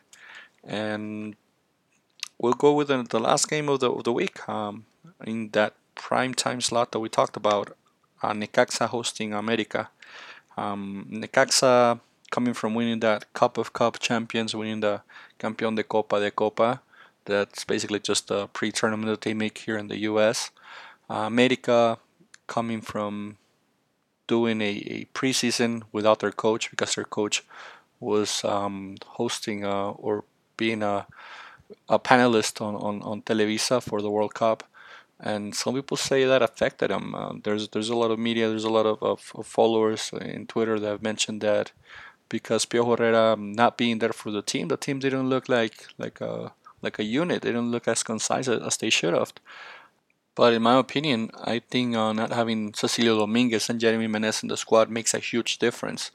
And 0.63 1.37
we'll 2.39 2.53
go 2.53 2.75
with 2.75 2.89
the, 2.89 3.03
the 3.03 3.19
last 3.19 3.49
game 3.49 3.69
of 3.71 3.81
the, 3.81 3.91
of 3.91 4.05
the 4.05 4.13
week. 4.13 4.47
Um, 4.47 4.85
in 5.27 5.51
that 5.51 5.75
prime 5.95 6.35
time 6.35 6.61
slot 6.61 6.93
that 6.93 7.01
we 7.01 7.09
talked 7.09 7.37
about, 7.37 7.77
uh, 8.23 8.33
Necaxa 8.33 8.89
hosting 8.89 9.33
America. 9.33 9.89
Um, 10.57 11.07
Necaxa 11.11 12.01
coming 12.31 12.55
from 12.55 12.75
winning 12.75 13.01
that 13.01 13.33
Cup 13.33 13.59
of 13.59 13.73
Cup 13.73 13.99
champions, 13.99 14.55
winning 14.55 14.81
the 14.81 15.03
Campeón 15.39 15.77
de 15.77 15.83
Copa 15.83 16.21
de 16.21 16.31
Copa. 16.31 16.81
That's 17.25 17.65
basically 17.65 18.01
just 18.01 18.31
a 18.31 18.49
pre-tournament 18.53 19.07
that 19.11 19.21
they 19.21 19.35
make 19.35 19.59
here 19.59 19.77
in 19.77 19.89
the 19.89 19.99
U.S. 20.11 20.51
Uh, 21.09 21.27
America 21.27 21.99
coming 22.47 22.81
from 22.81 23.37
doing 24.27 24.61
a, 24.61 24.73
a 24.87 25.05
preseason 25.13 25.83
without 25.93 26.21
their 26.21 26.33
coach 26.33 26.71
because 26.71 26.95
their 26.95 27.05
coach 27.05 27.45
was 27.99 28.45
um, 28.45 28.97
hosting 29.19 29.65
uh, 29.65 29.91
or 29.91 30.25
being 30.57 30.83
a, 30.83 31.07
a 31.89 31.99
panelist 31.99 32.61
on, 32.61 32.75
on, 32.77 33.03
on 33.03 33.23
Televisa 33.23 33.83
for 33.83 34.01
the 34.01 34.11
World 34.11 34.35
Cup. 34.35 34.65
And 35.19 35.55
some 35.55 35.75
people 35.75 35.97
say 35.97 36.25
that 36.25 36.43
affected 36.43 36.91
him. 36.91 37.15
Uh, 37.15 37.35
there's 37.45 37.69
there's 37.69 37.91
a 37.91 37.97
lot 37.97 38.11
of 38.11 38.19
media, 38.19 38.49
there's 38.49 38.65
a 38.65 38.77
lot 38.79 38.87
of, 38.87 39.03
of, 39.03 39.33
of, 39.35 39.47
followers 39.47 40.11
in 40.19 40.47
Twitter 40.47 40.81
that 40.81 40.89
have 40.89 41.03
mentioned 41.03 41.43
that 41.43 41.73
because 42.31 42.65
Piojo 42.65 42.97
Herrera 42.97 43.37
not 43.37 43.77
being 43.77 43.99
there 43.99 44.15
for 44.15 44.31
the 44.31 44.41
team, 44.41 44.69
the 44.69 44.79
team 44.79 44.99
didn't 44.99 45.29
look 45.29 45.51
like 45.51 45.89
like 45.99 46.23
a 46.23 46.53
like 46.81 46.99
a 46.99 47.05
unit. 47.05 47.43
They 47.43 47.51
didn't 47.51 47.71
look 47.71 47.87
as 47.87 48.03
concise 48.03 48.49
as 48.49 48.79
they 48.79 48.89
should 48.89 49.13
have. 49.13 49.35
But 50.35 50.55
in 50.55 50.63
my 50.63 50.79
opinion, 50.79 51.31
I 51.45 51.59
think 51.59 51.95
uh, 51.95 52.15
not 52.15 52.33
having 52.33 52.73
Cecilio 52.73 53.19
Dominguez 53.19 53.69
and 53.69 53.81
Jeremy 53.81 54.09
Menez 54.09 54.43
in 54.43 54.49
the 54.49 54.57
squad 54.57 54.89
makes 54.89 55.13
a 55.13 55.19
huge 55.19 55.59
difference. 55.59 56.13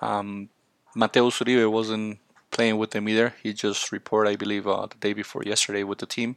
Um, 0.00 0.48
Mateus 0.94 1.40
Uribe 1.40 1.70
wasn't 1.70 2.20
playing 2.50 2.78
with 2.78 2.92
them 2.92 3.08
either. 3.08 3.34
He 3.42 3.52
just 3.52 3.92
reported, 3.92 4.30
I 4.30 4.36
believe, 4.36 4.66
uh, 4.66 4.86
the 4.86 4.96
day 4.96 5.12
before 5.12 5.42
yesterday 5.44 5.82
with 5.82 5.98
the 5.98 6.06
team, 6.06 6.36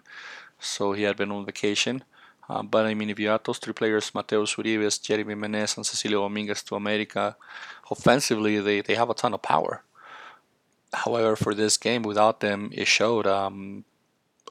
so 0.60 0.94
he 0.94 1.04
had 1.04 1.16
been 1.16 1.32
on 1.32 1.46
vacation. 1.46 2.04
Uh, 2.50 2.64
but 2.64 2.86
I 2.86 2.94
mean, 2.96 3.10
if 3.10 3.20
you 3.20 3.30
add 3.30 3.46
those 3.46 3.60
three 3.60 3.74
players, 3.74 4.14
Mateus 4.14 4.56
Uribe, 4.56 5.02
Jeremy 5.02 5.36
Menez, 5.36 5.78
and 5.78 5.86
Cecilio 5.86 6.24
Dominguez 6.24 6.64
to 6.64 6.76
America, 6.76 7.38
offensively, 7.92 8.60
they, 8.60 8.82
they 8.82 8.96
have 8.96 9.10
a 9.10 9.14
ton 9.14 9.34
of 9.34 9.42
power. 9.42 9.84
However, 10.94 11.36
for 11.36 11.54
this 11.54 11.78
game, 11.78 12.02
without 12.02 12.40
them, 12.40 12.70
it 12.74 12.88
showed. 12.88 13.28
Um, 13.28 13.86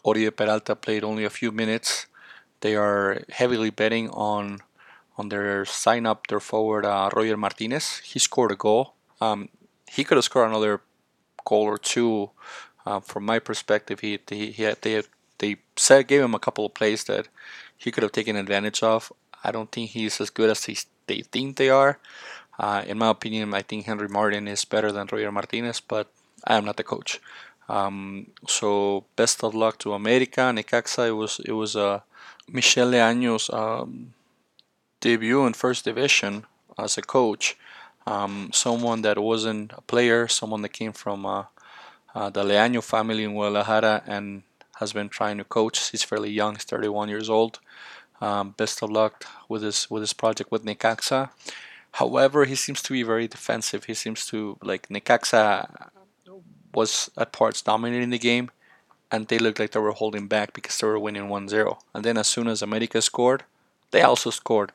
Oribe 0.05 0.37
Peralta 0.37 0.77
played 0.77 1.05
only 1.05 1.25
a 1.25 1.31
few 1.31 1.51
minutes. 1.51 2.07
They 2.61 2.77
are 2.77 3.23
heavily 3.31 3.71
betting 3.71 4.09
on 4.11 4.61
on 5.19 5.29
their 5.29 5.67
sign 5.67 6.07
up 6.07 6.29
their 6.29 6.41
forward 6.41 6.87
uh, 6.87 7.11
Roger 7.15 7.37
Martinez. 7.37 7.99
He 7.99 8.19
scored 8.19 8.53
a 8.53 8.57
goal. 8.57 8.95
Um, 9.21 9.51
he 9.91 10.03
could 10.05 10.17
have 10.17 10.25
scored 10.25 10.49
another 10.49 10.81
goal 11.45 11.65
or 11.65 11.77
two. 11.77 12.31
Uh, 12.87 13.01
from 13.01 13.27
my 13.27 13.39
perspective, 13.39 14.01
he 14.01 14.19
he, 14.29 14.51
he 14.51 14.63
had, 14.63 14.81
they 14.81 15.03
they 15.39 15.57
said 15.77 16.09
gave 16.09 16.23
him 16.23 16.35
a 16.35 16.39
couple 16.39 16.65
of 16.65 16.73
plays 16.73 17.05
that 17.05 17.29
he 17.77 17.91
could 17.91 18.03
have 18.03 18.13
taken 18.13 18.37
advantage 18.37 18.83
of. 18.83 19.13
I 19.45 19.51
don't 19.53 19.71
think 19.71 19.91
he's 19.91 20.21
as 20.21 20.31
good 20.31 20.51
as 20.51 20.65
he, 20.65 20.79
they 21.07 21.23
think 21.23 21.57
they 21.57 21.71
are. 21.71 21.99
Uh, 22.61 22.83
in 22.87 22.99
my 22.99 23.09
opinion, 23.09 23.55
I 23.55 23.63
think 23.63 23.87
Henry 23.87 24.09
Martin 24.09 24.47
is 24.47 24.65
better 24.65 24.93
than 24.93 25.09
Roger 25.11 25.33
Martinez, 25.33 25.81
but 25.81 26.07
I 26.45 26.57
am 26.59 26.67
not 26.67 26.77
the 26.77 26.85
coach. 26.85 27.21
Um, 27.69 28.27
so 28.47 29.05
best 29.17 29.43
of 29.43 29.55
luck 29.55 29.79
to 29.79 29.95
America, 29.95 30.43
Necaxa. 30.55 31.09
It 31.09 31.17
was 31.23 31.41
it 31.51 31.53
was 31.53 31.73
uh, 31.75 32.01
Michel 32.47 32.91
Leaño's 32.91 33.49
um, 33.51 34.13
debut 35.01 35.47
in 35.47 35.55
first 35.55 35.85
division 35.85 36.45
as 36.77 36.99
a 36.99 37.03
coach 37.03 37.57
um, 38.07 38.51
someone 38.53 39.03
that 39.03 39.19
wasn't 39.19 39.73
a 39.77 39.81
player, 39.83 40.29
someone 40.29 40.63
that 40.63 40.71
came 40.71 40.93
from 40.93 41.27
uh, 41.27 41.45
uh, 42.15 42.31
the 42.31 42.43
Leaño 42.43 42.83
family 42.83 43.25
in 43.25 43.35
Guadalajara 43.35 44.03
and 44.07 44.43
has 44.77 44.93
been 44.93 45.09
trying 45.09 45.39
to 45.39 45.45
coach. 45.45 45.91
He's 45.91 46.03
fairly 46.03 46.31
young, 46.31 46.55
he's 46.55 46.65
31 46.65 47.09
years 47.09 47.29
old. 47.31 47.61
Um, 48.21 48.51
best 48.57 48.83
of 48.83 48.91
luck 48.91 49.25
with 49.49 49.63
his 49.63 49.89
with 49.91 50.03
his 50.03 50.13
project 50.13 50.51
with 50.51 50.65
Necaxa. 50.65 51.31
However, 51.93 52.45
he 52.45 52.55
seems 52.55 52.83
to 52.83 52.93
be 52.93 53.03
very 53.03 53.27
defensive. 53.29 53.85
He 53.85 53.95
seems 53.95 54.27
to 54.27 54.59
like 54.63 54.89
Necaxa 54.89 55.91
was 56.73 57.11
at 57.17 57.33
parts 57.33 57.63
dominating 57.63 58.11
the 58.11 58.19
game, 58.19 58.51
and 59.11 59.27
they 59.27 59.39
looked 59.39 59.59
like 59.59 59.73
they 59.73 59.81
were 59.81 59.93
holding 59.93 60.29
back 60.29 60.53
because 60.53 60.79
they 60.79 60.87
were 60.87 60.99
winning 60.99 61.29
1-0. 61.29 61.79
And 61.95 62.05
then 62.05 62.17
as 62.17 62.29
soon 62.29 62.47
as 62.47 62.63
America 62.63 63.03
scored, 63.03 63.43
they 63.91 64.03
also 64.03 64.31
scored. 64.31 64.73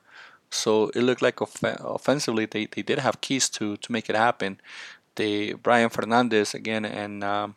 So 0.50 0.90
it 0.94 1.02
looked 1.02 1.22
like 1.22 1.40
off- 1.40 1.62
offensively 1.62 2.46
they, 2.46 2.66
they 2.66 2.82
did 2.82 2.98
have 2.98 3.20
keys 3.20 3.48
to 3.50 3.76
to 3.78 3.92
make 3.92 4.08
it 4.08 4.16
happen. 4.16 4.60
They 5.14 5.54
Brian 5.54 5.88
Fernandez 5.88 6.54
again 6.54 6.84
and 6.84 7.24
um, 7.24 7.54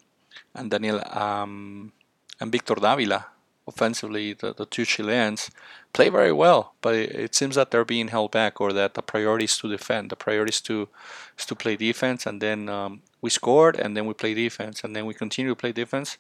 and 0.55 0.71
Daniel 0.71 1.01
um, 1.15 1.91
and 2.39 2.51
Victor 2.51 2.75
Davila 2.75 3.27
offensively 3.67 4.33
the, 4.33 4.53
the 4.53 4.65
two 4.65 4.85
Chileans 4.85 5.51
play 5.93 6.09
very 6.09 6.31
well, 6.31 6.73
but 6.81 6.95
it, 6.95 7.11
it, 7.15 7.35
seems 7.35 7.55
that 7.55 7.71
they're 7.71 7.85
being 7.85 8.09
held 8.09 8.31
back 8.31 8.61
or 8.61 8.71
that 8.73 8.93
the 8.93 9.01
priority 9.01 9.45
is 9.45 9.57
to 9.57 9.69
defend. 9.69 10.09
The 10.09 10.15
priority 10.15 10.51
is 10.51 10.61
to 10.61 10.87
is 11.37 11.45
to 11.45 11.55
play 11.55 11.75
defense, 11.75 12.25
and 12.25 12.41
then 12.41 12.69
um, 12.69 13.01
we 13.21 13.29
scored, 13.29 13.75
and 13.75 13.95
then 13.95 14.05
we 14.05 14.13
play 14.13 14.33
defense, 14.33 14.83
and 14.83 14.95
then 14.95 15.05
we 15.05 15.13
continue 15.13 15.51
to 15.51 15.55
play 15.55 15.71
defense 15.71 16.17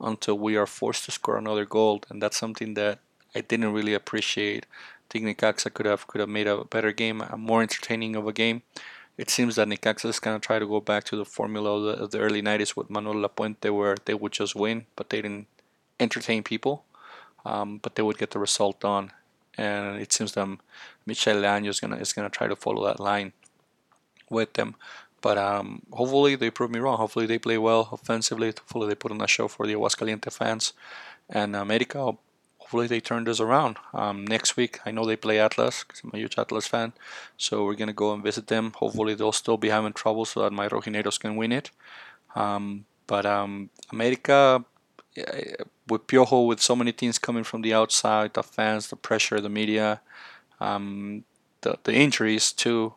until 0.00 0.36
we 0.38 0.56
are 0.56 0.66
forced 0.66 1.04
to 1.04 1.12
score 1.12 1.38
another 1.38 1.64
goal, 1.64 2.02
and 2.08 2.22
that's 2.22 2.38
something 2.38 2.74
that 2.74 2.98
I 3.34 3.40
didn't 3.40 3.72
really 3.72 3.94
appreciate 3.94 4.66
think 5.14 5.38
Necaxa 5.38 5.72
could 5.72 5.86
have 5.86 6.06
could 6.06 6.20
have 6.20 6.28
made 6.28 6.46
a 6.46 6.64
better 6.64 6.92
game, 6.92 7.20
a 7.20 7.36
more 7.36 7.62
entertaining 7.62 8.16
of 8.16 8.26
a 8.26 8.32
game. 8.32 8.62
It 9.16 9.30
seems 9.30 9.54
that 9.56 9.68
Necaxa 9.68 10.06
is 10.06 10.18
going 10.18 10.40
to 10.40 10.44
try 10.44 10.58
to 10.58 10.66
go 10.66 10.80
back 10.80 11.04
to 11.04 11.16
the 11.16 11.24
formula 11.24 11.76
of 11.76 11.82
the, 11.84 12.02
of 12.04 12.10
the 12.10 12.18
early 12.18 12.42
90s 12.42 12.76
with 12.76 12.90
Manuel 12.90 13.14
Lapuente, 13.14 13.70
where 13.70 13.96
they 14.06 14.14
would 14.14 14.32
just 14.32 14.56
win, 14.56 14.86
but 14.96 15.10
they 15.10 15.22
didn't 15.22 15.46
entertain 16.00 16.42
people, 16.42 16.84
um, 17.44 17.78
but 17.78 17.94
they 17.94 18.02
would 18.02 18.18
get 18.18 18.30
the 18.30 18.38
result 18.38 18.80
done. 18.80 19.12
And 19.56 20.00
it 20.00 20.12
seems 20.12 20.32
that 20.32 20.48
Michel 21.06 21.36
Leaño 21.36 21.68
is 21.68 21.80
gonna 21.80 21.96
is 21.96 22.12
gonna 22.12 22.30
try 22.30 22.48
to 22.48 22.56
follow 22.56 22.84
that 22.86 23.00
line 23.00 23.32
with 24.28 24.54
them. 24.54 24.74
But 25.20 25.38
um, 25.38 25.82
hopefully 25.92 26.36
they 26.36 26.50
prove 26.50 26.70
me 26.70 26.80
wrong. 26.80 26.98
Hopefully 26.98 27.26
they 27.26 27.38
play 27.38 27.56
well 27.56 27.88
offensively. 27.92 28.48
Hopefully 28.48 28.88
they 28.88 28.94
put 28.94 29.10
on 29.10 29.20
a 29.22 29.26
show 29.26 29.48
for 29.48 29.66
the 29.66 29.74
Aguascaliente 29.74 30.30
fans. 30.30 30.74
And 31.30 31.56
America, 31.56 32.12
hopefully 32.58 32.86
they 32.88 33.00
turn 33.00 33.24
this 33.24 33.40
around. 33.40 33.76
Um, 33.94 34.26
next 34.26 34.56
week, 34.56 34.80
I 34.84 34.90
know 34.90 35.06
they 35.06 35.16
play 35.16 35.38
Atlas 35.38 35.84
because 35.84 36.02
I'm 36.02 36.10
a 36.12 36.18
huge 36.18 36.38
Atlas 36.38 36.66
fan, 36.66 36.92
so 37.38 37.64
we're 37.64 37.74
gonna 37.74 37.94
go 37.94 38.12
and 38.12 38.22
visit 38.22 38.48
them. 38.48 38.72
Hopefully 38.76 39.14
they'll 39.14 39.32
still 39.32 39.56
be 39.56 39.70
having 39.70 39.92
trouble 39.92 40.24
so 40.24 40.42
that 40.42 40.52
my 40.52 40.68
Rojinegros 40.68 41.20
can 41.20 41.36
win 41.36 41.52
it. 41.52 41.70
Um, 42.34 42.84
but 43.06 43.24
um, 43.24 43.70
America, 43.92 44.64
with 45.88 46.06
Piojo, 46.06 46.46
with 46.46 46.60
so 46.60 46.74
many 46.76 46.92
things 46.92 47.18
coming 47.18 47.44
from 47.44 47.62
the 47.62 47.74
outside, 47.74 48.34
the 48.34 48.42
fans, 48.42 48.88
the 48.88 48.96
pressure, 48.96 49.40
the 49.40 49.48
media, 49.48 50.00
um, 50.60 51.24
the 51.60 51.78
the 51.84 51.94
injuries 51.94 52.52
too, 52.52 52.94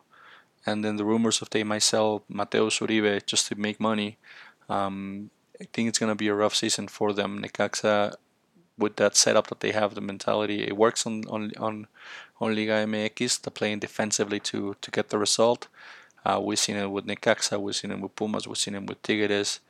and 0.66 0.84
then 0.84 0.96
the 0.96 1.04
rumors 1.04 1.40
of 1.42 1.50
they 1.50 1.64
might 1.64 1.82
sell 1.82 2.24
Mateus 2.28 2.78
Uribe 2.80 3.24
just 3.26 3.48
to 3.48 3.54
make 3.54 3.80
money. 3.80 4.18
Um, 4.68 5.30
I 5.60 5.64
think 5.72 5.88
it's 5.88 5.98
gonna 5.98 6.14
be 6.14 6.28
a 6.28 6.34
rough 6.34 6.54
season 6.54 6.88
for 6.88 7.12
them. 7.12 7.42
Necaxa 7.42 8.14
with 8.76 8.96
that 8.96 9.16
setup 9.16 9.48
that 9.48 9.60
they 9.60 9.72
have, 9.72 9.94
the 9.94 10.00
mentality, 10.00 10.62
it 10.62 10.76
works 10.76 11.06
on 11.06 11.24
on 11.28 11.52
on, 11.58 11.86
on 12.40 12.54
Liga 12.54 12.84
MX. 12.86 13.40
They're 13.40 13.50
playing 13.50 13.80
defensively 13.80 14.40
to 14.40 14.76
to 14.80 14.90
get 14.90 15.10
the 15.10 15.18
result. 15.18 15.68
Uh, 16.24 16.40
we've 16.42 16.58
seen 16.58 16.76
it 16.76 16.90
with 16.90 17.06
Necaxa, 17.06 17.60
we've 17.60 17.76
seen 17.76 17.90
it 17.90 18.00
with 18.00 18.14
Pumas, 18.14 18.46
we've 18.46 18.58
seen 18.58 18.74
it 18.74 18.86
with 18.86 19.02
Tigres, 19.02 19.60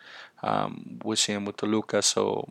um, 0.43 0.99
we've 1.05 1.19
seen 1.19 1.37
it 1.37 1.47
with 1.47 1.57
Toluca. 1.57 2.03
So 2.03 2.49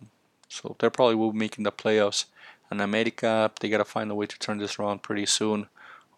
so 0.49 0.75
they 0.79 0.89
probably 0.89 1.15
will 1.15 1.33
be 1.33 1.39
making 1.39 1.63
the 1.63 1.71
playoffs. 1.71 2.25
And 2.69 2.81
America, 2.81 3.51
they 3.59 3.69
gotta 3.69 3.85
find 3.85 4.11
a 4.11 4.15
way 4.15 4.25
to 4.25 4.39
turn 4.39 4.57
this 4.57 4.77
around 4.77 5.03
pretty 5.03 5.25
soon, 5.25 5.67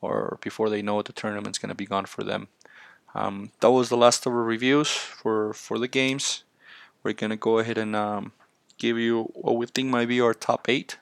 or 0.02 0.38
before 0.42 0.70
they 0.70 0.82
know 0.82 1.00
it, 1.00 1.06
the 1.06 1.14
tournament's 1.14 1.60
gonna 1.60 1.76
be 1.76 1.86
gone 1.86 2.06
for 2.06 2.24
them. 2.24 2.48
Um, 3.16 3.52
that 3.60 3.72
was 3.72 3.90
the 3.90 3.98
last 3.98 4.26
of 4.26 4.34
our 4.34 4.44
reviews 4.44 4.90
for 4.90 5.54
for 5.54 5.80
the 5.80 5.88
games. 5.88 6.44
We're 7.04 7.14
gonna 7.14 7.38
go 7.38 7.60
ahead 7.60 7.78
and 7.78 7.96
um, 7.96 8.34
give 8.78 8.98
you 8.98 9.24
what 9.34 9.58
we 9.58 9.66
think 9.66 9.90
might 9.90 10.08
be 10.08 10.22
our 10.22 10.34
top 10.34 10.68
eight 10.70 10.98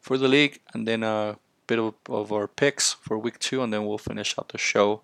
for 0.00 0.18
the 0.18 0.28
league, 0.28 0.60
and 0.72 0.86
then 0.88 1.02
a 1.02 1.36
bit 1.66 1.78
of, 1.78 1.94
of 2.08 2.32
our 2.32 2.48
picks 2.48 2.94
for 2.94 3.16
week 3.18 3.38
two, 3.38 3.62
and 3.62 3.72
then 3.72 3.86
we'll 3.86 3.98
finish 3.98 4.34
out 4.38 4.48
the 4.48 4.58
show. 4.58 5.02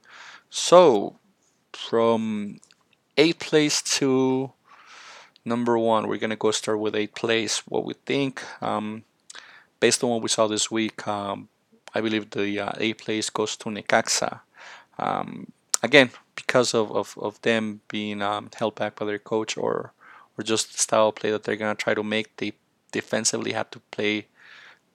So, 0.59 1.19
from 1.75 2.61
eighth 3.19 3.41
place 3.41 3.83
to 3.99 4.53
number 5.45 5.79
one, 5.79 6.09
we're 6.09 6.17
gonna 6.17 6.35
go 6.35 6.51
start 6.51 6.79
with 6.81 6.97
eighth 6.97 7.15
place. 7.15 7.59
What 7.67 7.85
we 7.85 7.93
think, 8.07 8.43
um, 8.63 9.05
based 9.81 10.03
on 10.03 10.09
what 10.09 10.23
we 10.23 10.31
saw 10.31 10.47
this 10.47 10.71
week, 10.71 11.07
um, 11.07 11.51
I 11.95 12.01
believe 12.01 12.31
the 12.31 12.59
uh, 12.59 12.73
eighth 12.79 13.05
place 13.05 13.29
goes 13.29 13.55
to 13.59 13.69
Necaxa. 13.69 14.41
Um, 14.99 15.53
again, 15.83 16.11
because 16.35 16.73
of, 16.73 16.91
of, 16.91 17.19
of 17.19 17.41
them 17.43 17.83
being 17.89 18.23
um, 18.23 18.49
held 18.57 18.77
back 18.77 18.97
by 18.97 19.05
their 19.05 19.19
coach 19.19 19.59
or 19.59 19.93
or 20.39 20.43
just 20.43 20.73
the 20.73 20.79
style 20.79 21.09
of 21.09 21.17
play 21.17 21.31
that 21.33 21.45
they're 21.45 21.57
gonna 21.57 21.75
try 21.75 21.93
to 21.93 22.03
make, 22.03 22.35
they 22.39 22.55
defensively 22.93 23.53
have 23.53 23.71
to 23.73 23.81
play 23.91 24.27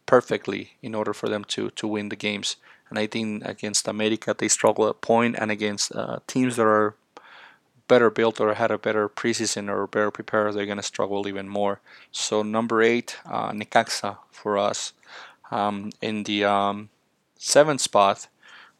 perfectly 0.08 0.72
in 0.82 0.96
order 0.96 1.14
for 1.14 1.30
them 1.30 1.44
to 1.54 1.70
to 1.70 1.88
win 1.88 2.10
the 2.10 2.16
games. 2.16 2.56
And 2.92 3.00
I 3.00 3.08
think 3.08 3.46
against 3.46 3.88
America 3.88 4.36
they 4.38 4.50
struggle 4.50 4.90
at 4.90 5.00
point, 5.00 5.38
and 5.40 5.50
against 5.50 5.96
uh, 5.96 6.20
teams 6.28 6.58
that 6.58 6.68
are 6.68 6.94
better 7.88 8.10
built 8.10 8.42
or 8.42 8.54
had 8.54 8.70
a 8.70 8.78
better 8.78 9.08
preseason 9.08 9.70
or 9.70 9.88
better 9.88 10.12
prepared, 10.12 10.54
they're 10.54 10.66
gonna 10.66 10.84
struggle 10.84 11.26
even 11.26 11.48
more. 11.48 11.80
So 12.12 12.44
number 12.44 12.82
eight, 12.82 13.18
uh, 13.26 13.52
Necaxa 13.54 14.18
for 14.30 14.58
us. 14.58 14.92
Um, 15.52 15.92
in 16.02 16.24
the 16.24 16.44
um, 16.44 16.90
seventh 17.38 17.80
spot, 17.80 18.28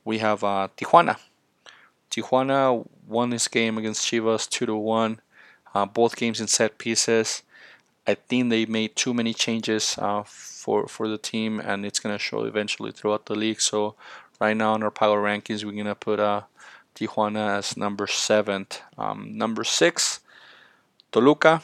we 0.04 0.18
have 0.18 0.44
uh, 0.44 0.68
Tijuana. 0.76 1.18
Tijuana 2.12 2.86
won 3.08 3.30
this 3.30 3.48
game 3.48 3.78
against 3.78 4.06
Chivas 4.06 4.50
two 4.50 4.66
to 4.66 4.76
one. 4.76 5.22
Uh, 5.74 5.86
both 5.86 6.18
games 6.18 6.42
in 6.42 6.48
set 6.48 6.78
pieces. 6.78 7.44
I 8.06 8.16
think 8.16 8.50
they 8.50 8.66
made 8.66 8.98
too 8.98 9.14
many 9.14 9.34
changes 9.34 9.96
uh, 9.98 10.24
for 10.62 10.88
for 10.88 11.08
the 11.08 11.18
team, 11.18 11.60
and 11.60 11.86
it's 11.86 12.00
gonna 12.00 12.20
show 12.20 12.44
eventually 12.44 12.92
throughout 12.92 13.26
the 13.26 13.36
league. 13.44 13.62
So 13.62 13.96
right 14.40 14.56
now 14.56 14.76
in 14.76 14.84
our 14.84 14.92
power 14.92 15.20
rankings, 15.22 15.64
we're 15.64 15.80
gonna 15.82 15.96
put 15.96 16.20
uh, 16.20 16.42
Tijuana 16.96 17.58
as 17.58 17.76
number 17.76 18.06
seventh. 18.06 18.82
Um, 18.98 19.38
number 19.44 19.64
six, 19.64 20.20
Toluca. 21.12 21.62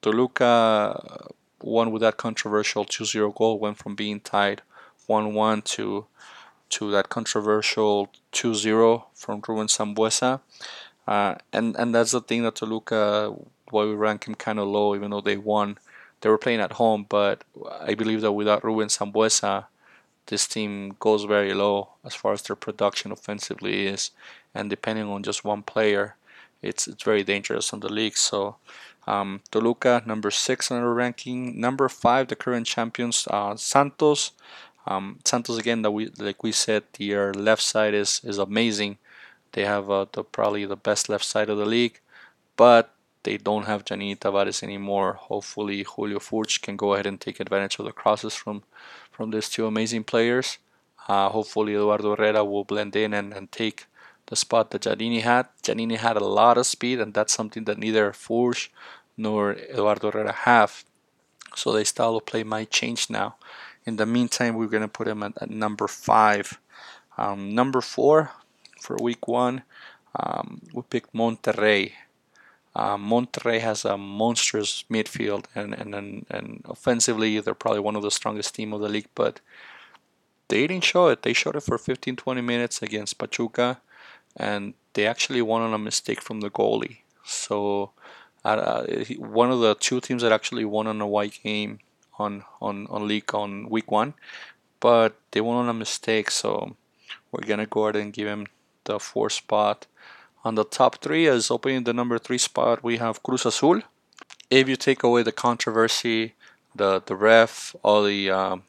Toluca 0.00 1.30
won 1.62 1.90
with 1.90 2.02
that 2.02 2.16
controversial 2.18 2.84
2-0 2.84 3.34
goal. 3.34 3.58
Went 3.58 3.78
from 3.78 3.94
being 3.94 4.20
tied 4.20 4.62
1-1 5.08 5.64
to 5.64 6.06
to 6.70 6.90
that 6.90 7.08
controversial 7.08 8.08
2-0 8.32 9.04
from 9.14 9.42
Ruben 9.46 9.66
Sambueza. 9.66 10.40
Uh, 11.06 11.34
and 11.52 11.76
and 11.76 11.94
that's 11.94 12.12
the 12.12 12.20
thing 12.20 12.42
that 12.44 12.56
Toluca 12.56 13.34
why 13.70 13.84
we 13.84 13.94
rank 13.94 14.26
him 14.26 14.34
kind 14.34 14.58
of 14.58 14.68
low, 14.68 14.94
even 14.94 15.10
though 15.10 15.20
they 15.20 15.36
won. 15.36 15.78
They 16.24 16.30
were 16.30 16.38
playing 16.38 16.60
at 16.60 16.72
home, 16.72 17.04
but 17.06 17.44
I 17.82 17.92
believe 17.92 18.22
that 18.22 18.32
without 18.32 18.64
Ruben 18.64 18.88
Sambueza, 18.88 19.66
this 20.24 20.46
team 20.46 20.96
goes 20.98 21.24
very 21.24 21.52
low 21.52 21.90
as 22.02 22.14
far 22.14 22.32
as 22.32 22.40
their 22.40 22.56
production 22.56 23.12
offensively 23.12 23.86
is, 23.86 24.10
and 24.54 24.70
depending 24.70 25.04
on 25.04 25.22
just 25.22 25.44
one 25.44 25.62
player, 25.62 26.16
it's 26.62 26.88
it's 26.88 27.02
very 27.02 27.24
dangerous 27.24 27.74
on 27.74 27.80
the 27.80 27.92
league. 27.92 28.16
So. 28.16 28.56
Um, 29.06 29.42
Toluca 29.50 30.02
number 30.06 30.30
six 30.30 30.70
on 30.70 30.80
our 30.80 30.94
ranking. 30.94 31.60
Number 31.60 31.90
five, 31.90 32.28
the 32.28 32.36
current 32.36 32.66
champions, 32.66 33.28
uh, 33.30 33.54
Santos. 33.54 34.32
Um, 34.86 35.18
Santos 35.26 35.58
again, 35.58 35.82
that 35.82 35.90
we 35.90 36.08
like 36.18 36.42
we 36.42 36.52
said, 36.52 36.84
their 36.98 37.34
left 37.34 37.60
side 37.60 37.92
is 37.92 38.22
is 38.24 38.38
amazing. 38.38 38.96
They 39.52 39.66
have 39.66 39.90
uh, 39.90 40.06
the 40.10 40.24
probably 40.24 40.64
the 40.64 40.80
best 40.88 41.10
left 41.10 41.26
side 41.26 41.50
of 41.50 41.58
the 41.58 41.66
league, 41.66 42.00
but 42.56 42.93
they 43.24 43.36
don't 43.36 43.66
have 43.66 43.84
Djaniny 43.84 44.18
Tavares 44.18 44.62
anymore. 44.62 45.14
Hopefully, 45.14 45.82
Julio 45.82 46.18
Furch 46.18 46.62
can 46.62 46.76
go 46.76 46.94
ahead 46.94 47.06
and 47.06 47.20
take 47.20 47.40
advantage 47.40 47.78
of 47.78 47.86
the 47.86 47.92
crosses 47.92 48.34
from 48.34 48.62
from 49.10 49.30
these 49.30 49.48
two 49.48 49.66
amazing 49.66 50.04
players. 50.04 50.58
Uh, 51.08 51.28
hopefully, 51.28 51.74
Eduardo 51.74 52.16
Herrera 52.16 52.44
will 52.44 52.64
blend 52.64 52.96
in 52.96 53.12
and, 53.12 53.32
and 53.32 53.50
take 53.52 53.86
the 54.26 54.36
spot 54.36 54.70
that 54.70 54.82
Djaniny 54.82 55.22
had. 55.22 55.48
Djaniny 55.62 55.98
had 55.98 56.16
a 56.16 56.24
lot 56.24 56.56
of 56.56 56.66
speed, 56.66 57.00
and 57.00 57.12
that's 57.12 57.32
something 57.32 57.64
that 57.64 57.78
neither 57.78 58.12
Furch 58.12 58.68
nor 59.16 59.52
Eduardo 59.52 60.10
Herrera 60.10 60.32
have. 60.32 60.84
So 61.56 61.72
their 61.72 61.84
style 61.84 62.16
of 62.16 62.26
play 62.26 62.42
might 62.42 62.70
change 62.70 63.10
now. 63.10 63.36
In 63.84 63.96
the 63.96 64.06
meantime, 64.06 64.54
we're 64.54 64.66
going 64.66 64.82
to 64.82 64.88
put 64.88 65.08
him 65.08 65.22
at, 65.22 65.40
at 65.40 65.50
number 65.50 65.86
five. 65.86 66.58
Um, 67.16 67.54
number 67.54 67.80
four 67.80 68.32
for 68.80 68.96
week 68.96 69.28
one, 69.28 69.62
um, 70.18 70.62
we 70.72 70.82
picked 70.82 71.14
Monterrey. 71.14 71.92
Uh, 72.76 72.96
Monterrey 72.96 73.60
has 73.60 73.84
a 73.84 73.96
monstrous 73.96 74.84
midfield, 74.90 75.44
and, 75.54 75.74
and, 75.74 75.94
and, 75.94 76.26
and 76.28 76.62
offensively, 76.64 77.38
they're 77.38 77.54
probably 77.54 77.80
one 77.80 77.94
of 77.94 78.02
the 78.02 78.10
strongest 78.10 78.54
team 78.56 78.72
of 78.72 78.80
the 78.80 78.88
league, 78.88 79.08
but 79.14 79.40
they 80.48 80.66
didn't 80.66 80.84
show 80.84 81.06
it. 81.08 81.22
They 81.22 81.32
showed 81.32 81.56
it 81.56 81.62
for 81.62 81.78
15 81.78 82.16
20 82.16 82.40
minutes 82.40 82.82
against 82.82 83.18
Pachuca, 83.18 83.80
and 84.36 84.74
they 84.94 85.06
actually 85.06 85.40
won 85.42 85.62
on 85.62 85.72
a 85.72 85.78
mistake 85.78 86.20
from 86.20 86.40
the 86.40 86.50
goalie. 86.50 86.98
So, 87.24 87.92
uh, 88.44 88.84
one 89.18 89.50
of 89.50 89.60
the 89.60 89.76
two 89.76 90.00
teams 90.00 90.22
that 90.22 90.32
actually 90.32 90.64
won 90.64 90.86
on 90.86 91.00
a 91.00 91.06
white 91.06 91.40
game 91.42 91.78
on, 92.18 92.44
on, 92.60 92.86
on 92.88 93.08
league 93.08 93.34
on 93.34 93.70
week 93.70 93.90
one, 93.90 94.14
but 94.80 95.16
they 95.30 95.40
won 95.40 95.56
on 95.56 95.68
a 95.68 95.74
mistake. 95.74 96.30
So, 96.30 96.76
we're 97.30 97.46
gonna 97.46 97.66
go 97.66 97.84
ahead 97.84 97.96
and 97.96 98.12
give 98.12 98.26
him 98.26 98.46
the 98.84 98.98
fourth 98.98 99.32
spot. 99.32 99.86
On 100.44 100.54
the 100.54 100.64
top 100.64 100.96
three, 100.96 101.26
as 101.26 101.50
opening 101.50 101.84
the 101.84 101.94
number 101.94 102.18
three 102.18 102.38
spot, 102.38 102.84
we 102.84 102.98
have 102.98 103.22
Cruz 103.22 103.46
Azul. 103.46 103.80
If 104.50 104.68
you 104.68 104.76
take 104.76 105.02
away 105.02 105.22
the 105.22 105.32
controversy, 105.32 106.34
the 106.74 107.02
the 107.04 107.16
ref, 107.16 107.74
all 107.82 108.02
the 108.04 108.30
um, 108.30 108.64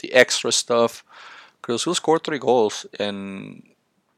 the 0.00 0.12
extra 0.12 0.50
stuff, 0.50 1.04
Cruz 1.62 1.82
Azul 1.82 1.94
scored 1.94 2.24
three 2.24 2.40
goals, 2.40 2.84
and 2.98 3.62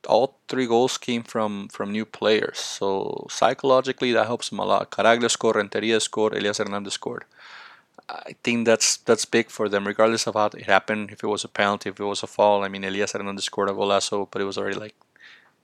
all 0.08 0.38
three 0.48 0.66
goals 0.66 0.96
came 0.96 1.22
from 1.22 1.68
from 1.68 1.92
new 1.92 2.06
players. 2.06 2.58
So 2.58 3.26
psychologically, 3.30 4.12
that 4.12 4.26
helps 4.26 4.48
them 4.48 4.58
a 4.58 4.64
lot. 4.64 4.90
Caraglio 4.90 5.30
scored, 5.30 5.56
Renteria 5.56 6.00
scored, 6.00 6.34
Elias 6.34 6.58
Hernandez 6.58 6.94
scored. 6.94 7.24
I 8.08 8.34
think 8.42 8.66
that's 8.66 8.96
that's 8.98 9.24
big 9.26 9.50
for 9.50 9.68
them, 9.68 9.86
regardless 9.86 10.26
of 10.26 10.34
how 10.34 10.46
it 10.46 10.64
happened. 10.64 11.10
If 11.10 11.22
it 11.22 11.26
was 11.26 11.44
a 11.44 11.48
penalty, 11.48 11.90
if 11.90 12.00
it 12.00 12.04
was 12.04 12.22
a 12.22 12.26
foul. 12.26 12.62
I 12.64 12.68
mean, 12.68 12.84
Elias 12.84 13.12
Hernandez 13.12 13.44
scored 13.44 13.70
a 13.70 13.72
golazo, 13.72 14.28
but 14.30 14.42
it 14.42 14.46
was 14.46 14.58
already 14.58 14.78
like 14.78 14.94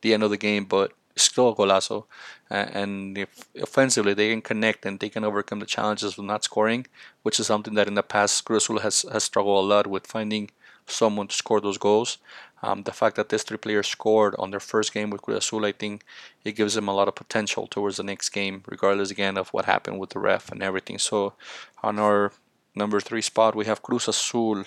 the 0.02 0.14
end 0.14 0.22
of 0.22 0.30
the 0.30 0.36
game, 0.36 0.64
but 0.64 0.92
still 1.16 1.50
a 1.50 1.54
golazo. 1.54 2.04
And 2.48 3.16
if 3.16 3.48
offensively 3.60 4.14
they 4.14 4.30
can 4.30 4.42
connect 4.42 4.84
and 4.84 4.98
they 4.98 5.08
can 5.08 5.24
overcome 5.24 5.60
the 5.60 5.66
challenges 5.66 6.18
of 6.18 6.24
not 6.24 6.44
scoring, 6.44 6.86
which 7.22 7.38
is 7.38 7.46
something 7.46 7.74
that 7.74 7.88
in 7.88 7.94
the 7.94 8.02
past 8.02 8.44
Cruz 8.44 8.64
Azul 8.64 8.80
has, 8.80 9.04
has 9.12 9.24
struggled 9.24 9.64
a 9.64 9.68
lot 9.68 9.86
with 9.86 10.06
finding 10.06 10.50
someone 10.86 11.28
to 11.28 11.34
score 11.34 11.60
those 11.60 11.78
goals. 11.78 12.18
Um, 12.62 12.82
the 12.82 12.92
fact 12.92 13.16
that 13.16 13.30
these 13.30 13.42
three 13.42 13.56
players 13.56 13.86
scored 13.86 14.34
on 14.38 14.50
their 14.50 14.60
first 14.60 14.92
game 14.92 15.10
with 15.10 15.22
Cruz 15.22 15.38
Azul, 15.38 15.64
I 15.64 15.72
think 15.72 16.04
it 16.44 16.56
gives 16.56 16.74
them 16.74 16.88
a 16.88 16.94
lot 16.94 17.08
of 17.08 17.14
potential 17.14 17.66
towards 17.66 17.96
the 17.96 18.02
next 18.02 18.30
game, 18.30 18.62
regardless 18.66 19.10
again 19.10 19.38
of 19.38 19.48
what 19.50 19.64
happened 19.64 19.98
with 19.98 20.10
the 20.10 20.18
ref 20.18 20.50
and 20.50 20.62
everything. 20.62 20.98
So 20.98 21.34
on 21.82 21.98
our 21.98 22.32
number 22.74 23.00
three 23.00 23.22
spot, 23.22 23.54
we 23.54 23.64
have 23.66 23.82
Cruz 23.82 24.08
Azul. 24.08 24.64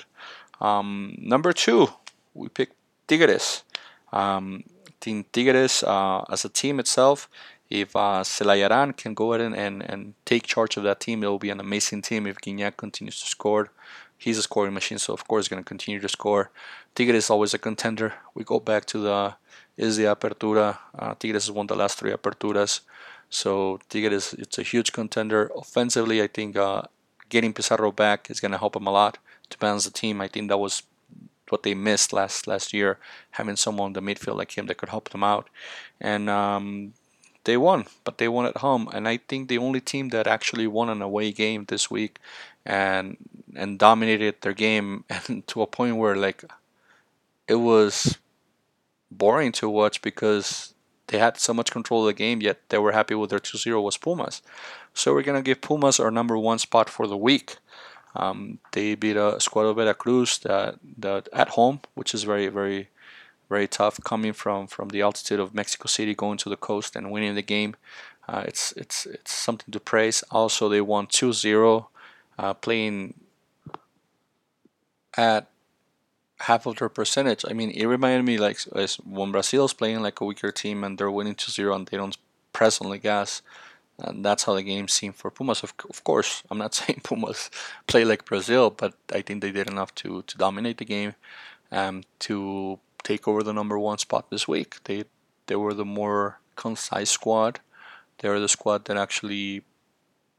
Um, 0.60 1.16
number 1.20 1.54
two, 1.54 1.90
we 2.34 2.48
picked 2.50 2.76
Tigres. 3.08 3.64
Um, 4.12 4.64
Team 5.04 5.26
Tigres 5.34 5.84
uh, 5.84 6.24
as 6.32 6.46
a 6.46 6.50
team 6.50 6.80
itself, 6.80 7.30
if 7.70 7.94
uh, 7.96 8.24
Zelarayán 8.24 8.96
can 8.96 9.14
go 9.14 9.34
ahead 9.34 9.46
and, 9.46 9.56
and, 9.56 9.76
and 9.82 10.14
take 10.26 10.44
charge 10.54 10.78
of 10.78 10.84
that 10.84 11.02
team, 11.02 11.24
it 11.24 11.28
will 11.28 11.40
be 11.48 11.50
an 11.50 11.60
amazing 11.60 12.02
team. 12.02 12.26
If 12.26 12.38
Gignac 12.38 12.78
continues 12.78 13.20
to 13.20 13.28
score, 13.28 13.70
he's 14.18 14.38
a 14.38 14.44
scoring 14.44 14.74
machine, 14.74 15.00
so 15.00 15.14
of 15.14 15.28
course 15.28 15.46
he's 15.46 15.50
going 15.50 15.64
to 15.64 15.68
continue 15.68 16.00
to 16.00 16.08
score. 16.08 16.52
Tigres 16.96 17.26
is 17.26 17.30
always 17.30 17.54
a 17.54 17.58
contender. 17.58 18.14
We 18.34 18.44
go 18.46 18.60
back 18.60 18.86
to 18.92 18.98
the 19.00 19.36
is 19.76 19.98
the 19.98 20.04
Apertura. 20.04 20.78
Uh, 20.98 21.16
Tigres 21.20 21.48
has 21.48 21.52
won 21.52 21.68
the 21.68 21.76
last 21.76 21.98
three 22.00 22.12
Aperturas, 22.12 22.82
so 23.30 23.80
Tigres 23.90 24.34
it's 24.44 24.58
a 24.58 24.64
huge 24.64 24.94
contender. 24.94 25.52
Offensively, 25.64 26.22
I 26.22 26.28
think 26.28 26.56
uh, 26.56 26.84
getting 27.28 27.54
Pizarro 27.54 27.92
back 27.92 28.30
is 28.32 28.40
going 28.40 28.54
to 28.54 28.62
help 28.64 28.76
him 28.78 28.88
a 28.88 28.92
lot 28.92 29.18
to 29.50 29.58
balance 29.58 29.86
the 29.86 29.92
team. 29.92 30.22
I 30.22 30.30
think 30.30 30.48
that 30.50 30.60
was 30.60 30.84
what 31.54 31.62
they 31.62 31.76
missed 31.76 32.12
last 32.12 32.48
last 32.48 32.74
year, 32.74 32.92
having 33.38 33.56
someone 33.56 33.90
in 33.90 33.94
the 33.94 34.02
midfield 34.02 34.38
like 34.38 34.58
him 34.58 34.66
that 34.66 34.80
could 34.80 34.90
help 34.90 35.10
them 35.10 35.24
out. 35.24 35.46
And 36.02 36.28
um, 36.28 36.94
they 37.44 37.58
won, 37.58 37.86
but 38.06 38.18
they 38.18 38.28
won 38.28 38.48
at 38.48 38.58
home. 38.58 38.90
And 38.92 39.08
I 39.08 39.18
think 39.28 39.42
the 39.48 39.60
only 39.60 39.80
team 39.80 40.10
that 40.10 40.26
actually 40.26 40.66
won 40.66 40.90
an 40.90 41.04
away 41.04 41.32
game 41.32 41.66
this 41.68 41.92
week 41.92 42.18
and 42.66 43.18
and 43.56 43.78
dominated 43.78 44.36
their 44.42 44.58
game 44.68 45.04
and 45.28 45.46
to 45.50 45.62
a 45.62 45.68
point 45.68 45.98
where 45.98 46.16
like 46.16 46.44
it 47.48 47.60
was 47.72 48.18
boring 49.12 49.52
to 49.52 49.70
watch 49.70 50.02
because 50.02 50.74
they 51.08 51.20
had 51.20 51.38
so 51.38 51.54
much 51.54 51.70
control 51.78 52.02
of 52.02 52.08
the 52.08 52.24
game 52.26 52.42
yet 52.42 52.58
they 52.70 52.80
were 52.80 52.94
happy 52.94 53.14
with 53.14 53.30
their 53.30 53.46
2-0 53.52 53.84
was 53.84 53.98
Pumas. 53.98 54.42
So 54.94 55.14
we're 55.14 55.30
going 55.30 55.42
to 55.44 55.50
give 55.50 55.62
Pumas 55.62 56.00
our 56.00 56.10
number 56.10 56.36
1 56.38 56.60
spot 56.60 56.90
for 56.90 57.06
the 57.06 57.18
week. 57.30 57.58
Um, 58.16 58.60
they 58.72 58.96
beat 58.96 59.18
a 59.18 59.40
squad 59.40 59.64
of 59.64 59.78
Veracruz 59.78 60.38
that, 60.40 60.76
that 60.98 61.30
at 61.34 61.50
home, 61.50 61.82
which 61.96 62.14
is 62.14 62.24
very, 62.24 62.48
very, 62.48 62.90
very 63.50 63.68
tough 63.68 64.00
coming 64.04 64.34
from, 64.34 64.68
from 64.68 64.90
the 64.90 65.02
altitude 65.02 65.40
of 65.40 65.54
Mexico 65.54 65.88
City, 65.88 66.14
going 66.14 66.38
to 66.40 66.50
the 66.50 66.58
coast 66.58 66.96
and 66.96 67.12
winning 67.12 67.36
the 67.36 67.42
game. 67.42 67.76
Uh, 68.28 68.44
it's 68.48 68.72
it's 68.74 69.06
it's 69.06 69.34
something 69.34 69.72
to 69.72 69.80
praise. 69.80 70.24
Also, 70.32 70.70
they 70.70 70.80
won 70.80 71.08
2-0, 71.08 71.88
uh, 72.40 72.54
playing 72.54 73.14
at 75.18 75.48
half 76.42 76.66
of 76.66 76.78
their 76.78 76.90
percentage. 76.90 77.44
I 77.50 77.54
mean, 77.54 77.72
it 77.72 77.86
reminded 77.86 78.24
me 78.26 78.38
like 78.38 78.60
when 79.06 79.32
Brazil 79.32 79.66
is 79.66 79.74
playing 79.74 80.02
like 80.02 80.22
a 80.22 80.26
weaker 80.26 80.52
team 80.52 80.84
and 80.84 80.98
they're 80.98 81.12
winning 81.12 81.36
2 81.36 81.52
0 81.52 81.76
and 81.76 81.88
they 81.88 81.98
don't 81.98 82.18
press 82.54 82.82
on 82.82 82.90
the 82.90 82.98
gas. 82.98 83.42
And 84.00 84.26
that's 84.26 84.44
how 84.44 84.56
the 84.56 84.64
game 84.64 84.88
seemed 84.88 85.16
for 85.16 85.30
Pumas. 85.30 85.64
Of, 85.64 85.74
of 85.90 86.04
course, 86.04 86.44
I'm 86.50 86.58
not 86.58 86.74
saying 86.80 87.02
Pumas 87.04 87.50
play 87.88 88.06
like 88.06 88.26
Brazil, 88.26 88.70
but 88.70 88.94
I 89.14 89.22
think 89.22 89.42
they 89.42 89.52
did 89.52 89.70
enough 89.70 89.94
to, 89.96 90.24
to 90.24 90.38
dominate 90.38 90.78
the 90.78 90.86
game, 90.86 91.16
um, 91.72 92.04
to 92.20 92.80
take 93.04 93.28
over 93.28 93.44
the 93.44 93.54
number 93.54 93.78
one 93.78 93.98
spot 93.98 94.30
this 94.30 94.48
week. 94.48 94.84
They 94.86 95.06
they 95.48 95.56
were 95.56 95.74
the 95.74 95.86
more 95.86 96.40
concise 96.56 97.12
squad. 97.12 97.60
They 98.20 98.30
were 98.30 98.40
the 98.40 98.48
squad 98.48 98.86
that 98.86 98.98
actually 98.98 99.64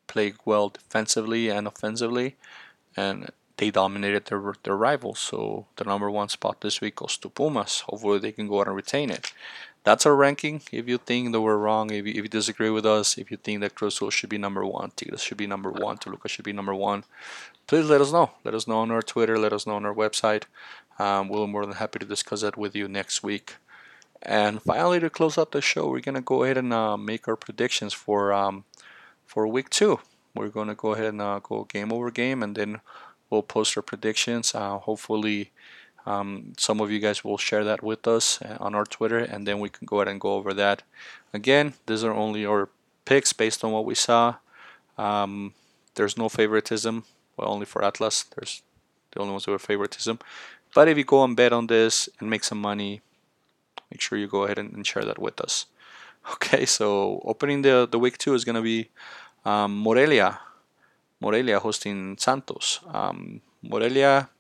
played 0.07 0.37
well 0.45 0.71
defensively 0.71 1.51
and 1.51 1.67
offensively, 1.67 2.37
and 2.97 3.31
they 3.59 3.71
dominated 3.71 4.27
their 4.27 4.55
their 4.63 4.77
rivals. 4.77 5.21
So 5.21 5.67
the 5.77 5.85
number 5.85 6.11
one 6.11 6.29
spot 6.29 6.61
this 6.61 6.81
week 6.81 6.97
goes 6.97 7.17
to 7.19 7.29
Pumas. 7.29 7.81
Hopefully 7.81 8.19
they 8.19 8.33
can 8.33 8.49
go 8.49 8.61
out 8.61 8.69
and 8.69 8.77
retain 8.77 9.11
it. 9.11 9.33
That's 9.85 10.07
our 10.07 10.17
ranking. 10.17 10.63
If 10.73 10.89
you 10.89 10.97
think 10.97 11.33
that 11.33 11.43
we're 11.43 11.59
wrong, 11.59 11.91
if 11.91 12.07
you, 12.07 12.13
if 12.13 12.17
you 12.17 12.29
disagree 12.29 12.71
with 12.71 12.87
us, 12.87 13.19
if 13.19 13.31
you 13.31 13.37
think 13.37 13.61
that 13.61 13.81
Azul 13.81 14.11
should 14.11 14.31
be 14.31 14.39
number 14.39 14.65
one, 14.65 14.93
Tigres 14.97 15.23
should 15.23 15.37
be 15.37 15.47
number 15.47 15.71
one, 15.71 15.99
Toluca 15.99 16.27
should 16.27 16.45
be 16.45 16.55
number 16.55 16.75
one, 16.75 17.05
please 17.67 17.89
let 17.89 18.01
us 18.01 18.11
know. 18.11 18.31
Let 18.45 18.55
us 18.55 18.67
know 18.67 18.79
on 18.79 18.91
our 18.91 19.03
Twitter. 19.03 19.39
Let 19.39 19.53
us 19.53 19.67
know 19.67 19.77
on 19.77 19.85
our 19.85 19.95
website. 19.95 20.45
Um, 20.99 21.29
we'll 21.29 21.47
be 21.47 21.53
more 21.53 21.67
than 21.67 21.77
happy 21.77 21.99
to 21.99 22.07
discuss 22.07 22.41
that 22.41 22.57
with 22.57 22.75
you 22.75 22.89
next 22.89 23.23
week. 23.23 23.57
And 24.23 24.63
finally, 24.63 25.01
to 25.01 25.11
close 25.11 25.37
out 25.37 25.53
the 25.53 25.61
show, 25.61 25.89
we're 25.89 26.01
gonna 26.01 26.23
go 26.23 26.45
ahead 26.45 26.57
and 26.57 26.73
uh, 26.73 26.97
make 26.97 27.29
our 27.29 27.37
predictions 27.37 27.93
for 27.93 28.33
um, 28.33 28.65
for 29.27 29.47
week 29.47 29.69
two. 29.69 30.01
We're 30.35 30.49
gonna 30.49 30.75
go 30.75 30.95
ahead 30.95 31.07
and 31.07 31.21
uh, 31.21 31.41
go 31.41 31.65
game 31.65 31.93
over 31.93 32.11
game, 32.11 32.43
and 32.43 32.57
then 32.57 32.81
we'll 33.29 33.43
post 33.43 33.77
our 33.77 33.83
predictions. 33.83 34.55
Uh, 34.55 34.79
hopefully, 34.79 35.51
um, 36.07 36.53
some 36.59 36.81
of 36.81 36.91
you 36.91 36.99
guys 37.01 37.25
will 37.25 37.39
share 37.39 37.65
that 37.65 37.83
with 37.83 38.07
us 38.07 38.41
uh, 38.43 38.57
on 38.61 38.75
our 38.75 38.85
Twitter, 38.85 39.19
and 39.19 39.47
then 39.47 39.59
we 39.59 39.71
can 39.71 39.87
go 39.87 40.01
ahead 40.01 40.09
and 40.09 40.21
go 40.21 40.35
over 40.35 40.53
that. 40.55 40.83
Again, 41.33 41.75
these 41.87 42.05
are 42.05 42.13
only 42.13 42.45
our 42.45 42.69
picks 43.05 43.33
based 43.33 43.65
on 43.65 43.73
what 43.73 43.85
we 43.85 43.95
saw. 43.95 44.37
Um, 44.99 45.55
there's 45.95 46.19
no 46.19 46.29
favoritism. 46.29 47.05
Well, 47.37 47.49
only 47.49 47.67
for 47.67 47.85
Atlas. 47.85 48.25
There's 48.25 48.63
the 49.13 49.21
only 49.21 49.33
ones 49.33 49.45
who 49.45 49.53
have 49.53 49.63
favoritism. 49.63 50.19
But 50.75 50.89
if 50.89 50.99
you 50.99 51.05
go 51.05 51.25
and 51.25 51.37
bet 51.37 51.53
on 51.53 51.69
this 51.69 52.09
and 52.21 52.29
make 52.29 52.45
some 52.45 52.61
money, 52.61 53.01
make 53.91 54.01
sure 54.01 54.19
you 54.19 54.27
go 54.27 54.45
ahead 54.45 54.59
and, 54.59 54.73
and 54.73 54.87
share 54.87 55.05
that 55.05 55.19
with 55.19 55.41
us. 55.41 55.67
Okay, 56.33 56.65
so 56.65 57.21
opening 57.23 57.61
the 57.61 57.87
the 57.87 57.99
week 57.99 58.17
two 58.17 58.33
is 58.33 58.47
gonna 58.47 58.63
be 58.63 58.89
um, 59.45 59.77
Morelia. 59.77 60.41
Morelia 61.21 61.61
hosting 61.61 62.17
Santos. 62.17 62.81
Um, 62.89 63.43
Morelia 63.63 64.31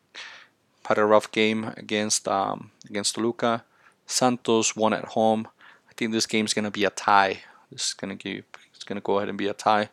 had 0.86 0.98
a 0.98 1.04
rough 1.04 1.30
game 1.32 1.72
against 1.76 2.28
um, 2.28 2.70
against 2.88 3.14
Toluca. 3.14 3.64
Santos 4.06 4.76
won 4.76 4.92
at 4.92 5.06
home. 5.06 5.48
I 5.88 5.92
think 5.96 6.12
this 6.12 6.26
game 6.26 6.44
is 6.44 6.54
gonna 6.54 6.70
be 6.70 6.84
a 6.84 6.90
tie. 6.90 7.40
This 7.70 7.88
is 7.88 7.94
gonna 7.94 8.14
give 8.14 8.44
it's 8.74 8.84
gonna 8.84 9.00
go 9.00 9.16
ahead 9.18 9.28
and 9.28 9.38
be 9.38 9.48
a 9.48 9.54
tie 9.54 9.88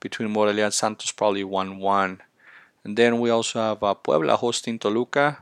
between 0.00 0.30
Morelia 0.30 0.66
and 0.66 0.74
Santos, 0.74 1.12
probably 1.12 1.44
one 1.44 1.78
one. 1.78 2.20
And 2.84 2.96
then 2.96 3.20
we 3.20 3.30
also 3.30 3.58
have 3.58 3.82
uh, 3.82 3.94
Puebla 3.94 4.36
hosting 4.36 4.78
Toluca. 4.78 5.38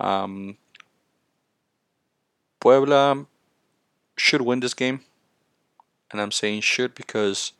Um, 0.00 0.56
Puebla 2.58 3.26
should 4.16 4.42
win 4.42 4.60
this 4.60 4.74
game, 4.74 5.00
and 6.10 6.20
I'm 6.20 6.32
saying 6.32 6.62
should 6.62 6.94
because 6.96 7.52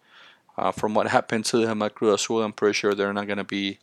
uh, 0.59 0.73
from 0.73 0.95
what 0.95 1.07
happened 1.17 1.45
to 1.47 1.59
them 1.59 1.83
at 1.83 1.95
Cruz 1.95 2.23
Azul, 2.23 2.43
I'm 2.43 2.53
pretty 2.53 2.75
sure 2.75 2.95
they're 2.95 3.13
not 3.13 3.29
gonna 3.29 3.45
be 3.45 3.79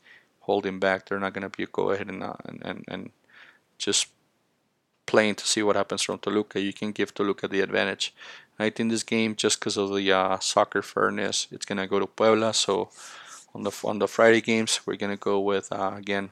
holding 0.48 0.80
back. 0.80 1.06
They're 1.06 1.20
not 1.20 1.34
going 1.34 1.50
to 1.50 1.56
be 1.56 1.68
go 1.72 1.92
ahead 1.92 2.10
and, 2.10 2.24
uh, 2.24 2.34
and, 2.46 2.60
and 2.66 2.80
and 2.88 3.04
just 3.78 4.08
playing 5.06 5.36
to 5.36 5.46
see 5.46 5.62
what 5.64 5.76
happens 5.76 6.02
from 6.04 6.18
Toluca. 6.20 6.60
You 6.60 6.74
can 6.74 6.92
give 6.92 7.14
Toluca 7.14 7.48
the 7.48 7.62
advantage. 7.62 8.14
I 8.60 8.70
think 8.72 8.90
this 8.90 9.04
game, 9.04 9.36
just 9.36 9.60
because 9.60 9.78
of 9.78 9.94
the 9.94 10.12
uh, 10.12 10.40
soccer 10.40 10.82
fairness, 10.82 11.48
it's 11.52 11.66
gonna 11.66 11.88
go 11.88 12.00
to 12.00 12.08
Puebla. 12.08 12.54
So 12.54 12.90
on 13.54 13.62
the 13.64 13.72
on 13.84 14.00
the 14.00 14.08
Friday 14.08 14.42
games, 14.42 14.82
we're 14.86 15.02
gonna 15.04 15.24
go 15.30 15.40
with 15.40 15.72
uh, 15.72 15.94
again 15.96 16.32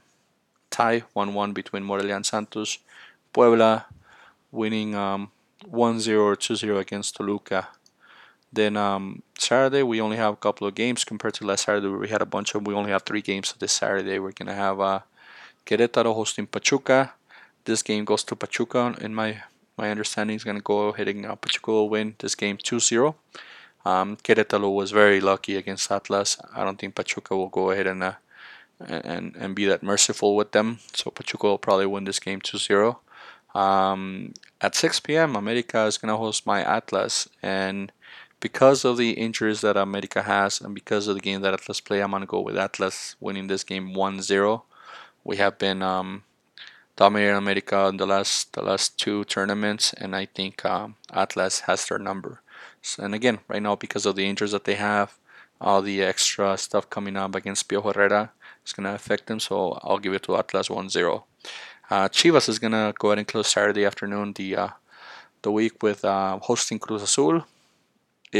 tie 0.71 1.03
one-one 1.13 1.53
between 1.53 1.83
Morelia 1.83 2.15
and 2.15 2.25
Santos. 2.25 2.79
Puebla 3.31 3.85
winning 4.51 4.95
um, 4.95 5.31
1-0 5.63 6.21
or 6.21 6.35
2-0 6.35 6.79
against 6.79 7.15
Toluca. 7.15 7.67
Then 8.55 8.77
um, 8.77 9.21
Saturday 9.37 9.83
we 9.83 9.99
only 9.99 10.15
have 10.15 10.33
a 10.33 10.37
couple 10.37 10.65
of 10.65 10.75
games 10.75 11.03
compared 11.03 11.33
to 11.35 11.45
last 11.45 11.65
Saturday 11.65 11.89
where 11.89 11.99
we 11.99 12.07
had 12.07 12.21
a 12.21 12.25
bunch 12.25 12.55
of. 12.55 12.65
We 12.65 12.73
only 12.73 12.91
have 12.91 13.03
three 13.03 13.21
games. 13.21 13.49
So 13.49 13.55
this 13.59 13.73
Saturday 13.73 14.17
we're 14.17 14.31
gonna 14.31 14.55
have 14.55 14.79
uh, 14.79 14.99
Querétaro 15.65 16.15
hosting 16.15 16.47
Pachuca. 16.47 17.13
This 17.65 17.83
game 17.83 18.05
goes 18.05 18.23
to 18.23 18.35
Pachuca. 18.35 18.95
In 19.01 19.13
my 19.13 19.43
my 19.77 19.91
understanding, 19.91 20.37
is 20.37 20.45
gonna 20.45 20.61
go 20.61 20.93
and 20.93 21.25
uh, 21.25 21.35
Pachuca 21.35 21.71
will 21.71 21.89
win 21.89 22.15
this 22.19 22.35
game 22.35 22.57
2-0. 22.57 23.15
Um, 23.83 24.15
Querétaro 24.17 24.73
was 24.73 24.91
very 24.91 25.19
lucky 25.19 25.57
against 25.57 25.91
Atlas. 25.91 26.37
I 26.55 26.63
don't 26.63 26.79
think 26.79 26.95
Pachuca 26.95 27.35
will 27.35 27.49
go 27.49 27.71
ahead 27.71 27.87
and 27.87 28.03
uh, 28.03 28.13
and 28.79 29.35
and 29.35 29.53
be 29.53 29.65
that 29.65 29.83
merciful 29.83 30.33
with 30.33 30.53
them. 30.53 30.79
So 30.93 31.11
Pachuca 31.11 31.47
will 31.47 31.57
probably 31.57 31.87
win 31.87 32.05
this 32.05 32.19
game 32.19 32.39
2-0. 32.39 32.95
Um, 33.53 34.33
at 34.61 34.75
6 34.75 34.99
p.m., 35.01 35.35
America 35.35 35.83
is 35.85 35.97
gonna 35.97 36.17
host 36.17 36.45
my 36.45 36.63
Atlas 36.63 37.27
and 37.41 37.91
because 38.45 38.85
of 38.85 38.95
the 38.97 39.13
injuries 39.13 39.61
that 39.61 39.75
America 39.75 40.21
has 40.21 40.61
and 40.61 40.75
because 40.75 41.07
of 41.07 41.15
the 41.15 41.19
game 41.19 41.41
that 41.41 41.55
Atlas 41.55 41.81
play, 41.81 41.99
I'm 41.99 42.11
gonna 42.11 42.27
go 42.27 42.41
with 42.41 42.55
Atlas 42.59 43.15
winning 43.19 43.47
this 43.47 43.63
game 43.63 43.95
1-0. 43.95 44.61
We 45.23 45.37
have 45.37 45.57
been 45.57 45.81
um, 45.81 46.25
dominating 46.95 47.37
America 47.37 47.87
in 47.87 47.97
the 47.97 48.05
last 48.05 48.53
the 48.53 48.61
last 48.61 48.99
two 48.99 49.23
tournaments, 49.23 49.93
and 49.93 50.15
I 50.15 50.27
think 50.27 50.63
um, 50.63 50.93
Atlas 51.11 51.61
has 51.61 51.87
their 51.87 51.97
number. 51.97 52.41
So, 52.83 53.03
and 53.03 53.15
again, 53.15 53.39
right 53.47 53.63
now 53.63 53.75
because 53.75 54.05
of 54.05 54.15
the 54.15 54.27
injuries 54.29 54.51
that 54.51 54.65
they 54.65 54.75
have, 54.75 55.17
all 55.59 55.81
the 55.81 56.03
extra 56.03 56.55
stuff 56.55 56.87
coming 56.87 57.17
up 57.17 57.33
against 57.33 57.67
Pio 57.67 57.81
Herrera 57.81 58.31
is 58.63 58.73
gonna 58.73 58.93
affect 58.93 59.25
them. 59.25 59.39
So 59.39 59.79
I'll 59.81 59.97
give 59.97 60.13
it 60.13 60.21
to 60.25 60.37
Atlas 60.37 60.67
1-0. 60.67 61.23
Uh, 61.89 62.09
Chivas 62.09 62.47
is 62.47 62.59
gonna 62.59 62.93
go 62.99 63.07
ahead 63.07 63.17
and 63.17 63.27
close 63.27 63.47
Saturday 63.47 63.85
afternoon 63.85 64.33
the 64.33 64.55
uh, 64.55 64.69
the 65.41 65.51
week 65.51 65.81
with 65.81 66.05
uh, 66.05 66.37
hosting 66.43 66.77
Cruz 66.77 67.01
Azul 67.01 67.43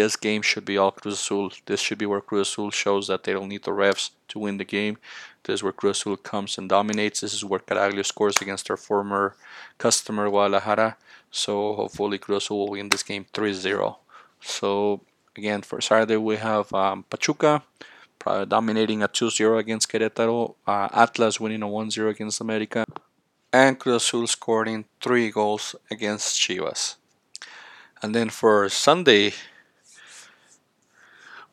this 0.02 0.18
game 0.18 0.42
should 0.42 0.66
be 0.66 0.78
all 0.78 0.92
Cruz 0.92 1.14
Azul. 1.22 1.52
This 1.66 1.80
should 1.80 1.98
be 1.98 2.06
where 2.06 2.20
Cruz 2.20 2.50
Azul 2.50 2.70
shows 2.70 3.08
that 3.08 3.24
they 3.24 3.32
don't 3.32 3.48
need 3.48 3.64
the 3.64 3.72
refs 3.72 4.10
to 4.28 4.40
win 4.40 4.58
the 4.58 4.66
game. 4.66 4.98
This 5.44 5.56
is 5.56 5.64
where 5.64 5.72
Cruz 5.72 6.02
Azul 6.02 6.18
comes 6.18 6.58
and 6.58 6.68
dominates. 6.68 7.22
This 7.22 7.34
is 7.34 7.46
where 7.46 7.62
Caraglio 7.62 8.06
scores 8.06 8.42
against 8.42 8.68
their 8.68 8.76
former 8.76 9.36
customer 9.78 10.30
Guadalajara. 10.30 10.98
So 11.32 11.74
hopefully 11.76 12.18
Cruz 12.18 12.44
Azul 12.44 12.60
will 12.60 12.72
win 12.72 12.90
this 12.90 13.04
game 13.04 13.26
3-0. 13.34 13.96
So 14.42 15.00
again, 15.38 15.62
for 15.62 15.80
Saturday 15.80 16.18
we 16.18 16.36
have 16.36 16.74
um, 16.74 17.06
Pachuca 17.10 17.64
dominating 18.50 19.02
a 19.02 19.08
2-0 19.08 19.60
against 19.60 19.90
Querétaro. 19.90 20.56
Uh, 20.68 20.90
Atlas 20.92 21.40
winning 21.40 21.64
a 21.64 21.68
1-0 21.68 22.10
against 22.10 22.42
America. 22.42 22.84
And 23.54 23.80
Cruz 23.80 24.04
Azul 24.04 24.28
scoring 24.28 24.84
3 25.02 25.32
goals 25.32 25.74
against 25.90 26.38
Chivas. 26.38 26.96
And 28.02 28.14
then 28.14 28.30
for 28.30 28.68
Sunday, 28.68 29.34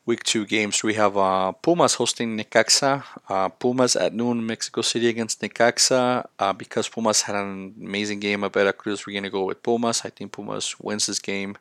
week 0.05 0.23
two 0.23 0.45
games. 0.45 0.83
We 0.83 0.95
have 0.95 1.17
uh, 1.17 1.53
Pumas 1.53 1.95
hosting 1.95 2.37
Necaxa. 2.37 3.03
Uh, 3.29 3.49
Pumas 3.49 3.95
at 3.95 4.13
noon, 4.13 4.45
Mexico 4.45 4.81
City 4.81 5.07
against 5.07 5.41
Necaxa. 5.41 6.25
Uh, 6.37 6.53
because 6.53 6.89
Pumas 6.89 7.21
had 7.21 7.35
an 7.35 7.73
amazing 7.79 8.19
game 8.19 8.43
at 8.43 8.53
Veracruz, 8.53 9.05
we're 9.05 9.13
going 9.13 9.23
to 9.23 9.29
go 9.29 9.45
with 9.45 9.63
Pumas. 9.63 10.03
I 10.03 10.09
think 10.09 10.33
Pumas 10.33 10.79
wins 10.79 11.05
this 11.05 11.19
game 11.19 11.57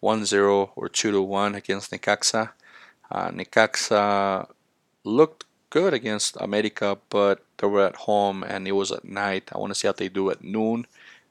1 0.00 0.24
0 0.24 0.72
or 0.74 0.88
2 0.88 1.22
1 1.22 1.54
against 1.54 1.92
Necaxa. 1.92 2.50
Uh, 3.10 3.30
Necaxa 3.30 4.48
looked 5.04 5.44
good 5.70 5.94
against 5.94 6.36
America, 6.40 6.98
but 7.10 7.44
they 7.58 7.66
were 7.66 7.86
at 7.86 7.96
home 7.96 8.42
and 8.42 8.66
it 8.66 8.72
was 8.72 8.90
at 8.90 9.04
night. 9.04 9.50
I 9.52 9.58
want 9.58 9.70
to 9.72 9.78
see 9.78 9.88
how 9.88 9.92
they 9.92 10.08
do 10.08 10.30
at 10.30 10.42
noon 10.42 10.86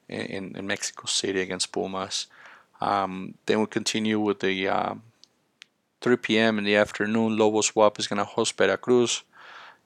in, 0.07 0.55
in 0.55 0.67
Mexico 0.67 1.05
City 1.07 1.41
against 1.41 1.71
Pumas. 1.71 2.27
Um, 2.79 3.35
then 3.45 3.57
we'll 3.57 3.67
continue 3.67 4.19
with 4.19 4.41
the 4.41 4.67
um, 4.67 5.03
3 6.03 6.17
p.m. 6.17 6.57
in 6.59 6.65
the 6.65 6.75
afternoon, 6.75 7.37
Lobos 7.37 7.71
BUAP 7.71 7.97
is 7.97 8.07
going 8.07 8.17
to 8.17 8.25
host 8.25 8.57
Veracruz. 8.57 9.23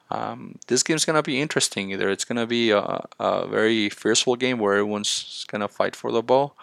Um, 0.10 0.58
this 0.68 0.84
game's 0.84 1.06
going 1.06 1.16
to 1.16 1.24
be 1.24 1.40
interesting. 1.40 1.92
Either 1.92 2.10
it's 2.10 2.26
going 2.26 2.38
to 2.38 2.48
be 2.48 2.72
a, 2.72 3.06
a 3.20 3.48
very 3.48 3.90
fearful 3.90 4.36
game 4.36 4.58
where 4.58 4.74
everyone's 4.74 5.46
going 5.48 5.62
to 5.62 5.68
fight 5.68 5.96
for 5.96 6.12
the 6.12 6.24
ball, 6.24 6.56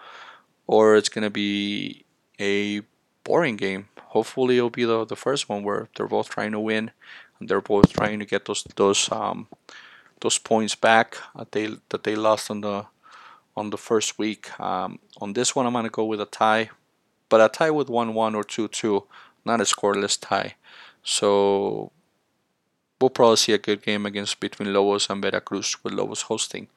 or 0.67 0.95
it's 0.95 1.09
going 1.09 1.23
to 1.23 1.29
be 1.29 2.03
a 2.39 2.81
boring 3.23 3.55
game. 3.55 3.87
Hopefully, 4.07 4.57
it'll 4.57 4.69
be 4.69 4.83
the, 4.83 5.05
the 5.05 5.15
first 5.15 5.47
one 5.47 5.63
where 5.63 5.87
they're 5.95 6.07
both 6.07 6.29
trying 6.29 6.51
to 6.51 6.59
win 6.59 6.91
and 7.39 7.49
they're 7.49 7.61
both 7.61 7.93
trying 7.93 8.19
to 8.19 8.25
get 8.25 8.45
those 8.45 8.63
those 8.75 9.11
um, 9.11 9.47
those 10.21 10.37
points 10.37 10.75
back 10.75 11.17
that 11.35 11.51
they 11.51 11.69
that 11.89 12.03
they 12.03 12.15
lost 12.15 12.51
on 12.51 12.61
the 12.61 12.85
on 13.55 13.69
the 13.69 13.77
first 13.77 14.17
week. 14.17 14.57
Um, 14.59 14.99
on 15.21 15.33
this 15.33 15.55
one, 15.55 15.65
I'm 15.65 15.73
gonna 15.73 15.89
go 15.89 16.05
with 16.05 16.21
a 16.21 16.25
tie, 16.25 16.69
but 17.29 17.41
a 17.41 17.49
tie 17.49 17.71
with 17.71 17.89
one 17.89 18.13
one 18.13 18.35
or 18.35 18.43
two 18.43 18.67
two 18.67 19.03
not 19.45 19.61
a 19.61 19.63
scoreless 19.63 20.17
tie. 20.19 20.55
So 21.03 21.91
we'll 22.99 23.09
probably 23.09 23.37
see 23.37 23.53
a 23.53 23.57
good 23.57 23.81
game 23.81 24.05
against 24.05 24.39
between 24.39 24.73
Lobos 24.73 25.09
and 25.09 25.21
Veracruz 25.21 25.83
with 25.83 25.93
Lobos 25.93 26.23
hosting. 26.23 26.67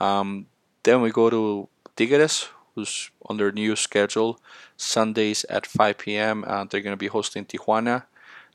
Um, 0.00 0.46
then 0.82 1.00
we 1.00 1.10
go 1.10 1.30
to 1.30 1.68
Tigres, 1.96 2.48
who's 2.74 3.10
on 3.26 3.36
their 3.36 3.52
new 3.52 3.76
schedule. 3.76 4.40
Sundays 4.76 5.44
at 5.50 5.66
5 5.66 5.98
p.m. 5.98 6.44
Uh, 6.46 6.64
they're 6.64 6.80
going 6.80 6.92
to 6.92 6.96
be 6.96 7.08
hosting 7.08 7.44
Tijuana. 7.44 8.04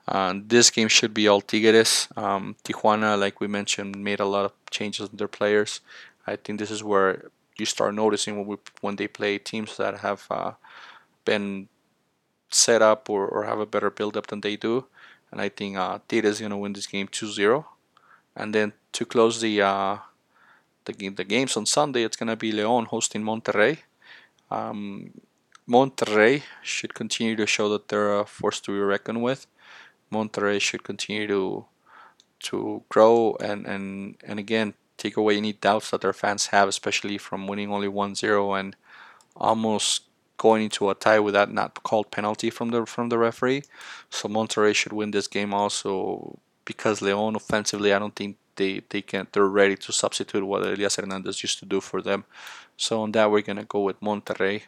Uh, 0.08 0.34
this 0.46 0.70
game 0.70 0.88
should 0.88 1.14
be 1.14 1.28
all 1.28 1.42
Tigres. 1.42 2.08
Um, 2.16 2.56
Tijuana, 2.64 3.20
like 3.20 3.40
we 3.40 3.48
mentioned, 3.48 3.96
made 3.96 4.20
a 4.20 4.26
lot 4.26 4.46
of 4.46 4.54
changes 4.70 5.10
in 5.10 5.18
their 5.18 5.28
players. 5.28 5.80
I 6.28 6.36
think 6.36 6.60
this 6.60 6.72
is 6.72 6.84
where 6.84 7.30
you 7.58 7.66
start 7.66 7.94
noticing 7.94 8.38
when 8.38 8.48
we 8.48 8.58
when 8.82 8.96
they 8.96 9.08
play 9.08 9.38
teams 9.38 9.78
that 9.78 10.00
have 10.00 10.26
uh, 10.30 10.54
been 11.26 11.70
set 12.54 12.82
up 12.82 13.10
or, 13.10 13.28
or 13.28 13.46
have 13.46 13.60
a 13.60 13.66
better 13.66 13.90
build 13.90 14.18
up 14.18 14.28
than 14.28 14.42
they 14.42 14.56
do. 14.56 14.86
And 15.32 15.42
I 15.42 15.50
think 15.50 15.78
uh, 15.78 16.00
Tigres 16.08 16.36
is 16.36 16.40
going 16.40 16.52
to 16.52 16.58
win 16.58 16.74
this 16.74 16.88
game 16.88 17.08
2-0. 17.08 17.66
And 18.36 18.54
then 18.54 18.74
to 18.94 19.06
close 19.06 19.42
the 19.42 19.62
uh, 19.62 19.98
the, 20.86 21.10
the 21.10 21.24
games 21.24 21.56
on 21.56 21.66
Sunday, 21.66 22.04
it's 22.04 22.18
going 22.18 22.28
to 22.28 22.36
be 22.36 22.52
Leon 22.52 22.86
hosting 22.86 23.24
Monterrey. 23.24 23.78
Um, 24.52 25.12
Monterrey 25.68 26.44
should 26.62 26.94
continue 26.94 27.36
to 27.36 27.48
show 27.48 27.70
that 27.70 27.88
they're 27.88 28.20
a 28.20 28.26
force 28.26 28.60
to 28.62 28.72
be 28.72 28.80
reckoned 28.80 29.24
with. 29.24 29.48
Monterrey 30.12 30.60
should 30.60 30.84
continue 30.84 31.28
to 31.28 31.66
to 32.40 32.84
grow 32.90 33.38
and, 33.40 33.66
and, 33.66 34.18
and 34.26 34.38
again 34.38 34.74
take 34.98 35.16
away 35.16 35.38
any 35.38 35.54
doubts 35.54 35.92
that 35.92 36.02
their 36.02 36.14
fans 36.14 36.48
have, 36.48 36.68
especially 36.68 37.18
from 37.18 37.48
winning 37.48 37.72
only 37.72 37.88
1-0 37.88 38.60
and 38.60 38.76
almost 39.36 40.04
going 40.38 40.64
into 40.64 40.90
a 40.90 40.96
tie 40.96 41.20
with 41.20 41.34
that 41.34 41.52
not 41.52 41.84
called 41.84 42.12
penalty 42.12 42.50
from 42.50 42.72
the 42.72 42.86
from 42.86 43.10
the 43.10 43.18
referee. 43.18 43.64
So 44.10 44.28
Monterrey 44.30 44.76
should 44.76 44.94
win 44.94 45.12
this 45.12 45.28
game 45.28 45.54
also 45.54 46.40
because 46.66 47.02
Leon 47.02 47.36
offensively 47.36 47.94
I 47.94 48.00
don't 48.00 48.16
think 48.16 48.38
they, 48.56 48.82
they 48.90 49.02
can 49.02 49.28
they're 49.32 49.46
ready 49.46 49.76
to 49.78 49.92
substitute 49.92 50.46
what 50.46 50.64
Elias 50.64 50.96
Hernandez 50.98 51.44
used 51.44 51.60
to 51.60 51.66
do 51.66 51.82
for 51.82 52.02
them. 52.02 52.26
So 52.78 53.02
on 53.02 53.12
that 53.14 53.32
we're 53.32 53.42
gonna 53.42 53.66
go 53.66 53.82
with 53.82 54.00
Monterrey. 54.02 54.64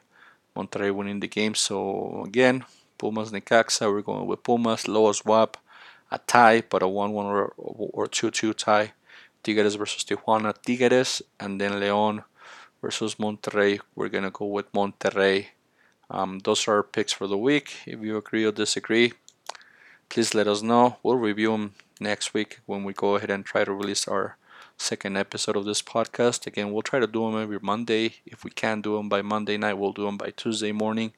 Monterrey 0.55 0.93
winning 0.93 1.19
the 1.19 1.27
game. 1.27 1.53
So 1.53 2.23
again, 2.25 2.63
Pumas 2.97 3.31
Necaxa, 3.31 3.91
we're 3.91 4.01
going 4.01 4.25
with 4.25 4.43
Pumas, 4.43 4.87
low 4.87 5.11
swap, 5.11 5.57
a 6.11 6.17
tie, 6.19 6.61
but 6.61 6.81
a 6.81 6.87
1 6.87 7.11
1 7.11 7.25
or, 7.25 7.53
or 7.57 8.07
2 8.07 8.31
2 8.31 8.53
tie. 8.53 8.93
Tigres 9.43 9.75
versus 9.75 10.03
Tijuana, 10.03 10.55
Tigres, 10.65 11.21
and 11.39 11.61
then 11.61 11.79
Leon 11.79 12.23
versus 12.81 13.15
Monterrey. 13.15 13.79
We're 13.95 14.09
going 14.09 14.23
to 14.23 14.31
go 14.31 14.45
with 14.45 14.71
Monterrey. 14.71 15.47
Um, 16.09 16.39
those 16.39 16.67
are 16.67 16.75
our 16.75 16.83
picks 16.83 17.13
for 17.13 17.27
the 17.27 17.37
week. 17.37 17.77
If 17.85 18.01
you 18.01 18.17
agree 18.17 18.45
or 18.45 18.51
disagree, 18.51 19.13
please 20.09 20.33
let 20.33 20.47
us 20.47 20.61
know. 20.61 20.97
We'll 21.03 21.15
review 21.15 21.51
them 21.51 21.73
next 21.99 22.33
week 22.33 22.59
when 22.65 22.83
we 22.83 22.93
go 22.93 23.15
ahead 23.15 23.31
and 23.31 23.45
try 23.45 23.63
to 23.63 23.73
release 23.73 24.07
our 24.07 24.37
second 24.77 25.17
episode 25.17 25.55
of 25.55 25.65
this 25.65 25.81
podcast. 25.81 26.45
Again, 26.45 26.71
we'll 26.71 26.81
try 26.81 26.99
to 26.99 27.07
do 27.07 27.25
them 27.25 27.41
every 27.41 27.59
Monday. 27.61 28.15
If 28.25 28.43
we 28.43 28.51
can't 28.51 28.83
do 28.83 28.97
them 28.97 29.09
by 29.09 29.21
Monday 29.21 29.57
night, 29.57 29.75
we'll 29.75 29.93
do 29.93 30.05
them 30.05 30.17
by 30.17 30.31
Tuesday 30.31 30.71
morning 30.71 31.13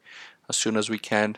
as 0.50 0.56
soon 0.56 0.78
as 0.78 0.90
we 0.90 1.00
can. 1.00 1.38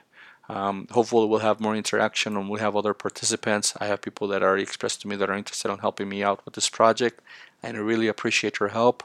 Um, 0.50 0.88
hopefully, 0.92 1.28
we'll 1.28 1.40
have 1.40 1.60
more 1.60 1.76
interaction 1.76 2.36
and 2.36 2.50
we'll 2.50 2.60
have 2.60 2.76
other 2.76 2.96
participants. 2.96 3.76
I 3.80 3.86
have 3.86 4.02
people 4.02 4.28
that 4.30 4.42
already 4.42 4.64
expressed 4.64 5.02
to 5.02 5.08
me 5.08 5.16
that 5.18 5.30
are 5.30 5.38
interested 5.38 5.72
in 5.72 5.78
helping 5.80 6.10
me 6.10 6.24
out 6.24 6.44
with 6.44 6.56
this 6.56 6.70
project, 6.70 7.22
and 7.62 7.78
I 7.78 7.80
really 7.80 8.08
appreciate 8.08 8.60
your 8.60 8.70
help 8.70 9.04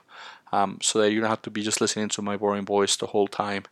um, 0.52 0.78
so 0.80 1.00
that 1.00 1.12
you 1.12 1.20
don't 1.20 1.28
have 1.28 1.42
to 1.42 1.50
be 1.50 1.62
just 1.62 1.82
listening 1.82 2.08
to 2.10 2.22
my 2.22 2.36
boring 2.38 2.64
voice 2.64 2.96
the 2.96 3.08
whole 3.08 3.28
time. 3.28 3.64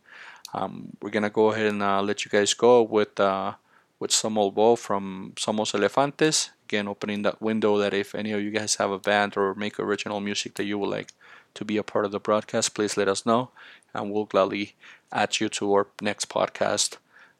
Um, 0.54 0.96
we're 1.00 1.10
gonna 1.10 1.30
go 1.30 1.52
ahead 1.52 1.66
and 1.66 1.82
uh, 1.82 2.02
let 2.02 2.24
you 2.24 2.30
guys 2.30 2.54
go 2.54 2.82
with 2.82 3.18
uh, 3.18 3.54
with 3.98 4.10
Somos 4.10 4.54
Bo 4.54 4.76
from 4.76 5.32
Somos 5.36 5.74
Elefantes. 5.74 6.50
Again, 6.68 6.88
opening 6.88 7.22
that 7.22 7.40
window 7.40 7.78
that 7.78 7.94
if 7.94 8.14
any 8.14 8.32
of 8.32 8.42
you 8.42 8.50
guys 8.50 8.76
have 8.76 8.90
a 8.90 8.98
band 8.98 9.36
or 9.36 9.54
make 9.54 9.78
original 9.78 10.20
music 10.20 10.54
that 10.54 10.64
you 10.64 10.78
would 10.78 10.90
like 10.90 11.12
to 11.54 11.64
be 11.64 11.76
a 11.76 11.82
part 11.82 12.04
of 12.04 12.12
the 12.12 12.20
broadcast, 12.20 12.74
please 12.74 12.96
let 12.96 13.08
us 13.08 13.26
know, 13.26 13.50
and 13.94 14.10
we'll 14.10 14.24
gladly 14.24 14.74
add 15.12 15.40
you 15.40 15.48
to 15.50 15.72
our 15.74 15.86
next 16.00 16.28
podcast. 16.28 16.96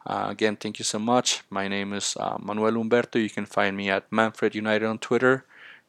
Uh, 0.07 0.27
again, 0.29 0.57
thank 0.57 0.79
you 0.79 0.85
so 0.85 0.99
much. 0.99 1.43
My 1.49 1.69
name 1.69 1.93
is 1.93 2.17
uh, 2.19 2.37
Manuel 2.41 2.73
Humberto. 2.73 3.23
You 3.23 3.31
can 3.31 3.47
find 3.47 3.77
me 3.77 3.89
at 3.89 4.11
Manfred 4.11 4.55
United 4.55 4.87
on 4.87 4.99
Twitter, 4.99 5.45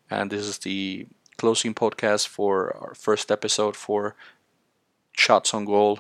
and 0.10 0.30
this 0.32 0.46
is 0.46 0.60
the 0.60 1.08
closing 1.38 1.74
podcast 1.74 2.28
for 2.28 2.76
our 2.78 2.94
first 2.94 3.32
episode 3.32 3.76
for 3.76 4.16
Shots 5.14 5.54
on 5.54 5.66
Goal 5.66 6.00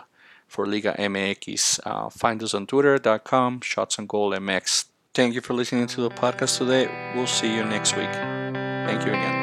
for 0.53 0.67
Liga 0.67 0.95
MX. 0.99 1.79
Uh, 1.83 2.09
find 2.09 2.41
us 2.43 2.53
on 2.53 2.67
twitter.com, 2.67 3.61
shots 3.61 3.97
on 3.97 4.05
goal 4.05 4.31
MX. 4.31 4.85
Thank 5.13 5.33
you 5.33 5.41
for 5.41 5.53
listening 5.53 5.87
to 5.87 6.01
the 6.01 6.09
podcast 6.09 6.59
today. 6.59 6.85
We'll 7.15 7.27
see 7.27 7.53
you 7.53 7.63
next 7.65 7.97
week. 7.97 8.13
Thank 8.13 9.05
you 9.05 9.11
again. 9.11 9.42